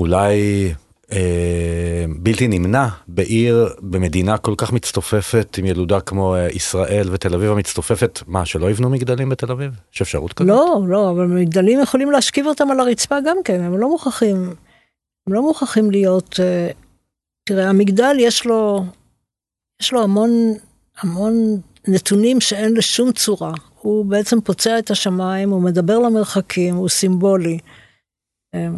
אולי 0.00 0.38
אה, 1.12 2.04
בלתי 2.16 2.48
נמנע 2.48 2.86
בעיר, 3.08 3.68
במדינה 3.80 4.38
כל 4.38 4.54
כך 4.56 4.72
מצטופפת 4.72 5.56
עם 5.58 5.66
ילודה 5.66 6.00
כמו 6.00 6.34
אה, 6.34 6.48
ישראל 6.48 7.08
ותל 7.12 7.34
אביב 7.34 7.50
המצטופפת, 7.50 8.20
מה, 8.26 8.46
שלא 8.46 8.70
יבנו 8.70 8.90
מגדלים 8.90 9.28
בתל 9.28 9.52
אביב? 9.52 9.72
יש 9.94 10.02
אפשרות 10.02 10.32
כזאת? 10.32 10.48
לא, 10.48 10.80
לא, 10.88 11.10
אבל 11.10 11.26
מגדלים 11.26 11.80
יכולים 11.80 12.10
להשכיב 12.10 12.46
אותם 12.46 12.70
על 12.70 12.80
הרצפה 12.80 13.16
גם 13.26 13.36
כן, 13.44 13.60
הם 13.60 13.78
לא 13.78 13.88
מוכרחים. 13.88 14.54
הם 15.28 15.34
לא 15.34 15.42
מוכרחים 15.42 15.90
להיות, 15.90 16.40
אה, 16.40 16.70
תראה, 17.44 17.68
המגדל 17.68 18.16
יש 18.18 18.46
לו, 18.46 18.84
יש 19.82 19.92
לו 19.92 20.02
המון, 20.02 20.30
המון 20.98 21.60
נתונים 21.88 22.40
שאין 22.40 22.76
לשום 22.76 23.12
צורה. 23.12 23.52
הוא 23.80 24.04
בעצם 24.04 24.40
פוצע 24.40 24.78
את 24.78 24.90
השמיים, 24.90 25.50
הוא 25.50 25.62
מדבר 25.62 25.98
למרחקים, 25.98 26.74
הוא 26.74 26.88
סימבולי. 26.88 27.58
אה, 28.54 28.68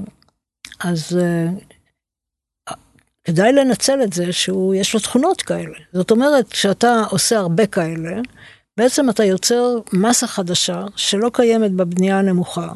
אז 0.80 1.18
אה, 1.22 1.46
כדאי 3.24 3.52
לנצל 3.52 4.02
את 4.02 4.12
זה 4.12 4.32
שהוא, 4.32 4.74
יש 4.74 4.94
לו 4.94 5.00
תכונות 5.00 5.42
כאלה. 5.42 5.78
זאת 5.92 6.10
אומרת, 6.10 6.48
כשאתה 6.48 7.02
עושה 7.10 7.38
הרבה 7.38 7.66
כאלה, 7.66 8.20
בעצם 8.76 9.10
אתה 9.10 9.24
יוצר 9.24 9.78
מסה 9.92 10.26
חדשה 10.26 10.84
שלא 10.96 11.30
קיימת 11.32 11.72
בבנייה 11.72 12.18
הנמוכה. 12.18 12.72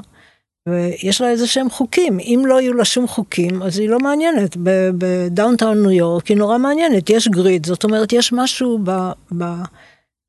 ויש 0.69 1.21
לה 1.21 1.31
איזה 1.31 1.47
שהם 1.47 1.71
חוקים, 1.71 2.21
אם 2.21 2.43
לא 2.47 2.61
יהיו 2.61 2.75
לה 2.75 2.85
שום 2.85 3.07
חוקים 3.07 3.63
אז 3.63 3.79
היא 3.79 3.89
לא 3.89 3.99
מעניינת, 3.99 4.57
ב 4.99 5.08
downtown 5.08 5.83
ניו 5.83 5.91
יורק 5.91 6.27
היא 6.27 6.37
נורא 6.37 6.59
מעניינת, 6.59 7.11
יש 7.11 7.29
grid, 7.29 7.67
זאת 7.67 7.85
אומרת 7.85 8.13
יש 8.13 8.33
משהו 8.33 8.79
ב, 8.85 8.91
ב, 9.39 9.45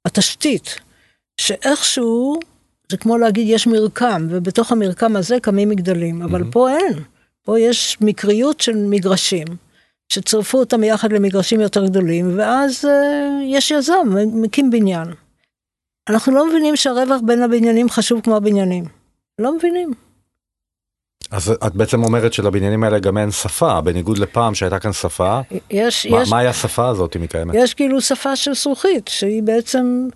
בתשתית, 0.08 0.76
שאיכשהו 1.42 2.40
זה 2.92 2.98
כמו 2.98 3.18
להגיד 3.18 3.48
יש 3.50 3.68
מרקם 3.68 4.28
ובתוך 4.30 4.72
המרקם 4.72 5.16
הזה 5.16 5.40
קמים 5.40 5.70
מגדלים, 5.70 6.22
אבל 6.22 6.42
mm-hmm. 6.42 6.52
פה 6.52 6.70
אין, 6.70 6.94
פה 7.46 7.60
יש 7.60 7.98
מקריות 8.02 8.62
של 8.62 8.76
מגרשים. 8.76 9.48
שצירפו 10.10 10.58
אותם 10.58 10.84
יחד 10.84 11.14
למגרשים 11.14 11.62
יותר 11.62 11.86
גדולים 11.86 12.38
ואז 12.38 12.86
uh, 12.86 13.44
יש 13.44 13.72
יזם 13.72 14.08
מקים 14.34 14.70
בניין. 14.70 15.08
אנחנו 16.10 16.36
לא 16.36 16.50
מבינים 16.50 16.76
שהרווח 16.76 17.22
בין 17.26 17.42
הבניינים 17.42 17.90
חשוב 17.90 18.22
כמו 18.22 18.36
הבניינים. 18.36 18.86
לא 19.42 19.56
מבינים. 19.56 19.94
אז 21.32 21.50
את 21.68 21.76
בעצם 21.76 22.04
אומרת 22.04 22.34
שלבניינים 22.34 22.84
האלה 22.84 23.00
גם 23.00 23.18
אין 23.18 23.32
שפה, 23.32 23.82
בניגוד 23.82 24.18
לפעם 24.18 24.56
שהייתה 24.56 24.80
כאן 24.80 24.94
שפה. 24.94 25.40
יש, 25.70 26.06
מה, 26.06 26.22
יש... 26.22 26.30
מה 26.30 26.40
היה 26.40 26.50
השפה 26.50 26.88
הזאת 26.88 27.16
אם 27.16 27.22
היא 27.22 27.30
קיימת? 27.30 27.56
יש 27.58 27.74
כאילו 27.74 28.02
שפה 28.02 28.36
של 28.36 28.54
זכוכית, 28.54 29.08
שהיא 29.08 29.44
בעצם 29.44 30.08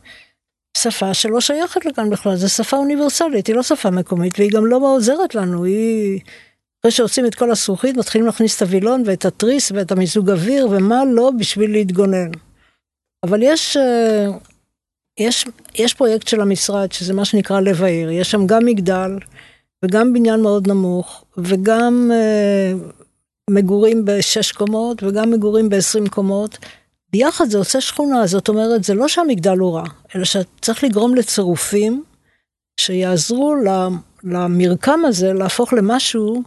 שפה 0.77 1.13
שלא 1.13 1.41
שייכת 1.41 1.85
לכאן 1.85 2.09
בכלל, 2.09 2.35
זו 2.35 2.49
שפה 2.49 2.77
אוניברסלית, 2.77 3.47
היא 3.47 3.55
לא 3.55 3.63
שפה 3.63 3.89
מקומית, 3.89 4.39
והיא 4.39 4.51
גם 4.51 4.65
לא 4.65 4.77
עוזרת 4.77 5.35
לנו, 5.35 5.63
היא... 5.63 6.19
אחרי 6.81 6.91
שעושים 6.91 7.25
את 7.25 7.35
כל 7.35 7.51
הזכוכית, 7.51 7.97
מתחילים 7.97 8.25
להכניס 8.25 8.57
את 8.57 8.61
הווילון 8.61 9.03
ואת 9.05 9.25
התריס 9.25 9.71
ואת 9.71 9.91
המיזוג 9.91 10.29
אוויר 10.29 10.67
ומה 10.71 11.01
לא 11.13 11.31
בשביל 11.39 11.71
להתגונן. 11.71 12.31
אבל 13.23 13.39
יש, 13.43 13.77
אה, 13.77 14.25
יש, 15.19 15.45
יש 15.75 15.93
פרויקט 15.93 16.27
של 16.27 16.41
המשרד, 16.41 16.91
שזה 16.91 17.13
מה 17.13 17.25
שנקרא 17.25 17.59
לב 17.59 17.83
העיר, 17.83 18.11
יש 18.11 18.31
שם 18.31 18.47
גם 18.47 18.65
מגדל, 18.65 19.17
וגם 19.85 20.13
בניין 20.13 20.41
מאוד 20.41 20.67
נמוך, 20.67 21.25
וגם 21.37 22.11
uh, 22.11 22.93
מגורים 23.49 24.05
בשש 24.05 24.51
קומות, 24.51 25.03
וגם 25.03 25.31
מגורים 25.31 25.69
בעשרים 25.69 26.07
קומות. 26.07 26.57
ביחד 27.11 27.45
זה 27.49 27.57
עושה 27.57 27.81
שכונה, 27.81 28.27
זאת 28.27 28.49
אומרת, 28.49 28.83
זה 28.83 28.93
לא 28.93 29.07
שהמגדל 29.07 29.57
הוא 29.57 29.75
רע, 29.75 29.83
אלא 30.15 30.25
שצריך 30.25 30.83
לגרום 30.83 31.15
לצירופים 31.15 32.03
שיעזרו 32.79 33.55
למרקם 34.23 34.99
הזה 35.05 35.33
להפוך 35.33 35.73
למשהו 35.73 36.43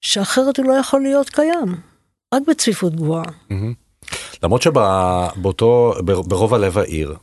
שאחרת 0.00 0.58
הוא 0.58 0.66
לא 0.66 0.72
יכול 0.72 1.02
להיות 1.02 1.30
קיים, 1.30 1.74
רק 2.34 2.42
בצפיפות 2.48 2.96
גבוהה. 2.96 3.24
למרות 4.42 4.62
שבאותו, 4.62 5.94
ברוב 6.04 6.54
הלב 6.54 6.78
העיר, 6.78 7.14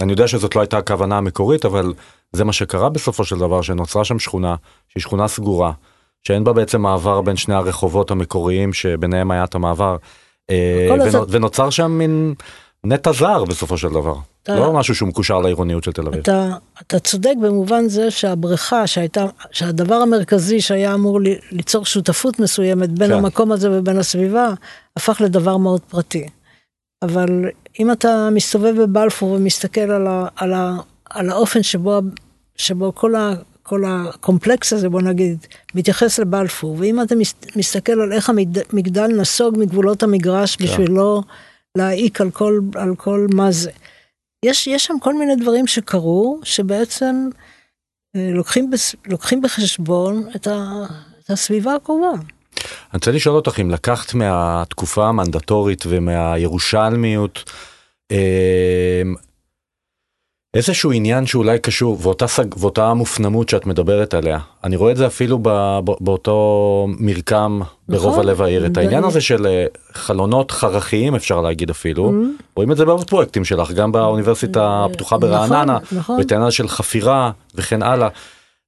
אני 0.00 0.12
יודע 0.12 0.28
שזאת 0.28 0.56
לא 0.56 0.60
הייתה 0.60 0.78
הכוונה 0.78 1.18
המקורית, 1.18 1.64
אבל 1.64 1.92
זה 2.32 2.44
מה 2.44 2.52
שקרה 2.52 2.88
בסופו 2.88 3.24
של 3.24 3.38
דבר, 3.38 3.62
שנוצרה 3.62 4.04
שם 4.04 4.18
שכונה, 4.18 4.54
שהיא 4.88 5.00
שכונה 5.00 5.28
סגורה, 5.28 5.72
שאין 6.24 6.44
בה 6.44 6.52
בעצם 6.52 6.82
מעבר 6.82 7.20
בין 7.20 7.36
שני 7.36 7.54
הרחובות 7.54 8.10
המקוריים 8.10 8.72
שביניהם 8.72 9.30
היה 9.30 9.44
את 9.44 9.54
המעבר. 9.54 9.96
אה, 10.50 10.88
ונוצר 11.28 11.70
שם 11.70 11.90
מין 11.90 12.34
נטע 12.84 13.12
זר 13.12 13.44
בסופו 13.44 13.78
של 13.78 13.88
דבר. 13.88 14.14
אתה- 14.50 14.60
לא 14.60 14.72
משהו 14.72 14.94
שהוא 14.94 15.08
מקושר 15.08 15.38
לעירוניות 15.40 15.84
של 15.84 15.92
תל 15.92 16.06
אביב. 16.06 16.20
אתה, 16.20 16.48
אתה 16.82 16.98
צודק 16.98 17.32
במובן 17.42 17.88
זה 17.88 18.10
שהבריכה 18.10 18.86
שהייתה, 18.86 19.24
שהדבר 19.50 19.94
המרכזי 19.94 20.60
שהיה 20.60 20.94
אמור 20.94 21.20
ל- 21.20 21.26
ליצור 21.52 21.84
שותפות 21.86 22.38
מסוימת 22.40 22.90
בין 22.90 23.08
כן. 23.10 23.14
המקום 23.16 23.52
הזה 23.52 23.68
ובין 23.72 23.98
הסביבה, 23.98 24.48
הפך 24.96 25.20
לדבר 25.20 25.56
מאוד 25.56 25.80
פרטי. 25.80 26.26
אבל 27.02 27.44
אם 27.80 27.92
אתה 27.92 28.28
מסתובב 28.32 28.82
בבלפור 28.82 29.30
ומסתכל 29.32 29.80
על, 29.80 30.06
ה, 30.06 30.26
על, 30.36 30.52
ה, 30.52 30.76
על 31.10 31.30
האופן 31.30 31.62
שבו, 31.62 32.00
שבו 32.56 32.94
כל, 32.94 33.14
ה, 33.14 33.34
כל 33.62 33.82
הקומפלקס 33.86 34.72
הזה, 34.72 34.88
בוא 34.88 35.02
נגיד, 35.02 35.38
מתייחס 35.74 36.18
לבלפור, 36.18 36.76
ואם 36.78 37.02
אתה 37.02 37.14
מס, 37.14 37.34
מסתכל 37.56 37.92
על 38.00 38.12
איך 38.12 38.30
המגדל 38.30 39.06
נסוג 39.06 39.58
מגבולות 39.58 40.02
המגרש 40.02 40.56
כן. 40.56 40.64
בשביל 40.64 40.90
לא 40.90 41.22
להעיק 41.78 42.20
על 42.20 42.30
כל, 42.30 42.60
על 42.74 42.94
כל 42.96 43.26
מה 43.34 43.50
זה. 43.52 43.70
יש, 44.44 44.66
יש 44.66 44.84
שם 44.84 44.94
כל 45.00 45.14
מיני 45.14 45.36
דברים 45.36 45.66
שקרו, 45.66 46.40
שבעצם 46.44 47.28
אה, 48.16 48.30
לוקחים, 48.32 48.70
לוקחים 49.06 49.42
בחשבון 49.42 50.28
את, 50.36 50.46
ה, 50.46 50.84
את 51.24 51.30
הסביבה 51.30 51.74
הקרובה. 51.74 52.10
אני 52.10 52.94
רוצה 52.94 53.10
לשאול 53.10 53.36
אותך 53.36 53.60
אם 53.60 53.70
לקחת 53.70 54.14
מהתקופה 54.14 55.08
המנדטורית 55.08 55.84
ומהירושלמיות 55.88 57.50
אה, 58.12 59.02
איזשהו 60.54 60.92
עניין 60.92 61.26
שאולי 61.26 61.58
קשור 61.58 61.98
ואותה, 62.02 62.26
סג, 62.26 62.58
ואותה 62.58 62.94
מופנמות 62.94 63.48
שאת 63.48 63.66
מדברת 63.66 64.14
עליה 64.14 64.38
אני 64.64 64.76
רואה 64.76 64.92
את 64.92 64.96
זה 64.96 65.06
אפילו 65.06 65.38
ב, 65.42 65.48
ב, 65.84 65.90
באותו 66.00 66.86
מרקם 66.98 67.60
ברוב 67.88 68.12
נכון. 68.12 68.20
הלב 68.20 68.42
העיר 68.42 68.66
את 68.66 68.76
העניין 68.76 69.04
הזה 69.04 69.20
של 69.20 69.46
אה, 69.46 69.66
חלונות 69.92 70.50
חרכיים 70.50 71.14
אפשר 71.14 71.40
להגיד 71.40 71.70
אפילו 71.70 72.08
Mm-hmm. 72.08 72.42
רואים 72.56 72.72
את 72.72 72.76
זה 72.76 72.84
בעוד 72.84 73.10
פרויקטים 73.10 73.44
שלך 73.44 73.72
גם 73.72 73.92
באוניברסיטה 73.92 74.84
הפתוחה 74.84 75.18
ברעננה 75.18 75.78
נכון, 75.92 76.20
נכון. 76.20 76.50
של 76.50 76.68
חפירה 76.68 77.30
וכן 77.54 77.82
הלאה. 77.82 78.08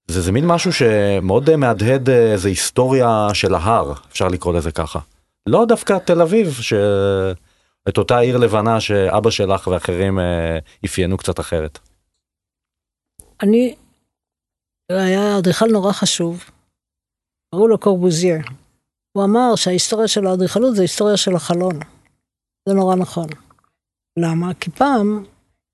זה, 0.09 0.21
זה 0.21 0.33
מין 0.33 0.47
משהו 0.47 0.73
שמאוד 0.73 1.51
אה, 1.51 1.57
מהדהד 1.57 2.11
איזה 2.11 2.49
היסטוריה 2.49 3.29
של 3.33 3.55
ההר 3.55 3.93
אפשר 4.13 4.29
לקרוא 4.29 4.55
לזה 4.55 4.73
ככה. 4.73 4.99
לא 5.47 5.65
דווקא 5.65 5.99
תל 6.05 6.21
אביב 6.21 6.59
שאת 7.91 7.99
אותה 7.99 8.19
עיר 8.19 8.37
לבנה 8.37 8.81
שאבא 8.81 9.31
שלך 9.31 9.67
ואחרים 9.67 10.19
אה, 10.19 10.59
אפיינו 10.85 11.17
קצת 11.17 11.41
אחרת. 11.41 11.79
אני, 13.43 13.75
היה 14.91 15.39
אדריכל 15.39 15.67
נורא 15.67 15.93
חשוב, 15.93 16.45
קראו 17.55 17.69
לו 17.69 17.79
קורבוזיה. 17.79 18.43
הוא 19.13 19.25
אמר 19.25 19.57
שההיסטוריה 19.57 20.09
של 20.09 20.27
האדריכלות 20.27 20.77
זה 20.77 20.83
היסטוריה 20.83 21.17
של 21.17 21.35
החלון. 21.35 21.79
זה 22.69 22.75
נורא 22.75 22.97
נכון. 22.97 23.27
למה? 24.19 24.55
כי 24.55 24.71
פעם 24.71 25.25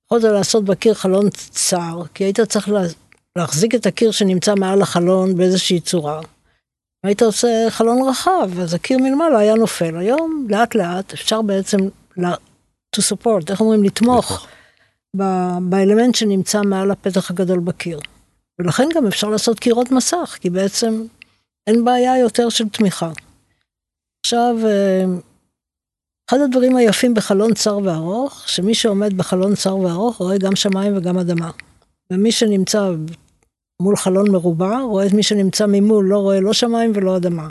יכולת 0.07 0.25
לעשות 0.25 0.65
בקיר 0.65 0.95
חלון 0.95 1.31
צר, 1.31 2.03
כי 2.15 2.25
היית 2.25 2.41
צריך 2.41 2.69
לה, 2.69 2.81
להחזיק 3.39 3.75
את 3.75 3.87
הקיר 3.87 4.11
שנמצא 4.11 4.55
מעל 4.55 4.83
החלון 4.83 5.37
באיזושהי 5.37 5.81
צורה. 5.81 6.21
היית 7.05 7.23
עושה 7.23 7.67
חלון 7.69 8.09
רחב, 8.09 8.51
אז 8.61 8.75
הקיר 8.75 8.99
מלמעלה 8.99 9.39
היה 9.39 9.55
נופל. 9.55 9.97
היום, 9.97 10.47
לאט 10.51 10.75
לאט, 10.75 11.13
אפשר 11.13 11.43
בעצם 11.43 11.79
to 12.97 13.01
support, 13.01 13.51
איך 13.51 13.61
אומרים? 13.61 13.85
לתמוך. 13.85 14.47
ב- 15.17 15.59
באלמנט 15.61 16.15
שנמצא 16.15 16.63
מעל 16.63 16.91
הפתח 16.91 17.31
הגדול 17.31 17.59
בקיר. 17.59 18.01
ולכן 18.59 18.89
גם 18.95 19.07
אפשר 19.07 19.29
לעשות 19.29 19.61
קירות 19.61 19.91
מסך, 19.91 20.39
כי 20.41 20.51
בעצם 20.51 21.03
אין 21.67 21.85
בעיה 21.85 22.19
יותר 22.19 22.49
של 22.49 22.69
תמיכה. 22.69 23.11
עכשיו, 24.27 24.57
אה, 24.65 25.05
אחד 26.31 26.41
הדברים 26.41 26.77
היפים 26.77 27.15
בחלון 27.15 27.55
צר 27.55 27.79
וארוך, 27.79 28.49
שמי 28.49 28.75
שעומד 28.75 29.17
בחלון 29.17 29.55
צר 29.55 29.77
וארוך 29.77 30.17
רואה 30.17 30.39
גם 30.39 30.57
שמיים 30.57 30.97
וגם 30.97 31.19
אדמה. 31.19 31.51
ומי 32.11 32.33
שנמצא 32.33 32.91
מול 33.83 33.97
חלון 33.97 34.31
מרובע, 34.31 34.81
רואה 34.81 35.07
את 35.07 35.13
מי 35.13 35.23
שנמצא 35.23 35.67
ממול, 35.69 36.05
לא 36.09 36.19
רואה 36.19 36.41
לא 36.41 36.53
שמיים 36.53 36.93
ולא 36.95 37.17
אדמה. 37.17 37.49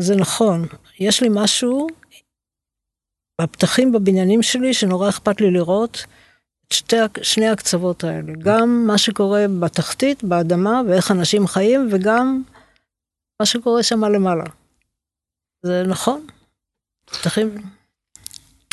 אז 0.00 0.06
זה 0.06 0.16
נכון, 0.16 0.66
יש 1.00 1.22
לי 1.22 1.28
משהו 1.32 1.86
בפתחים 3.42 3.92
בבניינים 3.92 4.42
שלי 4.42 4.74
שנורא 4.74 5.08
אכפת 5.08 5.40
לי 5.40 5.50
לראות 5.50 6.06
את 6.68 6.72
שתי, 6.72 6.96
שני 7.22 7.48
הקצוות 7.48 8.04
האלה, 8.04 8.32
גם 8.38 8.84
מה 8.86 8.98
שקורה 8.98 9.46
בתחתית, 9.60 10.24
באדמה, 10.24 10.82
ואיך 10.88 11.10
אנשים 11.10 11.46
חיים, 11.46 11.88
וגם 11.92 12.42
מה 13.40 13.46
שקורה 13.46 13.82
שם 13.82 14.04
למעלה. 14.04 14.44
זה 15.62 15.82
נכון. 15.86 16.26
פתחים, 17.06 17.62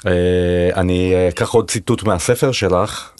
אה, 0.05 0.69
אני 0.75 1.29
אקח 1.29 1.49
עוד 1.49 1.71
ציטוט 1.71 2.03
מהספר 2.03 2.51
שלך 2.51 3.11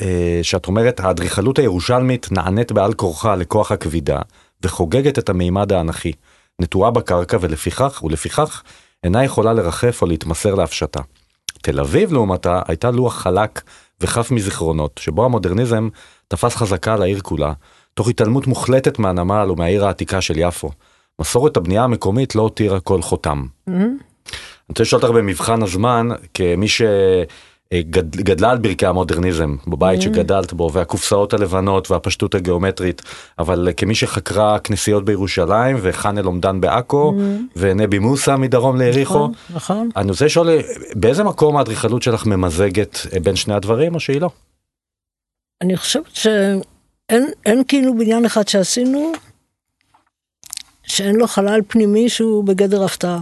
אה, 0.00 0.40
שאת 0.42 0.66
אומרת 0.66 1.00
האדריכלות 1.00 1.58
הירושלמית 1.58 2.32
נענית 2.32 2.72
בעל 2.72 2.94
כורחה 2.94 3.36
לכוח 3.36 3.72
הכבידה 3.72 4.18
וחוגגת 4.62 5.18
את 5.18 5.28
המימד 5.28 5.72
האנכי 5.72 6.12
נטועה 6.60 6.90
בקרקע 6.90 7.38
ולפיכך 7.40 8.02
ולפיכך 8.04 8.62
אינה 9.04 9.24
יכולה 9.24 9.52
לרחף 9.52 10.02
או 10.02 10.06
להתמסר 10.06 10.54
להפשטה. 10.54 11.00
תל 11.62 11.80
אביב 11.80 12.12
לעומתה 12.12 12.62
הייתה 12.68 12.90
לוח 12.90 13.14
חלק 13.14 13.62
וחף 14.00 14.30
מזיכרונות 14.30 15.00
שבו 15.02 15.24
המודרניזם 15.24 15.88
תפס 16.28 16.56
חזקה 16.56 16.94
על 16.94 17.02
העיר 17.02 17.20
כולה 17.20 17.52
תוך 17.94 18.08
התעלמות 18.08 18.46
מוחלטת 18.46 18.98
מהנמל 18.98 19.50
ומהעיר 19.50 19.86
העתיקה 19.86 20.20
של 20.20 20.34
יפו. 20.38 20.70
מסורת 21.20 21.56
הבנייה 21.56 21.84
המקומית 21.84 22.34
לא 22.34 22.42
הותירה 22.42 22.80
כל 22.80 23.02
חותם. 23.02 23.46
אני 23.68 23.86
רוצה 24.68 24.82
לשאול 24.82 25.02
אותך 25.02 25.14
במבחן 25.14 25.62
הזמן 25.62 26.08
כמי 26.34 26.66
שגדלה 27.74 28.50
על 28.50 28.58
ברכי 28.58 28.86
המודרניזם 28.86 29.56
בבית 29.66 30.02
שגדלת 30.02 30.52
בו 30.52 30.72
והקופסאות 30.72 31.32
הלבנות 31.32 31.90
והפשטות 31.90 32.34
הגיאומטרית 32.34 33.02
אבל 33.38 33.68
כמי 33.76 33.94
שחקרה 33.94 34.58
כנסיות 34.58 35.04
בירושלים 35.04 35.76
וחאן 35.82 36.18
אל 36.18 36.24
עומדן 36.24 36.60
בעכו 36.60 37.14
ונבי 37.56 37.98
מוסא 37.98 38.36
מדרום 38.36 38.76
ליריחו. 38.76 39.14
נכון, 39.14 39.32
נכון. 39.54 39.88
אני 39.96 40.10
רוצה 40.10 40.24
לשאול 40.24 40.48
באיזה 40.94 41.24
מקום 41.24 41.56
האדריכלות 41.56 42.02
שלך 42.02 42.26
ממזגת 42.26 42.98
אה, 43.12 43.20
בין 43.20 43.36
שני 43.36 43.54
הדברים 43.54 43.94
או 43.94 44.00
שהיא 44.00 44.20
לא? 44.20 44.30
אני 45.62 45.76
חושבת 45.76 46.14
שאין 46.14 47.26
אין 47.46 47.62
כאילו 47.68 47.98
בניין 47.98 48.24
אחד 48.24 48.48
שעשינו 48.48 49.12
שאין 50.82 51.16
לו 51.16 51.26
חלל 51.26 51.60
פנימי 51.68 52.08
שהוא 52.08 52.44
בגדר 52.44 52.84
הפתעה. 52.84 53.20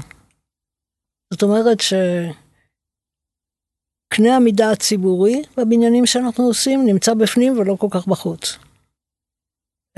זאת 1.32 1.42
אומרת 1.42 1.80
שקנה 4.12 4.36
המידה 4.36 4.70
הציבורי 4.70 5.42
בבניינים 5.56 6.06
שאנחנו 6.06 6.44
עושים 6.44 6.86
נמצא 6.86 7.14
בפנים 7.14 7.58
ולא 7.58 7.76
כל 7.78 7.86
כך 7.90 8.06
בחוץ. 8.06 8.58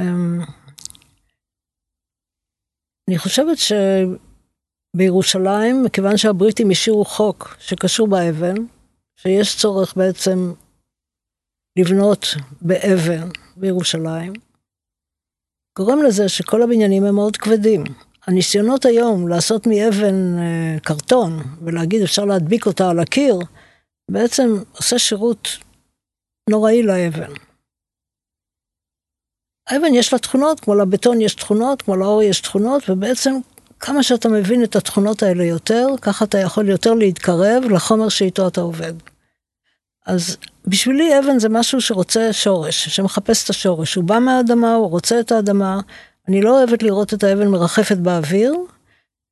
אמ, 0.00 0.40
אני 3.09 3.18
חושבת 3.18 3.57
שבירושלים, 4.94 5.83
מכיוון 5.85 6.16
שהבריטים 6.16 6.70
השאירו 6.70 7.05
חוק 7.05 7.57
שקשור 7.59 8.09
באבן, 8.09 8.55
שיש 9.16 9.57
צורך 9.57 9.96
בעצם 9.96 10.53
לבנות 11.79 12.27
באבן 12.62 13.29
בירושלים, 13.57 14.33
גורם 15.79 16.03
לזה 16.03 16.29
שכל 16.29 16.62
הבניינים 16.62 17.05
הם 17.05 17.14
מאוד 17.14 17.37
כבדים. 17.37 17.85
הניסיונות 18.27 18.85
היום 18.85 19.29
לעשות 19.29 19.66
מאבן 19.66 20.38
אה, 20.38 20.77
קרטון 20.83 21.42
ולהגיד 21.62 22.03
אפשר 22.03 22.24
להדביק 22.24 22.66
אותה 22.66 22.90
על 22.90 22.98
הקיר, 22.98 23.38
בעצם 24.11 24.62
עושה 24.73 24.99
שירות 24.99 25.49
נוראי 26.51 26.83
לאבן. 26.83 27.33
האבן 29.69 29.95
יש 29.95 30.12
לה 30.12 30.19
תכונות, 30.19 30.61
כמו 30.61 30.75
לבטון 30.75 31.21
יש 31.21 31.35
תכונות, 31.35 31.83
כמו 31.83 31.97
לאור 31.97 32.23
יש 32.23 32.40
תכונות, 32.40 32.83
ובעצם 32.88 33.35
כמה 33.81 34.03
שאתה 34.03 34.29
מבין 34.29 34.64
את 34.64 34.77
התכונות 34.77 35.23
האלה 35.23 35.45
יותר, 35.45 35.87
ככה 36.01 36.25
אתה 36.25 36.38
יכול 36.38 36.69
יותר 36.69 36.95
להתקרב 36.95 37.62
לחומר 37.71 38.09
שאיתו 38.09 38.49
אתה 38.49 38.61
עובד. 38.61 38.93
אז 40.07 40.37
בשבילי 40.67 41.19
אבן 41.19 41.38
זה 41.38 41.49
משהו 41.49 41.81
שרוצה 41.81 42.33
שורש, 42.33 42.88
שמחפש 42.88 43.45
את 43.45 43.51
השורש. 43.51 43.95
הוא 43.95 44.05
בא 44.05 44.19
מהאדמה, 44.19 44.75
הוא 44.75 44.90
רוצה 44.90 45.21
את 45.21 45.33
האדמה. 45.33 45.81
אני 46.29 46.43
לא 46.43 46.59
אוהבת 46.59 46.83
לראות 46.83 47.14
את 47.14 47.25
האבן 47.25 47.49
מרחפת 47.49 47.97
באוויר. 47.97 48.55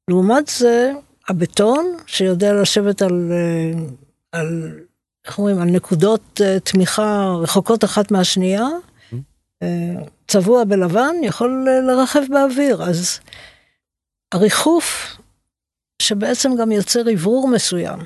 לעומת 0.09 0.49
זה, 0.49 0.93
הבטון, 1.29 1.97
שיודע 2.07 2.53
לשבת 2.53 3.03
על, 3.03 3.33
אה, 3.33 3.85
על 4.33 4.81
איך 5.25 5.39
אומרים, 5.39 5.59
על 5.59 5.69
נקודות 5.69 6.41
אה, 6.45 6.61
תמיכה 6.61 7.35
רחוקות 7.43 7.85
אחת 7.85 8.11
מהשנייה, 8.11 8.67
אה, 9.63 9.95
צבוע 10.29 10.65
בלבן, 10.65 11.15
יכול 11.23 11.67
אה, 11.69 11.81
לרחף 11.81 12.25
באוויר. 12.29 12.83
אז 12.83 13.21
הריחוף, 14.35 15.17
שבעצם 16.03 16.51
גם 16.61 16.73
יוצר 16.73 17.11
אוורור 17.13 17.49
מסוים 17.49 17.99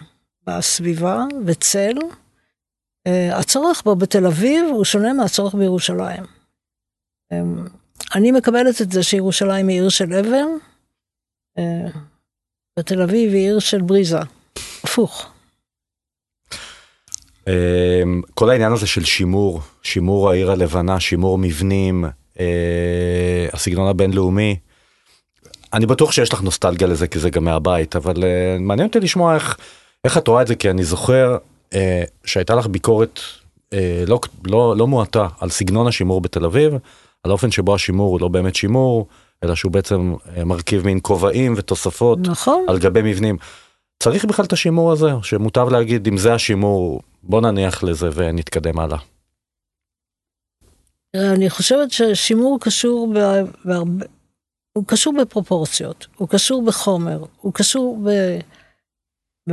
בסביבה 0.47 1.25
וצל, 1.47 1.95
הצורך 3.33 3.83
בו 3.83 3.97
בתל 3.97 4.27
אביב 4.27 4.65
הוא 4.71 4.85
שונה 4.85 5.13
מהצורך 5.13 5.55
בירושלים. 5.55 6.23
אני 8.15 8.33
מקבלת 8.33 8.83
את 8.83 8.93
זה 8.93 9.03
שירושלים 9.03 9.69
היא 9.69 9.81
עיר 9.81 9.89
של 9.89 10.15
אבן, 10.15 10.47
ותל 12.79 13.03
אביב 13.03 13.33
היא 13.33 13.47
עיר 13.47 13.59
של 13.59 13.83
בריזה. 13.83 14.19
הפוך. 14.85 15.36
אמ, 17.49 18.23
כל 18.35 18.51
העניין 18.51 18.73
הזה 18.73 18.87
של 18.87 19.05
שימור, 19.05 19.61
שימור 19.83 20.31
העיר 20.31 20.51
הלבנה, 20.51 21.01
שימור 21.01 21.39
מבנים, 21.39 22.05
אה, 22.41 23.47
הסגנון 23.53 23.89
הבינלאומי, 23.89 24.57
אני 25.73 25.87
בטוח 25.87 26.13
שיש 26.13 26.33
לך 26.33 26.43
נוסטלגיה 26.43 26.87
לזה 26.87 27.07
כי 27.07 27.19
זה 27.19 27.31
גם 27.31 27.45
מהבית, 27.45 27.97
אבל 27.97 28.25
אה, 28.25 28.57
מעניין 28.61 28.89
אותי 28.89 29.01
לשמוע 29.01 29.35
איך, 29.35 29.57
איך 30.05 30.19
את 30.19 30.29
רואה 30.29 30.43
את 30.43 30.47
זה, 30.47 30.55
כי 30.55 30.71
אני 30.71 30.85
זוכר 30.85 31.37
אה, 31.75 32.03
שהייתה 32.25 32.55
לך 32.55 32.67
ביקורת 32.67 33.21
לא, 34.07 34.21
לא, 34.45 34.77
לא 34.77 34.87
מועטה 34.87 35.29
על 35.41 35.51
סגנון 35.51 35.87
השימור 35.87 36.21
בתל 36.21 36.45
אביב, 36.45 36.73
על 37.25 37.31
האופן 37.31 37.51
שבו 37.51 37.75
השימור 37.75 38.13
הוא 38.13 38.21
לא 38.21 38.29
באמת 38.29 38.55
שימור, 38.55 39.07
אלא 39.45 39.55
שהוא 39.55 39.73
בעצם 39.73 40.15
מרכיב 40.47 40.87
מין 40.87 40.99
כובעים 41.03 41.55
ותוספות 41.57 42.19
נכון. 42.23 42.65
על 42.69 42.79
גבי 42.79 43.03
מבנים. 43.03 43.37
צריך 44.03 44.25
בכלל 44.25 44.45
את 44.45 44.53
השימור 44.53 44.93
הזה, 44.93 45.13
או 45.13 45.23
שמוטב 45.23 45.69
להגיד 45.69 46.07
אם 46.09 46.19
זה 46.19 46.35
השימור, 46.35 47.01
בוא 47.23 47.41
נניח 47.41 47.83
לזה 47.83 48.09
ונתקדם 48.15 48.79
הלאה. 48.79 48.99
אני 51.17 51.51
חושבת 51.51 51.91
ששימור 51.91 52.59
קשור 52.61 53.15
בהרבה, 53.65 54.05
הוא 54.73 54.85
קשור 54.87 55.15
בפרופורציות, 55.21 56.07
הוא 56.17 56.29
קשור 56.29 56.65
בחומר, 56.65 57.25
הוא 57.41 57.53
קשור 57.53 57.99
ב... 58.05 58.11
ב... 59.51 59.53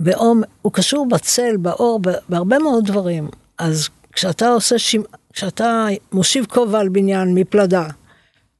באום, 0.00 0.42
הוא 0.62 0.72
קשור 0.72 1.08
בצל, 1.08 1.56
באור, 1.56 2.00
בהרבה 2.28 2.58
מאוד 2.58 2.86
דברים. 2.86 3.28
אז 3.58 3.88
כשאתה 4.12 4.48
עושה, 4.48 4.78
שימ... 4.78 5.02
כשאתה 5.32 5.86
מושיב 6.12 6.46
כובע 6.46 6.80
על 6.80 6.88
בניין 6.88 7.34
מפלדה, 7.34 7.86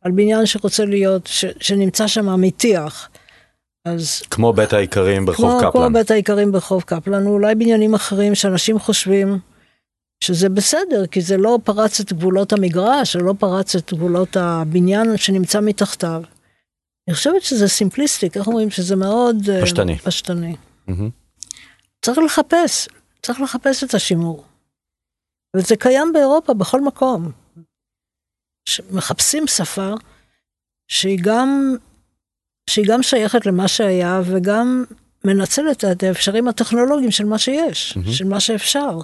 על 0.01 0.13
בניין 0.13 0.47
שרוצה 0.47 0.85
להיות, 0.85 1.27
ש... 1.27 1.45
שנמצא 1.61 2.07
שם 2.07 2.41
מטיח, 2.41 3.09
אז... 3.85 4.23
כמו 4.31 4.53
בית 4.53 4.73
האיכרים 4.73 5.27
ברחוב 5.27 5.51
כמו, 5.51 5.59
קפלן. 5.59 5.71
כמו 5.73 5.93
בית 5.93 6.11
האיכרים 6.11 6.53
ברחוב 6.53 6.83
קפלן, 6.83 7.27
אולי 7.27 7.55
בניינים 7.55 7.95
אחרים 7.95 8.35
שאנשים 8.35 8.79
חושבים 8.79 9.39
שזה 10.21 10.49
בסדר, 10.49 11.07
כי 11.07 11.21
זה 11.21 11.37
לא 11.37 11.59
פרץ 11.65 12.01
את 12.01 12.13
גבולות 12.13 12.53
המגרש, 12.53 13.17
זה 13.17 13.23
לא 13.23 13.35
פרץ 13.39 13.77
את 13.77 13.93
גבולות 13.93 14.37
הבניין 14.37 15.17
שנמצא 15.17 15.61
מתחתיו. 15.61 16.23
אני 17.09 17.15
חושבת 17.15 17.43
שזה 17.43 17.69
סימפליסטיק, 17.69 18.37
איך 18.37 18.47
אומרים? 18.47 18.71
שזה 18.71 18.97
מאוד... 18.97 19.37
אה, 19.51 19.63
פשטני. 19.63 19.99
פשטני. 19.99 20.57
Mm-hmm. 20.89 21.11
צריך 22.03 22.19
לחפש, 22.19 22.89
צריך 23.23 23.41
לחפש 23.41 23.85
את 23.85 23.95
השימור. 23.95 24.45
וזה 25.57 25.77
קיים 25.77 26.13
באירופה 26.13 26.55
בכל 26.55 26.81
מקום. 26.81 27.33
מחפשים 28.91 29.47
שפה 29.47 29.95
שהיא 30.89 31.19
גם 31.23 31.77
שהיא 32.71 32.87
גם 32.89 33.03
שייכת 33.03 33.47
למה 33.47 33.69
שהיה 33.69 34.21
וגם 34.25 34.85
מנצלת 35.25 35.85
את 35.85 36.03
האפשרים 36.03 36.49
הטכנולוגיים 36.49 37.11
של 37.11 37.25
מה 37.25 37.39
שיש, 37.39 37.93
mm-hmm. 37.93 38.13
של 38.13 38.25
מה 38.25 38.41
שאפשר. 38.41 38.99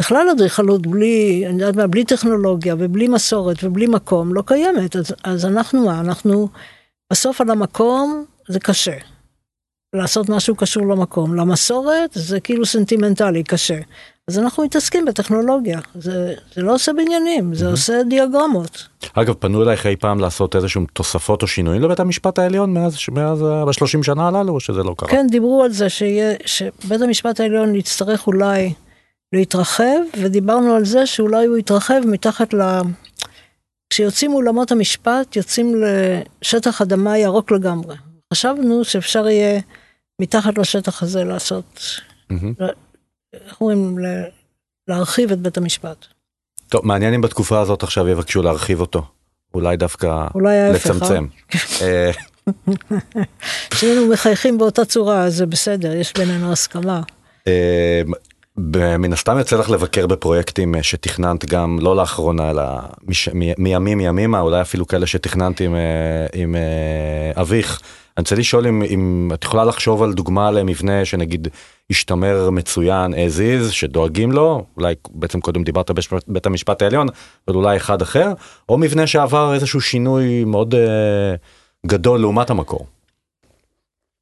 בכלל 0.00 0.28
אדריכלות 0.30 0.86
בלי, 0.86 1.44
אני 1.46 1.62
יודעת 1.62 1.76
מה, 1.76 1.86
בלי 1.86 2.04
טכנולוגיה 2.04 2.74
ובלי 2.78 3.08
מסורת 3.08 3.56
ובלי 3.64 3.86
מקום 3.86 4.34
לא 4.34 4.42
קיימת, 4.46 4.96
אז, 4.96 5.14
אז 5.24 5.46
אנחנו 5.46 5.84
מה, 5.84 6.00
אנחנו 6.00 6.48
בסוף 7.12 7.40
על 7.40 7.50
המקום 7.50 8.24
זה 8.48 8.60
קשה. 8.60 8.96
לעשות 9.92 10.28
משהו 10.28 10.56
קשור 10.56 10.86
למקום, 10.86 11.34
למסורת 11.34 12.10
זה 12.12 12.40
כאילו 12.40 12.66
סנטימנטלי, 12.66 13.44
קשה. 13.44 13.80
אז 14.28 14.38
אנחנו 14.38 14.64
מתעסקים 14.64 15.04
בטכנולוגיה, 15.04 15.80
זה, 15.94 16.34
זה 16.54 16.62
לא 16.62 16.74
עושה 16.74 16.92
בניינים, 16.92 17.54
זה 17.54 17.66
mm-hmm. 17.66 17.70
עושה 17.70 18.02
דיאגרמות. 18.08 18.88
אגב, 19.14 19.34
פנו 19.34 19.62
אלייך 19.62 19.86
אי 19.86 19.96
פעם 19.96 20.20
לעשות 20.20 20.56
איזשהם 20.56 20.86
תוספות 20.92 21.42
או 21.42 21.46
שינויים 21.46 21.82
לבית 21.82 22.00
המשפט 22.00 22.38
העליון 22.38 22.74
מאז, 22.74 22.96
מאז 23.12 23.44
בשלושים 23.68 24.02
שנה 24.02 24.28
הללו, 24.28 24.52
או 24.54 24.60
שזה 24.60 24.82
לא 24.82 24.94
קרה? 24.98 25.08
כן, 25.08 25.26
דיברו 25.30 25.62
על 25.62 25.70
זה 25.70 25.88
שיהיה, 25.88 26.34
שבית 26.46 27.02
המשפט 27.02 27.40
העליון 27.40 27.74
יצטרך 27.74 28.26
אולי 28.26 28.72
להתרחב, 29.32 29.98
ודיברנו 30.20 30.74
על 30.74 30.84
זה 30.84 31.06
שאולי 31.06 31.46
הוא 31.46 31.56
יתרחב 31.56 32.00
מתחת 32.06 32.54
ל... 32.54 32.80
כשיוצאים 33.90 34.30
מאולמות 34.30 34.72
המשפט, 34.72 35.36
יוצאים 35.36 35.74
לשטח 36.42 36.82
אדמה 36.82 37.18
ירוק 37.18 37.50
לגמרי. 37.50 37.96
חשבנו 38.34 38.84
שאפשר 38.84 39.28
יהיה 39.28 39.60
מתחת 40.20 40.58
לשטח 40.58 41.02
הזה 41.02 41.24
לעשות... 41.24 41.80
Mm-hmm. 42.32 42.64
איך 43.32 43.60
אומרים, 43.60 43.98
להרחיב 44.88 45.32
את 45.32 45.38
בית 45.38 45.56
המשפט. 45.56 46.06
טוב, 46.68 46.86
מעניין 46.86 47.14
אם 47.14 47.20
בתקופה 47.20 47.60
הזאת 47.60 47.82
עכשיו 47.82 48.08
יבקשו 48.08 48.42
להרחיב 48.42 48.80
אותו. 48.80 49.02
אולי 49.54 49.76
דווקא 49.76 50.26
אולי 50.34 50.72
לצמצם. 50.72 51.26
אה? 51.82 52.10
שנינו 53.74 54.08
מחייכים 54.08 54.58
באותה 54.58 54.84
צורה, 54.84 55.24
אז 55.24 55.36
זה 55.36 55.46
בסדר, 55.46 55.94
יש 55.94 56.12
בינינו 56.12 56.52
הסכמה. 56.52 57.00
אה, 57.46 58.02
מן 58.98 59.12
הסתם 59.12 59.38
יוצא 59.38 59.56
לך 59.56 59.70
לבקר 59.70 60.06
בפרויקטים 60.06 60.74
אה, 60.74 60.82
שתכננת 60.82 61.44
גם 61.44 61.78
לא 61.80 61.96
לאחרונה 61.96 62.50
אלא 62.50 62.62
מימים 63.58 64.00
ימימה 64.00 64.40
אולי 64.40 64.60
אפילו 64.60 64.86
כאלה 64.86 65.06
שתכננת 65.06 65.60
עם, 65.60 65.74
עם 66.32 66.56
אביך. 67.36 67.80
אני 68.18 68.22
רוצה 68.22 68.34
לשאול 68.34 68.66
אם, 68.66 68.82
אם 68.82 69.30
את 69.34 69.44
יכולה 69.44 69.64
לחשוב 69.64 70.02
על 70.02 70.12
דוגמה 70.12 70.50
למבנה 70.50 71.04
שנגיד 71.04 71.48
השתמר 71.90 72.50
מצוין 72.50 73.14
as 73.14 73.66
is 73.66 73.72
שדואגים 73.72 74.32
לו 74.32 74.64
אולי 74.76 74.94
בעצם 75.10 75.40
קודם 75.40 75.62
דיברת 75.62 75.90
בבית 76.28 76.46
המשפט 76.46 76.82
העליון 76.82 77.06
אבל 77.48 77.56
אולי 77.56 77.76
אחד 77.76 78.02
אחר 78.02 78.32
או 78.68 78.78
מבנה 78.78 79.06
שעבר 79.06 79.54
איזשהו 79.54 79.80
שינוי 79.80 80.44
מאוד 80.44 80.74
uh, 80.74 80.78
גדול 81.86 82.20
לעומת 82.20 82.50
המקור. 82.50 82.86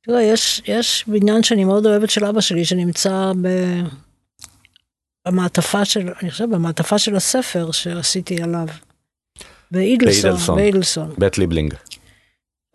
תראה, 0.03 0.23
יש, 0.23 0.63
יש 0.67 1.05
בניין 1.07 1.43
שאני 1.43 1.65
מאוד 1.65 1.87
אוהבת 1.87 2.11
של 2.11 2.25
אבא 2.25 2.41
שלי 2.41 2.65
שנמצא 2.65 3.33
ב... 3.43 3.49
במעטפה 5.27 5.85
של, 5.85 6.09
אני 6.23 6.31
חושב 6.31 6.51
במעטפה 6.51 6.99
של 6.99 7.17
הספר 7.17 7.71
שעשיתי 7.71 8.43
עליו. 8.43 8.67
באידלסון, 9.71 10.57
באידלסון. 10.57 11.15
בית 11.19 11.39
ליבלינג. 11.39 11.75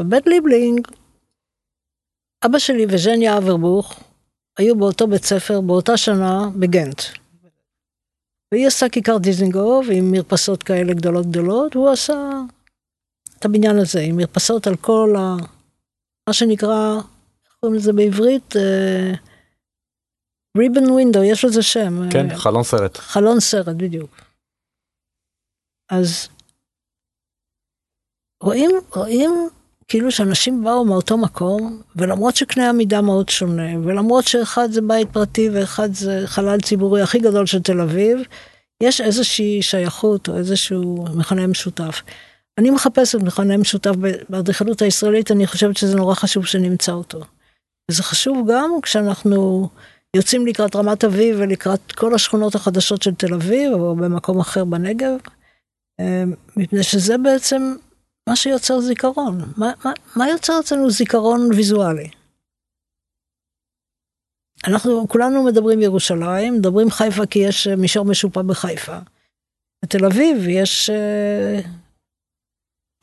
בבית 0.01 0.27
ליבלינג, 0.27 0.87
אבא 2.45 2.59
שלי 2.59 2.85
וז'ניה 2.89 3.37
אברבוך 3.37 3.99
היו 4.57 4.75
באותו 4.75 5.07
בית 5.07 5.23
ספר 5.23 5.61
באותה 5.61 5.97
שנה 5.97 6.49
בגנט. 6.59 7.01
והיא 8.51 8.67
עשה 8.67 8.89
כיכר 8.89 9.17
דיזנגוף 9.17 9.87
עם 9.91 10.11
מרפסות 10.11 10.63
כאלה 10.63 10.93
גדולות 10.93 11.25
גדולות, 11.25 11.75
והוא 11.75 11.89
עשה 11.89 12.13
את 13.39 13.45
הבניין 13.45 13.77
הזה 13.77 13.99
עם 13.99 14.17
מרפסות 14.17 14.67
על 14.67 14.75
כל 14.75 15.15
ה... 15.17 15.35
מה 16.27 16.33
שנקרא, 16.33 16.95
איך 17.45 17.55
קוראים 17.59 17.77
לזה 17.77 17.93
בעברית? 17.93 18.53
ריבן 20.57 20.85
uh, 20.85 20.91
ווינדו, 20.91 21.23
יש 21.23 21.45
לזה 21.45 21.63
שם. 21.63 22.09
כן, 22.11 22.31
uh, 22.31 22.35
חלון 22.35 22.63
סרט. 22.63 22.97
חלון 22.97 23.39
סרט, 23.39 23.75
בדיוק. 23.77 24.21
אז 25.89 26.27
רואים, 28.43 28.71
רואים 28.95 29.49
כאילו 29.91 30.11
שאנשים 30.11 30.63
באו 30.63 30.85
מאותו 30.85 31.17
מקום, 31.17 31.81
ולמרות 31.95 32.35
שקנה 32.35 32.69
המידה 32.69 33.01
מאוד 33.01 33.29
שונה, 33.29 33.79
ולמרות 33.83 34.27
שאחד 34.27 34.71
זה 34.71 34.81
בית 34.81 35.07
פרטי 35.11 35.49
ואחד 35.49 35.93
זה 35.93 36.23
חלל 36.25 36.59
ציבורי 36.59 37.01
הכי 37.01 37.19
גדול 37.19 37.45
של 37.45 37.61
תל 37.61 37.81
אביב, 37.81 38.19
יש 38.83 39.01
איזושהי 39.01 39.61
שייכות 39.61 40.29
או 40.29 40.37
איזשהו 40.37 41.05
מכנה 41.15 41.47
משותף. 41.47 42.01
אני 42.57 42.69
מחפשת 42.69 43.19
מכנה 43.19 43.57
משותף 43.57 43.91
באדריכלות 44.29 44.81
הישראלית, 44.81 45.31
אני 45.31 45.47
חושבת 45.47 45.77
שזה 45.77 45.95
נורא 45.95 46.15
חשוב 46.15 46.45
שנמצא 46.45 46.91
אותו. 46.91 47.21
וזה 47.91 48.03
חשוב 48.03 48.51
גם 48.51 48.71
כשאנחנו 48.83 49.69
יוצאים 50.15 50.47
לקראת 50.47 50.75
רמת 50.75 51.03
אביב 51.03 51.35
ולקראת 51.39 51.91
כל 51.91 52.15
השכונות 52.15 52.55
החדשות 52.55 53.01
של 53.01 53.15
תל 53.15 53.33
אביב, 53.33 53.73
או 53.73 53.95
במקום 53.95 54.39
אחר 54.39 54.65
בנגב, 54.65 55.13
אה, 55.99 56.23
מפני 56.57 56.83
שזה 56.83 57.17
בעצם 57.17 57.75
מה 58.29 58.35
שיוצר 58.35 58.79
זיכרון. 58.79 59.53
מה, 59.57 59.71
מה, 59.85 59.91
מה 60.15 60.29
יוצר 60.29 60.59
אצלנו 60.59 60.89
זיכרון 60.89 61.49
ויזואלי? 61.55 62.09
אנחנו 64.67 65.07
כולנו 65.07 65.43
מדברים 65.43 65.81
ירושלים, 65.81 66.53
מדברים 66.53 66.91
חיפה 66.91 67.25
כי 67.25 67.39
יש 67.39 67.67
אה, 67.67 67.75
מישור 67.75 68.05
משופע 68.05 68.41
בחיפה. 68.41 68.97
בתל 69.85 70.05
אביב 70.05 70.47
יש 70.47 70.89
אה, 70.89 71.59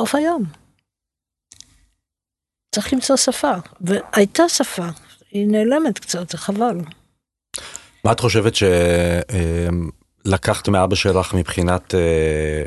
חוף 0.03 0.15
uh, 0.15 0.19
הים. 0.19 0.45
צריך 2.75 2.93
למצוא 2.93 3.17
שפה, 3.17 3.53
והייתה 3.81 4.49
שפה, 4.49 4.87
היא 5.31 5.47
נעלמת 5.47 5.99
קצת, 5.99 6.31
זה 6.31 6.39
חבל. 6.39 6.77
מה 8.05 8.13
את 8.13 8.21
חושבת 8.21 8.53
שלקחת 10.25 10.69
אה, 10.69 10.73
מאבא 10.73 10.95
שלך 10.95 11.35
מבחינת 11.35 11.95
אה, 11.95 12.65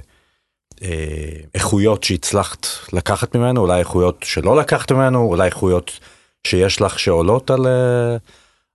איכויות 1.56 2.04
שהצלחת 2.04 2.68
לקחת 2.94 3.36
ממנו, 3.36 3.62
אולי 3.62 3.80
איכויות 3.80 4.24
שלא 4.24 4.58
לקחת 4.58 4.92
ממנו, 4.92 5.24
אולי 5.24 5.46
איכויות 5.46 6.00
שיש 6.48 6.82
לך 6.82 7.00
שעולות 7.00 7.52
על, 7.52 7.68
אה, 7.68 8.18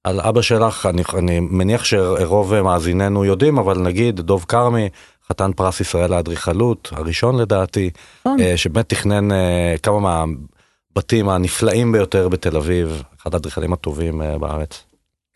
על 0.05 0.21
אבא 0.21 0.43
שלך, 0.43 0.87
אני, 0.87 1.03
אני 1.19 1.41
מניח 1.41 1.85
שרוב 1.85 2.61
מאזיננו 2.61 3.25
יודעים, 3.25 3.59
אבל 3.59 3.79
נגיד 3.79 4.21
דוב 4.21 4.45
כרמי, 4.49 4.89
חתן 5.29 5.53
פרס 5.53 5.81
ישראל 5.81 6.11
לאדריכלות, 6.11 6.89
הראשון 6.93 7.41
לדעתי, 7.41 7.91
נכון. 8.21 8.41
אה, 8.41 8.57
שבאמת 8.57 8.89
תכנן 8.89 9.33
אה, 9.33 9.75
כמה 9.83 10.01
מהבתים 10.01 11.29
הנפלאים 11.29 11.93
ביותר 11.93 12.29
בתל 12.29 12.57
אביב, 12.57 13.03
אחד 13.23 13.35
האדריכלים 13.35 13.73
הטובים 13.73 14.23
אה, 14.23 14.39
בארץ. 14.39 14.85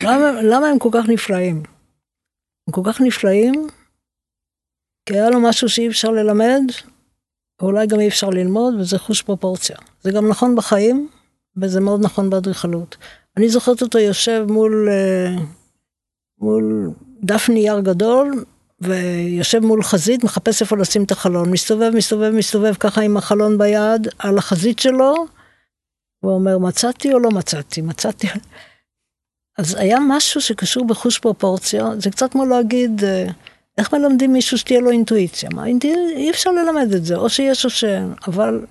למה, 0.03 0.43
למה 0.43 0.67
הם 0.67 0.79
כל 0.79 0.89
כך 0.93 1.09
נפלאים? 1.09 1.63
הם 2.69 2.73
כל 2.73 2.81
כך 2.85 3.01
נפלאים, 3.01 3.67
כי 5.11 5.17
היה 5.17 5.31
לו 5.31 5.41
משהו 5.41 5.69
שאי 5.69 5.89
אפשר 5.89 6.11
ללמד, 6.11 6.63
ואולי 7.61 7.87
גם 7.87 8.01
אי 8.01 8.09
אפשר 8.09 8.31
ללמוד, 8.31 8.75
וזה 8.75 8.99
חוש 8.99 9.23
פרופורציה. 9.23 9.77
זה 10.03 10.11
גם 10.11 10.29
נכון 10.29 10.57
בחיים, 10.57 11.09
וזה 11.57 11.81
מאוד 11.81 12.01
נכון 12.01 12.31
באדריכלות. 12.31 12.97
אני 13.37 13.49
זוכרת 13.49 13.83
אותו 13.83 13.99
יושב 13.99 14.45
מול, 14.49 14.89
אה, 14.91 15.43
מול 16.39 16.91
דף 17.23 17.49
נייר 17.49 17.81
גדול, 17.81 18.45
ויושב 18.81 19.59
מול 19.59 19.83
חזית, 19.83 20.25
מחפש 20.25 20.63
איפה 20.63 20.77
לשים 20.77 21.05
את 21.05 21.11
החלון. 21.11 21.51
מסתובב, 21.51 21.91
מסתובב, 21.95 22.31
מסתובב 22.31 22.75
ככה 22.75 23.01
עם 23.01 23.17
החלון 23.17 23.59
ביד 23.59 24.09
על 24.19 24.39
החזית 24.39 24.79
שלו, 24.79 25.15
ואומר, 26.23 26.59
מצאתי 26.59 27.13
או 27.13 27.19
לא 27.19 27.31
מצאתי? 27.31 27.81
מצאתי. 27.81 28.29
אז 29.59 29.75
היה 29.75 29.99
משהו 30.09 30.41
שקשור 30.41 30.87
בחוש 30.87 31.19
פרופורציה, 31.19 31.91
זה 31.99 32.11
קצת 32.11 32.33
כמו 32.33 32.47
להגיד, 32.47 33.05
אה, 33.05 33.27
איך 33.81 33.95
מלמדים 33.95 34.33
מישהו 34.33 34.59
שתהיה 34.59 34.81
לו 34.81 34.91
אינטואיציה? 34.91 35.51
מה, 35.55 35.67
אי 36.17 36.31
אפשר 36.31 36.51
ללמד 36.51 36.95
את 36.95 37.05
זה, 37.05 37.17
או 37.17 37.29
שיש 37.29 37.65
או 37.65 37.71
שאין, 37.71 38.15
אבל 38.27 38.67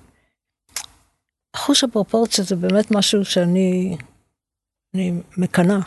חוש 1.56 1.84
הפרופורציה 1.84 2.44
זה 2.44 2.56
באמת 2.56 2.90
משהו 2.90 3.24
שאני 3.24 3.96
אני 4.94 5.12
מקנאה. 5.36 5.78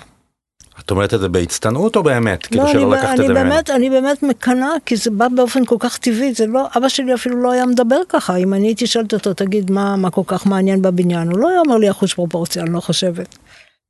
את 0.79 0.91
אומרת 0.91 1.13
את 1.13 1.19
זה 1.19 1.29
בהצטנעות 1.29 1.95
או 1.95 2.03
באמת? 2.03 2.45
כאילו 2.45 2.63
לא, 2.63 2.71
שלא 2.71 2.81
אני, 2.81 2.91
לקחת 2.91 3.13
את 3.13 3.19
אני 3.19 3.27
זה 3.27 3.33
ממנו. 3.33 3.49
באמת, 3.49 3.69
אני 3.69 3.89
באמת 3.89 4.23
מקנאה, 4.23 4.69
כי 4.85 4.95
זה 4.95 5.11
בא 5.11 5.27
באופן 5.27 5.65
כל 5.65 5.75
כך 5.79 5.97
טבעי, 5.97 6.33
זה 6.33 6.47
לא, 6.47 6.67
אבא 6.77 6.89
שלי 6.89 7.13
אפילו 7.13 7.43
לא 7.43 7.51
היה 7.51 7.65
מדבר 7.65 8.01
ככה, 8.09 8.35
אם 8.35 8.53
אני 8.53 8.67
הייתי 8.67 8.87
שואלת 8.87 9.13
אותו, 9.13 9.33
תגיד, 9.33 9.71
מה, 9.71 9.95
מה 9.95 10.09
כל 10.11 10.21
כך 10.27 10.45
מעניין 10.45 10.81
בבניין? 10.81 11.31
הוא 11.31 11.39
לא 11.39 11.49
היה 11.49 11.59
אומר 11.59 11.77
לי 11.77 11.91
אחוז 11.91 12.13
פרופורציה, 12.13 12.63
אני 12.63 12.73
לא 12.73 12.79
חושבת. 12.79 13.37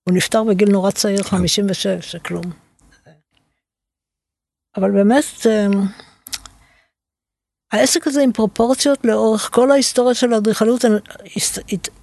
הוא 0.03 0.15
נפטר 0.15 0.43
בגיל 0.43 0.71
נורא 0.71 0.91
צעיר, 0.91 1.23
56, 1.23 2.11
זה 2.11 2.19
כלום. 2.19 2.62
אבל 4.78 4.91
באמת, 4.91 5.24
אמ, 5.45 5.71
העסק 7.71 8.07
הזה 8.07 8.21
עם 8.21 8.32
פרופורציות 8.32 9.05
לאורך 9.05 9.49
כל 9.53 9.71
ההיסטוריה 9.71 10.15
של 10.15 10.34
האדריכלות, 10.34 10.86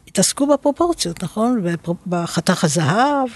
התעסקו 0.06 0.46
בפרופורציות, 0.46 1.22
נכון? 1.22 1.64
בחתך 2.06 2.64
הזהב, 2.64 3.28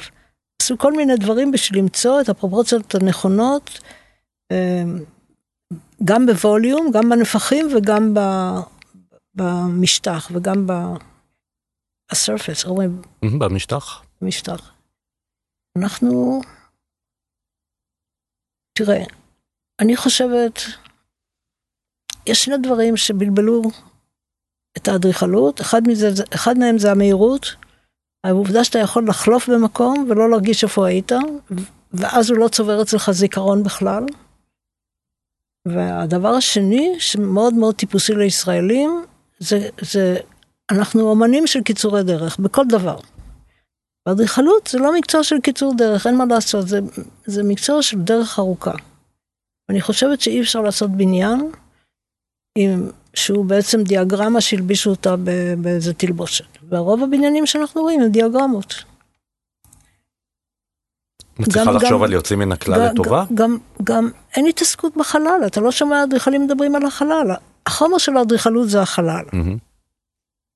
עשו 0.63 0.79
כל 0.79 0.93
מיני 0.93 1.17
דברים 1.17 1.51
בשביל 1.51 1.79
למצוא 1.79 2.21
את 2.21 2.29
הפרופורציות 2.29 2.95
הנכונות, 2.95 3.81
אמ, 4.53 5.05
גם 6.05 6.27
בווליום, 6.27 6.91
גם 6.93 7.11
בנפחים 7.11 7.67
וגם 7.77 8.15
במשטח 9.35 10.31
וגם 10.35 10.67
איך 12.49 12.67
אומרים? 12.67 13.03
מהמם, 13.23 13.39
במשטח. 13.39 14.03
משטח. 14.23 14.73
אנחנו, 15.79 16.41
תראה, 18.79 19.05
אני 19.81 19.97
חושבת, 19.97 20.61
יש 22.27 22.45
שני 22.45 22.57
דברים 22.63 22.97
שבלבלו 22.97 23.63
את 24.77 24.89
האדריכלות, 24.89 25.61
אחד, 25.61 25.83
מזה, 25.89 26.11
אחד 26.35 26.59
מהם 26.59 26.79
זה 26.79 26.91
המהירות, 26.91 27.55
העובדה 28.25 28.65
שאתה 28.65 28.79
יכול 28.79 29.09
לחלוף 29.09 29.49
במקום 29.49 30.07
ולא 30.09 30.31
להרגיש 30.31 30.65
איפה 30.65 30.87
היית, 30.87 31.13
ואז 31.93 32.31
הוא 32.31 32.39
לא 32.39 32.49
צובר 32.49 32.83
אצלך 32.83 33.11
זיכרון 33.11 33.63
בכלל. 33.63 34.05
והדבר 35.69 36.35
השני, 36.35 36.97
שמאוד 36.99 37.55
מאוד 37.55 37.75
טיפוסי 37.75 38.15
לישראלים, 38.15 39.05
זה, 39.39 39.69
זה 39.81 40.17
אנחנו 40.71 41.01
אומנים 41.11 41.47
של 41.47 41.63
קיצורי 41.63 42.03
דרך, 42.03 42.39
בכל 42.39 42.65
דבר. 42.69 42.99
ואדריכלות 44.07 44.67
זה 44.67 44.79
לא 44.79 44.95
מקצוע 44.95 45.25
של 45.25 45.41
קיצור 45.41 45.75
דרך, 45.77 46.07
אין 46.07 46.17
מה 46.17 46.25
לעשות, 46.25 46.69
זה, 46.69 46.79
זה 47.27 47.43
מקצוע 47.43 47.83
של 47.83 47.99
דרך 48.01 48.39
ארוכה. 48.39 48.73
אני 49.71 49.81
חושבת 49.81 50.21
שאי 50.21 50.41
אפשר 50.41 50.61
לעשות 50.61 50.91
בניין 50.91 51.51
עם, 52.59 52.91
שהוא 53.15 53.45
בעצם 53.45 53.83
דיאגרמה 53.83 54.41
שהלבישו 54.41 54.91
אותה 54.91 55.15
באיזה 55.59 55.95
תלבושת. 55.95 56.45
והרוב 56.69 57.03
הבניינים 57.03 57.47
שאנחנו 57.47 57.81
רואים 57.83 58.01
הם 58.01 58.09
דיאגרמות. 58.11 58.75
מצליחה 61.39 61.71
גם- 61.71 61.77
לחשוב 61.77 61.93
גם- 61.99 62.03
על 62.03 62.13
יוצאים 62.13 62.39
מן 62.39 62.53
הכלל 62.53 62.79
גם- 62.87 62.93
לטובה? 62.95 63.25
גם, 63.35 63.59
גם 63.85 64.11
אין 64.37 64.47
התעסקות 64.47 64.97
בחלל, 64.97 65.41
אתה 65.47 65.61
לא 65.61 65.73
שומע 65.73 66.05
אדריכלים 66.05 66.45
מדברים 66.45 66.75
על 66.75 66.87
החלל. 66.87 67.31
החומר 67.67 67.99
של 67.99 68.17
האדריכלות 68.17 68.69
זה 68.69 68.83
החלל. 68.83 69.25
מהמם. 69.33 69.57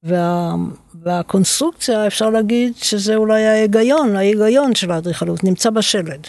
וה, 0.02 0.52
והקונסטרוקציה, 0.94 2.06
אפשר 2.06 2.30
להגיד 2.30 2.76
שזה 2.76 3.14
אולי 3.16 3.46
ההיגיון, 3.46 4.16
ההיגיון 4.16 4.74
של 4.74 4.90
האדריכלות 4.90 5.44
נמצא 5.44 5.70
בשלד. 5.70 6.26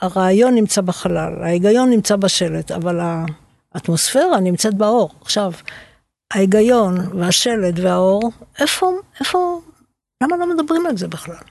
הרעיון 0.00 0.54
נמצא 0.54 0.80
בחלל, 0.80 1.42
ההיגיון 1.42 1.90
נמצא 1.90 2.16
בשלד, 2.16 2.72
אבל 2.72 3.00
האטמוספירה 3.74 4.40
נמצאת 4.40 4.74
באור. 4.74 5.10
עכשיו, 5.20 5.52
ההיגיון 6.32 7.18
והשלד 7.18 7.78
והאור, 7.78 8.22
איפה, 8.60 8.92
איפה, 9.20 9.60
למה 10.22 10.36
לא 10.36 10.54
מדברים 10.54 10.86
על 10.86 10.96
זה 10.96 11.08
בכלל? 11.08 11.44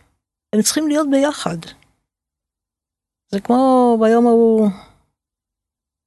הם 0.54 0.62
צריכים 0.62 0.88
להיות 0.88 1.08
ביחד. 1.12 1.58
זה 3.32 3.40
כמו 3.40 3.98
ביום 4.02 4.28
ההוא, 4.28 4.70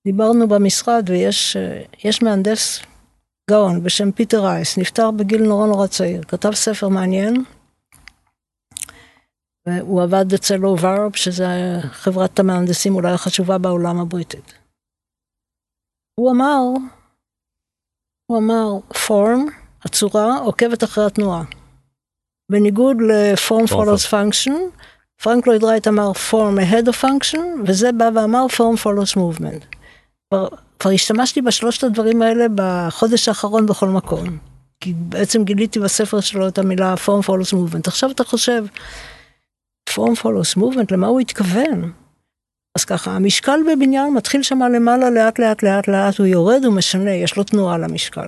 דיברנו 0.07 0.49
במשרד 0.49 1.11
ויש 1.11 1.57
יש 2.05 2.22
מהנדס 2.22 2.80
גאון 3.51 3.82
בשם 3.82 4.12
פיטר 4.12 4.45
רייס, 4.45 4.78
נפטר 4.78 5.11
בגיל 5.11 5.43
נורא 5.43 5.66
נורא 5.66 5.86
צעיר, 5.86 6.22
כתב 6.22 6.53
ספר 6.55 6.88
מעניין. 6.88 7.45
והוא 9.79 10.03
עבד 10.03 10.35
אצל 10.35 10.66
אוב 10.66 10.85
ארופ, 10.85 11.16
שזה 11.16 11.47
חברת 11.91 12.39
המהנדסים 12.39 12.95
אולי 12.95 13.12
החשובה 13.12 13.59
בעולם 13.59 14.01
הבריטית. 14.01 14.53
הוא 16.21 16.31
אמר, 16.31 16.61
הוא 18.27 18.39
אמר, 18.39 18.95
form, 19.07 19.47
הצורה, 19.85 20.39
עוקבת 20.39 20.85
אחרי 20.85 21.07
התנועה. 21.07 21.43
בניגוד 22.51 22.97
ל-form 23.01 23.73
follows 23.73 24.11
function, 24.11 24.53
פרנק 25.23 25.47
לויד 25.47 25.64
רייט 25.64 25.89
אמר 25.89 26.12
form 26.12 26.59
ahead 26.59 26.87
of 26.87 27.05
function, 27.05 27.41
וזה 27.66 27.93
בא 27.93 28.11
ואמר 28.14 28.47
form 28.57 28.85
follows 28.85 29.16
movement. 29.16 29.77
כבר, 30.31 30.49
כבר 30.79 30.91
השתמשתי 30.91 31.43
בשלושת 31.43 31.85
הדברים 31.85 32.23
האלה 32.23 32.47
בחודש 32.55 33.29
האחרון 33.29 33.66
בכל 33.66 33.89
מקום. 33.89 34.39
כי 34.81 34.93
בעצם 34.95 35.45
גיליתי 35.45 35.81
בספר 35.81 36.21
שלו 36.21 36.49
את 36.49 36.59
המילה 36.59 36.95
form 36.95 37.27
follows 37.27 37.55
movement. 37.55 37.83
עכשיו 37.87 38.11
אתה 38.11 38.25
חושב, 38.25 38.64
form 39.95 40.22
follows 40.22 40.59
movement, 40.59 40.86
למה 40.91 41.07
הוא 41.07 41.20
התכוון? 41.20 41.93
אז 42.78 42.84
ככה, 42.84 43.11
המשקל 43.11 43.61
בבניין 43.72 44.14
מתחיל 44.14 44.43
שם 44.43 44.62
למעלה 44.62 45.11
לאט 45.11 45.38
לאט 45.38 45.62
לאט 45.62 45.88
לאט, 45.88 46.18
הוא 46.18 46.26
יורד, 46.26 46.64
הוא 46.64 46.74
משנה, 46.74 47.11
יש 47.11 47.36
לו 47.36 47.45
תנועה 47.45 47.78
למשקל. 47.78 48.26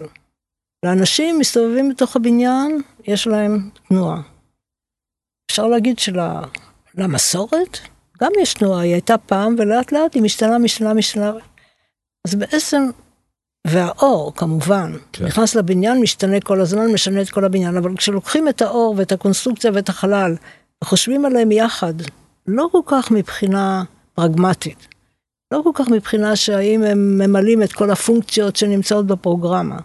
לאנשים 0.84 1.38
מסתובבים 1.38 1.88
בתוך 1.88 2.16
הבניין, 2.16 2.82
יש 3.04 3.26
להם 3.26 3.70
תנועה. 3.88 4.20
אפשר 5.50 5.66
להגיד 5.66 5.98
שלמסורת 5.98 7.78
גם 8.22 8.30
יש 8.40 8.54
תנועה, 8.54 8.80
היא 8.80 8.92
הייתה 8.92 9.18
פעם 9.18 9.54
ולאט 9.58 9.92
לאט 9.92 10.14
היא 10.14 10.22
משתנה, 10.22 10.58
משתנה, 10.58 10.94
משתנה. 10.94 11.32
אז 12.26 12.34
בעצם, 12.34 12.90
והאור 13.66 14.32
כמובן. 14.34 14.92
כן. 15.12 15.24
נכנס 15.24 15.54
לבניין, 15.54 16.00
משתנה 16.00 16.40
כל 16.40 16.60
הזמן, 16.60 16.86
משנה 16.92 17.22
את 17.22 17.30
כל 17.30 17.44
הבניין, 17.44 17.76
אבל 17.76 17.96
כשלוקחים 17.96 18.48
את 18.48 18.62
האור 18.62 18.94
ואת 18.98 19.12
הקונסטרוקציה 19.12 19.70
ואת 19.74 19.88
החלל, 19.88 20.34
וחושבים 20.82 21.24
עליהם 21.24 21.52
יחד, 21.52 21.94
לא 22.46 22.68
כל 22.72 22.80
כך 22.86 23.10
מבחינה 23.10 23.84
פרגמטית, 24.14 24.88
לא 25.54 25.60
כל 25.64 25.70
כך 25.74 25.88
מבחינה 25.88 26.36
שהאם 26.36 26.82
הם 26.82 27.18
ממלאים 27.18 27.62
את 27.62 27.72
כל 27.72 27.90
הפונקציות 27.90 28.56
שנמצאות 28.56 29.06
בפרוגרמה, 29.06 29.78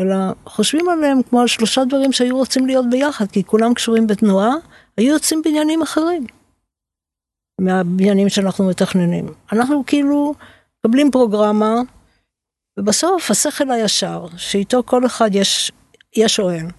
אלא 0.00 0.16
חושבים 0.46 0.88
עליהם 0.88 1.22
כמו 1.22 1.40
על 1.40 1.46
שלושה 1.46 1.84
דברים 1.84 2.12
שהיו 2.12 2.36
רוצים 2.36 2.66
להיות 2.66 2.86
ביחד, 2.90 3.26
כי 3.26 3.44
כולם 3.44 3.74
קשורים 3.74 4.06
בתנועה, 4.06 4.54
היו 4.96 5.12
יוצאים 5.12 5.42
בניינים 5.44 5.82
אחרים. 5.82 6.26
מהבניינים 7.60 8.28
שאנחנו 8.28 8.68
מתכננים. 8.68 9.26
אנחנו 9.52 9.86
כאילו 9.86 10.34
מקבלים 10.78 11.10
פרוגרמה, 11.10 11.74
ובסוף 12.78 13.30
השכל 13.30 13.70
הישר, 13.70 14.26
שאיתו 14.36 14.82
כל 14.86 15.06
אחד 15.06 15.30
יש, 15.34 15.72
יש 16.16 16.40
או 16.40 16.50
אין, 16.50 16.70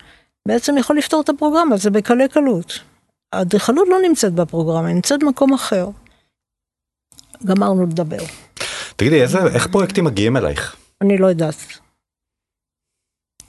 בעצם 0.47 0.77
יכול 0.77 0.97
לפתור 0.97 1.21
את 1.21 1.29
הפרוגרמה, 1.29 1.77
זה 1.77 1.89
בקלי 1.89 2.27
קלות. 2.27 2.88
האדריכלות 3.33 3.87
לא 3.89 3.97
נמצאת 4.07 4.33
בפרוגרמה, 4.33 4.87
היא 4.87 4.95
נמצאת 4.95 5.19
במקום 5.19 5.53
אחר. 5.53 5.87
גמרנו 7.45 7.83
לדבר. 7.85 8.17
תגידי, 8.95 9.21
איזה, 9.21 9.37
איך 9.53 9.67
פרויקטים 9.67 10.05
מגיעים 10.05 10.37
אלייך? 10.37 10.75
אני 11.01 11.17
לא 11.17 11.27
יודעת. 11.27 11.55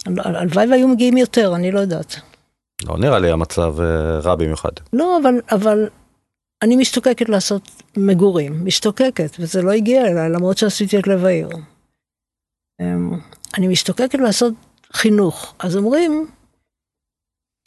הל- 0.07 0.37
הלוואי 0.37 0.67
והיו 0.71 0.89
מגיעים 0.89 1.17
יותר, 1.17 1.53
אני 1.55 1.71
לא 1.73 1.81
יודעת. 1.81 2.15
לא 2.85 2.99
נראה 2.99 3.19
לי 3.19 3.31
המצב 3.31 3.81
אה, 3.81 4.19
רע 4.19 4.35
במיוחד. 4.35 4.71
לא, 4.93 5.19
אבל, 5.23 5.35
אבל 5.51 5.89
אני 6.63 6.77
משתוקקת 6.77 7.29
לעשות 7.29 7.63
מגורים, 7.97 8.65
משתוקקת, 8.65 9.37
וזה 9.39 9.63
לא 9.63 9.71
הגיע 9.71 10.07
אליי, 10.07 10.31
למרות 10.31 10.59
שעשיתי 10.59 10.99
את 10.99 11.07
לב 11.07 11.25
העיר. 11.25 11.49
אמ, 12.81 13.11
אני 13.59 13.69
משתוקקת 13.69 14.19
לעשות 14.19 14.55
חינוך. 14.93 15.55
אז 15.59 15.77
אומרים, 15.77 16.29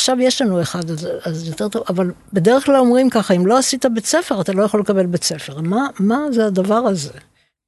עכשיו 0.04 0.22
יש 0.22 0.42
לנו 0.42 0.62
אחד, 0.62 0.90
אז, 0.90 1.08
אז 1.26 1.48
יותר 1.48 1.68
טוב, 1.68 1.84
אבל 1.90 2.12
בדרך 2.34 2.66
כלל 2.66 2.76
אומרים 2.76 3.10
ככה, 3.10 3.34
אם 3.34 3.48
לא 3.48 3.58
עשית 3.58 3.86
בית 3.86 4.06
ספר, 4.06 4.42
אתה 4.42 4.54
לא 4.54 4.64
יכול 4.64 4.80
לקבל 4.80 5.06
בית 5.06 5.24
ספר. 5.24 5.62
מה, 5.62 5.88
מה 6.00 6.18
זה 6.32 6.46
הדבר 6.46 6.76
הזה? 6.76 7.12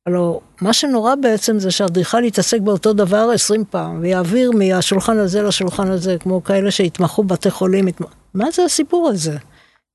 הלוא 0.05 0.39
מה 0.61 0.73
שנורא 0.73 1.15
בעצם 1.15 1.59
זה 1.59 1.71
שאדריכל 1.71 2.23
יתעסק 2.23 2.59
באותו 2.61 2.93
דבר 2.93 3.29
20 3.33 3.63
פעם, 3.69 3.99
ויעביר 4.01 4.51
מהשולחן 4.51 5.17
הזה 5.17 5.41
לשולחן 5.41 5.91
הזה, 5.91 6.17
כמו 6.19 6.43
כאלה 6.43 6.71
שהתמחו 6.71 7.23
בתי 7.23 7.51
חולים. 7.51 7.87
התמח... 7.87 8.13
מה 8.33 8.51
זה 8.51 8.63
הסיפור 8.63 9.09
הזה? 9.09 9.37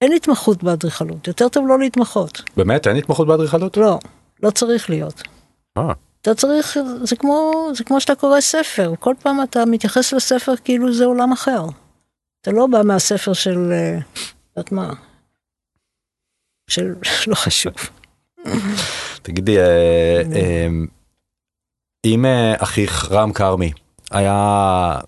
אין 0.01 0.13
התמחות 0.13 0.63
באדריכלות, 0.63 1.29
יותר 1.29 1.49
טוב 1.49 1.69
לא 1.69 1.79
להתמחות. 1.79 2.43
באמת? 2.57 2.87
אין 2.87 2.97
התמחות 2.97 3.27
באדריכלות? 3.27 3.77
לא, 3.77 3.99
לא 4.43 4.51
צריך 4.51 4.91
להיות. 4.91 5.23
אה, 5.79 5.93
אתה 6.23 6.35
צריך, 6.35 6.79
זה 7.03 7.17
כמו, 7.17 7.69
זה 7.75 7.85
כמו 7.85 8.01
שאתה 8.01 8.15
קורא 8.15 8.41
ספר, 8.41 8.95
כל 9.01 9.15
פעם 9.23 9.43
אתה 9.43 9.65
מתייחס 9.65 10.13
לספר 10.13 10.57
כאילו 10.65 10.93
זה 10.93 11.05
עולם 11.05 11.33
אחר. 11.33 11.67
אתה 12.41 12.51
לא 12.51 12.67
בא 12.67 12.79
מהספר 12.85 13.33
של, 13.33 13.73
אה, 13.73 13.99
יודעת 14.57 14.73
מה, 14.73 14.93
של, 16.71 16.95
לא 17.27 17.35
חשוב. 17.35 17.73
תגידי, 19.23 19.59
אה, 19.59 20.23
אה, 20.35 20.69
אם 22.05 22.25
אחיך 22.59 23.13
רם 23.13 23.33
כרמי 23.33 23.73
היה, 24.11 25.01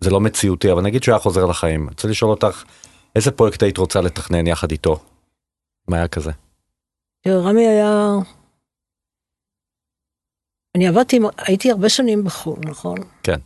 זה 0.00 0.10
לא 0.10 0.20
מציאותי, 0.20 0.72
אבל 0.72 0.82
נגיד 0.82 1.02
שהוא 1.02 1.12
היה 1.12 1.20
חוזר 1.20 1.46
לחיים, 1.46 1.80
אני 1.80 1.90
רוצה 1.90 2.08
לשאול 2.08 2.30
אותך, 2.30 2.64
איזה 3.16 3.30
פרויקט 3.30 3.62
היית 3.62 3.78
רוצה 3.78 4.00
לתכנן 4.00 4.46
יחד 4.46 4.70
איתו? 4.70 5.04
אם 5.88 5.94
היה 5.94 6.08
כזה. 6.08 6.30
רמי 7.26 7.66
היה... 7.66 8.12
אני 10.74 10.88
עבדתי, 10.88 11.18
הייתי 11.38 11.70
הרבה 11.70 11.88
שנים 11.88 12.24
בחו"ל, 12.24 12.58
נכון? 12.64 12.98
כן. 13.22 13.40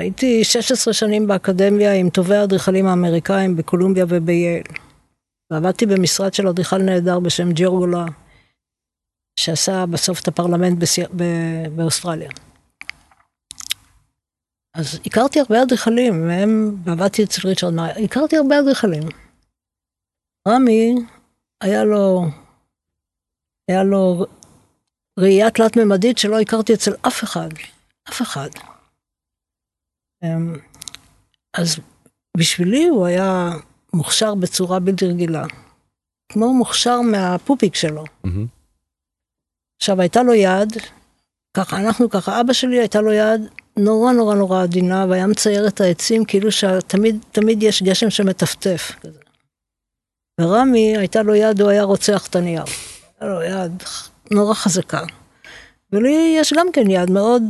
הייתי 0.00 0.44
16 0.44 0.94
שנים 0.94 1.26
באקדמיה 1.26 1.94
עם 1.94 2.10
טובי 2.10 2.36
האדריכלים 2.36 2.86
האמריקאים 2.86 3.56
בקולומביה 3.56 4.04
ובייל. 4.08 4.62
ועבדתי 5.50 5.86
במשרד 5.86 6.34
של 6.34 6.48
אדריכל 6.48 6.78
נהדר 6.78 7.20
בשם 7.20 7.52
ג'רגולה, 7.52 8.04
שעשה 9.36 9.86
בסוף 9.86 10.20
את 10.20 10.28
הפרלמנט 10.28 10.78
בסי... 10.78 11.02
ב... 11.16 11.22
באוסטרליה. 11.76 12.30
אז 14.74 15.00
הכרתי 15.06 15.40
הרבה 15.40 15.62
אדריכלים, 15.62 16.26
מהם, 16.26 16.76
ועבדתי 16.84 17.24
אצל 17.24 17.48
ריצ'רד 17.48 17.72
מאייר, 17.72 18.04
הכרתי 18.04 18.36
הרבה 18.36 18.60
אדריכלים. 18.60 19.02
רמי, 20.48 20.94
היה 21.60 21.84
לו, 21.84 22.24
היה 23.68 23.84
לו 23.84 24.26
ראייה 25.18 25.50
תלת-ממדית 25.50 26.18
שלא 26.18 26.40
הכרתי 26.40 26.74
אצל 26.74 26.92
אף 27.06 27.24
אחד, 27.24 27.48
אף 28.08 28.22
אחד. 28.22 28.48
אמ, 30.24 30.56
אז 31.56 31.78
בשבילי 32.36 32.88
הוא 32.88 33.06
היה 33.06 33.50
מוכשר 33.92 34.34
בצורה 34.34 34.80
בלתי 34.80 35.06
רגילה. 35.06 35.44
כמו 36.32 36.54
מוכשר 36.54 37.00
מהפופיק 37.00 37.74
שלו. 37.74 38.04
עכשיו 39.82 40.00
הייתה 40.00 40.22
לו 40.22 40.34
יד, 40.34 40.72
ככה 41.56 41.80
אנחנו 41.80 42.10
ככה, 42.10 42.40
אבא 42.40 42.52
שלי 42.52 42.78
הייתה 42.78 43.00
לו 43.00 43.12
יד 43.12 43.40
נורא 43.76 44.12
נורא 44.12 44.34
נורא 44.34 44.62
עדינה, 44.62 45.06
והיה 45.08 45.26
מצייר 45.26 45.68
את 45.68 45.80
העצים 45.80 46.24
כאילו 46.24 46.52
שתמיד 46.52 47.16
תמיד 47.32 47.62
יש 47.62 47.82
גשם 47.82 48.10
שמטפטף. 48.10 48.92
ורמי 50.40 50.96
הייתה 50.96 51.22
לו 51.22 51.34
יד, 51.34 51.60
הוא 51.60 51.70
היה 51.70 51.82
רוצח 51.82 52.26
את 52.26 52.36
הנייר. 52.36 52.64
הייתה 52.64 53.26
לו 53.26 53.42
יד 53.42 53.82
נורא 54.30 54.54
חזקה. 54.54 55.02
ולי 55.92 56.34
יש 56.38 56.52
גם 56.52 56.66
כן 56.72 56.90
יד 56.90 57.10
מאוד 57.10 57.42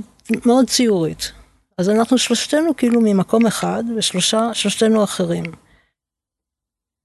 מאוד 0.46 0.66
ציורית. 0.70 1.32
אז 1.81 1.89
אנחנו 1.89 2.18
שלושתנו 2.18 2.76
כאילו 2.76 3.01
ממקום 3.01 3.47
אחד, 3.47 3.85
ושלושה, 3.97 4.55
שלושתנו 4.55 5.05
אחרים. 5.05 5.45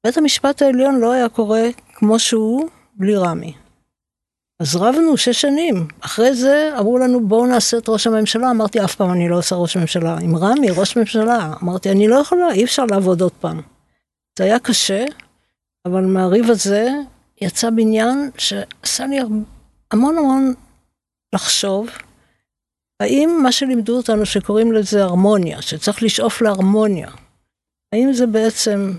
בית 0.06 0.18
המשפט 0.18 0.62
העליון 0.62 1.00
לא 1.00 1.12
היה 1.12 1.30
קורה 1.30 1.62
כמו 1.94 2.20
שהוא 2.20 2.70
בלי 2.94 3.16
רמי. 3.16 3.54
אז 4.60 4.76
רבנו 4.76 5.18
שש 5.18 5.42
שנים. 5.42 5.88
אחרי 6.00 6.36
זה 6.36 6.74
אמרו 6.80 6.98
לנו 6.98 7.28
בואו 7.28 7.46
נעשה 7.46 7.78
את 7.78 7.90
ראש 7.90 8.08
הממשלה, 8.08 8.52
אמרתי 8.52 8.84
אף 8.84 8.96
פעם 8.96 9.12
אני 9.12 9.30
לא 9.30 9.38
עושה 9.38 9.56
ראש 9.56 9.78
ממשלה. 9.78 10.18
עם 10.22 10.36
רמי, 10.36 10.68
ראש 10.72 10.98
ממשלה. 10.98 11.54
אמרתי 11.64 11.92
אני 11.92 12.08
לא 12.08 12.16
יכולה, 12.16 12.52
אי 12.52 12.64
אפשר 12.64 12.86
לעבוד 12.86 13.22
עוד 13.22 13.34
פעם. 13.34 13.62
זה 14.38 14.44
היה 14.44 14.60
קשה, 14.60 15.06
אבל 15.86 16.06
מהריב 16.06 16.52
הזה 16.52 16.90
יצא 17.42 17.70
בניין 17.70 18.32
שעשה 18.38 19.06
לי 19.06 19.20
המון 19.92 20.18
המון 20.18 20.54
לחשוב, 21.36 21.88
האם 23.00 23.40
מה 23.44 23.52
שלימדו 23.52 23.98
אותנו 23.98 24.26
שקוראים 24.26 24.72
לזה 24.72 25.04
הרמוניה, 25.04 25.62
שצריך 25.62 26.04
לשאוף 26.04 26.42
להרמוניה, 26.42 27.10
האם 27.94 28.14
זה 28.14 28.28
בעצם 28.28 28.94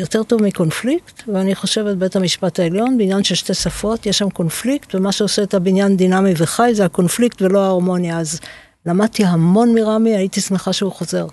יותר 0.00 0.22
טוב 0.22 0.42
מקונפליקט? 0.42 1.22
ואני 1.28 1.54
חושבת 1.54 1.96
בית 1.96 2.16
המשפט 2.16 2.60
העליון, 2.60 2.98
בעניין 2.98 3.24
של 3.24 3.34
שתי 3.34 3.54
שפות, 3.54 4.06
יש 4.06 4.18
שם 4.18 4.30
קונפליקט, 4.30 4.94
ומה 4.94 5.12
שעושה 5.12 5.42
את 5.42 5.54
הבניין 5.54 5.96
דינמי 5.96 6.32
וחי 6.36 6.70
זה 6.74 6.84
הקונפליקט 6.84 7.42
ולא 7.42 7.64
ההרמוניה. 7.64 8.18
אז 8.18 8.40
למדתי 8.86 9.24
המון 9.24 9.74
מרמי, 9.74 10.16
הייתי 10.16 10.40
שמחה 10.40 10.72
שהוא 10.72 10.92
חוזר. 10.92 11.26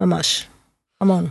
ממש. 0.00 0.46
המון. 1.00 1.28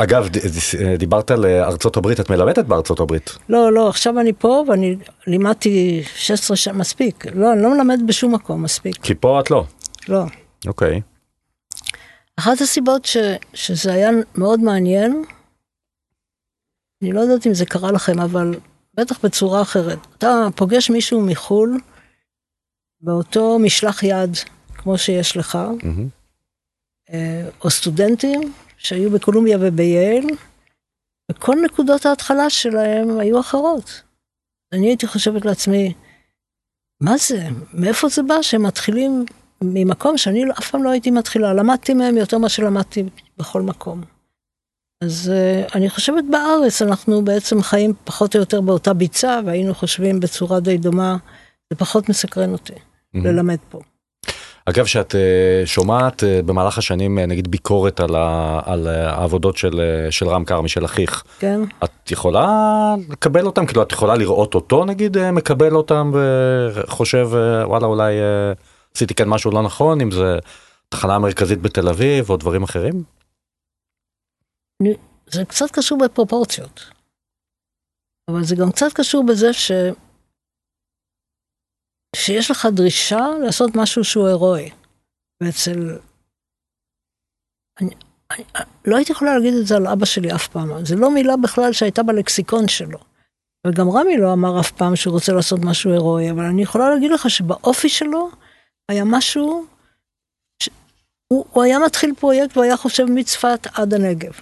אגב, 0.00 0.28
ד- 0.28 0.36
ד- 0.36 0.98
דיברת 0.98 1.30
על 1.30 1.44
אה, 1.46 1.64
ארצות 1.66 1.96
הברית, 1.96 2.20
את 2.20 2.30
מלמדת 2.30 2.64
בארצות 2.64 3.00
הברית. 3.00 3.30
לא, 3.48 3.72
לא, 3.72 3.88
עכשיו 3.88 4.20
אני 4.20 4.32
פה 4.32 4.64
ואני 4.68 4.96
לימדתי 5.26 6.02
16 6.14 6.56
שנה, 6.56 6.74
מספיק. 6.74 7.26
לא, 7.34 7.52
אני 7.52 7.62
לא 7.62 7.74
מלמד 7.74 8.00
בשום 8.06 8.34
מקום, 8.34 8.62
מספיק. 8.62 8.96
כי 9.02 9.14
פה 9.14 9.40
את 9.40 9.50
לא. 9.50 9.64
לא. 10.08 10.24
אוקיי. 10.66 11.00
אחת 12.36 12.60
הסיבות 12.60 13.04
ש, 13.04 13.16
שזה 13.54 13.92
היה 13.92 14.10
מאוד 14.34 14.60
מעניין, 14.60 15.24
אני 17.02 17.12
לא 17.12 17.20
יודעת 17.20 17.46
אם 17.46 17.54
זה 17.54 17.66
קרה 17.66 17.92
לכם, 17.92 18.20
אבל 18.20 18.54
בטח 18.94 19.24
בצורה 19.24 19.62
אחרת. 19.62 19.98
אתה 20.18 20.46
פוגש 20.56 20.90
מישהו 20.90 21.20
מחו"ל 21.20 21.80
באותו 23.00 23.58
משלח 23.58 24.02
יד 24.02 24.36
כמו 24.76 24.98
שיש 24.98 25.36
לך. 25.36 25.58
אה, 27.12 27.48
או 27.64 27.70
סטודנטים 27.70 28.52
שהיו 28.78 29.10
בקולומביה 29.10 29.58
ובייל, 29.60 30.26
וכל 31.30 31.56
נקודות 31.64 32.06
ההתחלה 32.06 32.50
שלהם 32.50 33.18
היו 33.18 33.40
אחרות. 33.40 34.02
אני 34.72 34.86
הייתי 34.86 35.06
חושבת 35.06 35.44
לעצמי, 35.44 35.94
מה 37.00 37.16
זה? 37.16 37.48
מאיפה 37.74 38.08
זה 38.08 38.22
בא 38.22 38.42
שהם 38.42 38.62
מתחילים 38.62 39.24
ממקום 39.62 40.18
שאני 40.18 40.44
לא- 40.44 40.54
אף 40.58 40.70
פעם 40.70 40.82
לא 40.82 40.90
הייתי 40.90 41.10
מתחילה, 41.10 41.54
למדתי 41.54 41.94
מהם 41.94 42.16
יותר 42.16 42.38
ממה 42.38 42.48
שלמדתי 42.48 43.04
בכל 43.38 43.62
מקום. 43.62 44.02
אז 45.04 45.32
uh, 45.32 45.74
אני 45.74 45.90
חושבת 45.90 46.24
בארץ 46.30 46.82
אנחנו 46.82 47.24
בעצם 47.24 47.62
חיים 47.62 47.92
פחות 48.04 48.34
או 48.34 48.40
יותר 48.40 48.60
באותה 48.60 48.94
ביצה, 48.94 49.40
והיינו 49.46 49.74
חושבים 49.74 50.20
בצורה 50.20 50.60
די 50.60 50.78
דומה, 50.78 51.16
זה 51.70 51.78
פחות 51.78 52.08
מסקרן 52.08 52.52
אותי 52.52 52.72
מהמם. 53.14 53.26
ללמד 53.26 53.58
פה. 53.68 53.80
אגב, 54.68 54.86
שאת 54.86 55.14
אה, 55.14 55.62
שומעת 55.66 56.24
אה, 56.24 56.40
במהלך 56.42 56.78
השנים, 56.78 57.18
אה, 57.18 57.26
נגיד, 57.26 57.48
ביקורת 57.50 58.00
על 58.00 58.14
ה- 58.16 58.60
על 58.64 58.86
העבודות 58.86 59.56
של 59.56 59.80
של 60.10 60.28
רם 60.28 60.44
כרמי, 60.44 60.68
של 60.68 60.84
אחיך, 60.84 61.24
כן? 61.38 61.60
את 61.84 62.10
יכולה 62.10 62.46
לקבל 63.08 63.46
אותם? 63.46 63.66
כאילו, 63.66 63.82
את 63.82 63.92
יכולה 63.92 64.16
לראות 64.16 64.54
אותו, 64.54 64.84
נגיד, 64.84 65.30
מקבל 65.30 65.74
אותם 65.74 66.12
וחושב, 66.74 67.28
וואלה, 67.64 67.86
אולי 67.86 68.14
עשיתי 68.96 69.14
כאן 69.14 69.28
משהו 69.28 69.50
לא 69.50 69.62
נכון, 69.62 70.00
אם 70.00 70.10
זה 70.10 70.38
תחנה 70.88 71.14
המרכזית 71.14 71.62
בתל 71.62 71.88
אביב 71.88 72.30
או 72.30 72.36
דברים 72.36 72.62
אחרים? 72.62 73.02
זה 75.30 75.44
קצת 75.44 75.70
קשור 75.70 75.98
בפרופורציות. 76.04 76.90
אבל 78.30 78.44
זה 78.44 78.56
גם 78.56 78.72
קצת 78.72 78.92
קשור 78.94 79.24
בזה 79.26 79.52
ש... 79.52 79.72
שיש 82.16 82.50
לך 82.50 82.68
דרישה 82.72 83.26
לעשות 83.44 83.76
משהו 83.76 84.04
שהוא 84.04 84.26
הירואי. 84.26 84.70
ואצל... 85.42 85.98
אני, 87.80 87.90
אני, 88.30 88.44
לא 88.84 88.96
הייתי 88.96 89.12
יכולה 89.12 89.34
להגיד 89.34 89.54
את 89.54 89.66
זה 89.66 89.76
על 89.76 89.86
אבא 89.86 90.04
שלי 90.04 90.34
אף 90.34 90.48
פעם. 90.48 90.84
זה 90.84 90.96
לא 90.96 91.10
מילה 91.10 91.36
בכלל 91.36 91.72
שהייתה 91.72 92.02
בלקסיקון 92.02 92.68
שלו. 92.68 92.98
וגם 93.66 93.90
רמי 93.90 94.16
לא 94.16 94.32
אמר 94.32 94.60
אף 94.60 94.70
פעם 94.70 94.96
שהוא 94.96 95.12
רוצה 95.12 95.32
לעשות 95.32 95.60
משהו 95.60 95.92
הירואי, 95.92 96.30
אבל 96.30 96.44
אני 96.44 96.62
יכולה 96.62 96.90
להגיד 96.90 97.10
לך 97.10 97.30
שבאופי 97.30 97.88
שלו 97.88 98.30
היה 98.88 99.04
משהו... 99.04 99.66
ש... 100.62 100.68
הוא, 101.32 101.44
הוא 101.52 101.62
היה 101.62 101.78
מתחיל 101.78 102.14
פרויקט 102.18 102.56
והוא 102.56 102.64
היה 102.64 102.76
חושב 102.76 103.04
מצפת 103.04 103.66
עד 103.74 103.94
הנגב. 103.94 104.32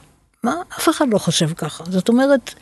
מה? 0.44 0.54
אף 0.68 0.88
אחד 0.88 1.08
לא 1.08 1.18
חושב 1.18 1.54
ככה. 1.54 1.84
זאת 1.84 2.08
אומרת, 2.08 2.54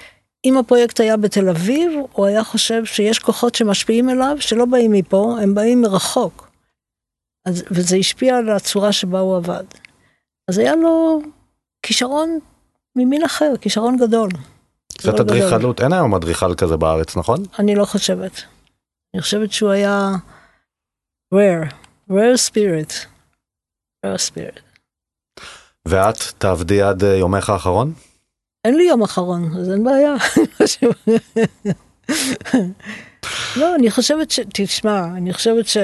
אם 0.44 0.56
הפרויקט 0.58 1.00
היה 1.00 1.16
בתל 1.16 1.48
אביב, 1.48 1.92
הוא 2.12 2.26
היה 2.26 2.44
חושב 2.44 2.84
שיש 2.84 3.18
כוחות 3.18 3.54
שמשפיעים 3.54 4.10
אליו, 4.10 4.36
שלא 4.40 4.64
באים 4.64 4.92
מפה, 4.92 5.36
הם 5.42 5.54
באים 5.54 5.82
מרחוק. 5.82 6.50
אז, 7.46 7.64
וזה 7.70 7.96
השפיע 7.96 8.36
על 8.36 8.50
הצורה 8.50 8.92
שבה 8.92 9.20
הוא 9.20 9.36
עבד. 9.36 9.64
אז 10.48 10.58
היה 10.58 10.76
לו 10.76 11.20
כישרון 11.82 12.38
ממין 12.96 13.24
אחר, 13.24 13.52
כישרון 13.60 13.96
גדול. 13.96 14.28
קצת 14.98 15.20
אדריכלות, 15.20 15.80
אין 15.80 15.92
היום 15.92 16.14
אדריכל 16.14 16.54
כזה 16.54 16.76
בארץ, 16.76 17.16
נכון? 17.16 17.42
אני 17.58 17.74
לא 17.74 17.84
חושבת. 17.84 18.42
אני 19.14 19.22
חושבת 19.22 19.52
שהוא 19.52 19.70
היה 19.70 20.10
rare, 21.34 21.72
rare 22.10 22.38
spirit. 22.50 22.92
rare 24.06 24.30
spirit. 24.30 24.60
ואת 25.88 26.18
תעבדי 26.38 26.82
עד 26.82 27.04
אה, 27.04 27.16
יומך 27.16 27.50
האחרון? 27.50 27.92
אין 28.64 28.76
לי 28.76 28.84
יום 28.84 29.02
אחרון, 29.02 29.56
אז 29.58 29.70
אין 29.70 29.84
בעיה. 29.84 30.14
לא, 33.56 33.74
אני 33.74 33.90
חושבת 33.90 34.30
ש... 34.30 34.40
תשמע, 34.52 35.04
אני 35.04 35.32
חושבת 35.32 35.66
ש... 35.66 35.76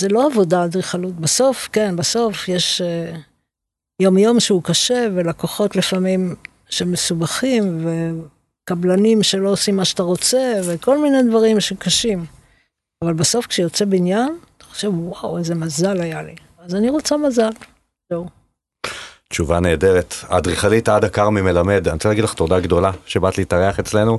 זה 0.00 0.08
לא 0.08 0.26
עבודה 0.26 0.64
אדריכלות. 0.64 1.14
בסוף, 1.14 1.68
כן, 1.72 1.96
בסוף 1.96 2.48
יש 2.48 2.82
uh, 2.82 3.16
יום 4.02 4.18
יום 4.18 4.40
שהוא 4.40 4.62
קשה, 4.62 5.06
ולקוחות 5.14 5.76
לפעמים 5.76 6.34
שמסובכים, 6.68 7.86
וקבלנים 7.86 9.22
שלא 9.22 9.48
עושים 9.48 9.76
מה 9.76 9.84
שאתה 9.84 10.02
רוצה, 10.02 10.60
וכל 10.66 10.98
מיני 11.02 11.22
דברים 11.28 11.60
שקשים. 11.60 12.24
אבל 13.04 13.12
בסוף 13.12 13.46
כשיוצא 13.46 13.84
בניין, 13.84 14.38
אתה 14.56 14.64
חושב, 14.64 14.90
וואו, 14.94 15.38
איזה 15.38 15.54
מזל 15.54 16.00
היה 16.00 16.22
לי. 16.22 16.34
אז 16.58 16.74
אני 16.74 16.90
רוצה 16.90 17.16
מזל. 17.16 17.50
זהו. 18.10 18.26
תשובה 19.28 19.60
נהדרת. 19.60 20.14
האדריכלית 20.28 20.88
עדה 20.88 21.08
כרמי 21.08 21.40
מלמד, 21.40 21.88
אני 21.88 21.94
רוצה 21.94 22.08
להגיד 22.08 22.24
לך 22.24 22.34
תודה 22.34 22.60
גדולה 22.60 22.90
שבאת 23.06 23.38
להתארח 23.38 23.78
אצלנו. 23.78 24.18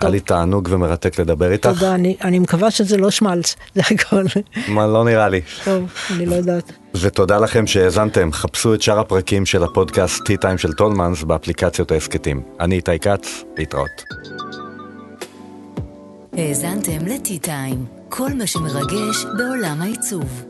היה 0.00 0.10
לי 0.10 0.20
תענוג 0.20 0.68
ומרתק 0.72 1.18
לדבר 1.18 1.52
איתך. 1.52 1.68
תודה, 1.68 1.94
אני, 1.94 2.16
אני 2.24 2.38
מקווה 2.38 2.70
שזה 2.70 2.96
לא 2.96 3.10
שמלץ, 3.10 3.56
זה 3.74 3.82
הכל. 3.90 4.24
מה, 4.68 4.86
לא 4.86 5.04
נראה 5.04 5.28
לי. 5.28 5.40
טוב, 5.64 5.92
אני 6.10 6.26
לא 6.26 6.34
יודעת. 6.34 6.72
ותודה 6.94 7.38
לכם 7.38 7.66
שהאזנתם, 7.66 8.32
חפשו 8.32 8.74
את 8.74 8.82
שאר 8.82 8.98
הפרקים 8.98 9.46
של 9.46 9.64
הפודקאסט 9.64 10.20
Tea 10.20 10.44
Time 10.44 10.58
של 10.58 10.72
טולמנס 10.72 11.22
באפליקציות 11.22 11.92
ההסכתים. 11.92 12.42
אני 12.60 12.76
איתי 12.76 12.98
כץ, 12.98 13.44
להתראות. 13.58 14.02
האזנתם 16.32 16.98
טיים, 17.42 17.84
כל 18.08 18.30
מה 18.38 18.46
שמרגש 18.46 19.24
בעולם 19.38 19.82
העיצוב. 19.82 20.44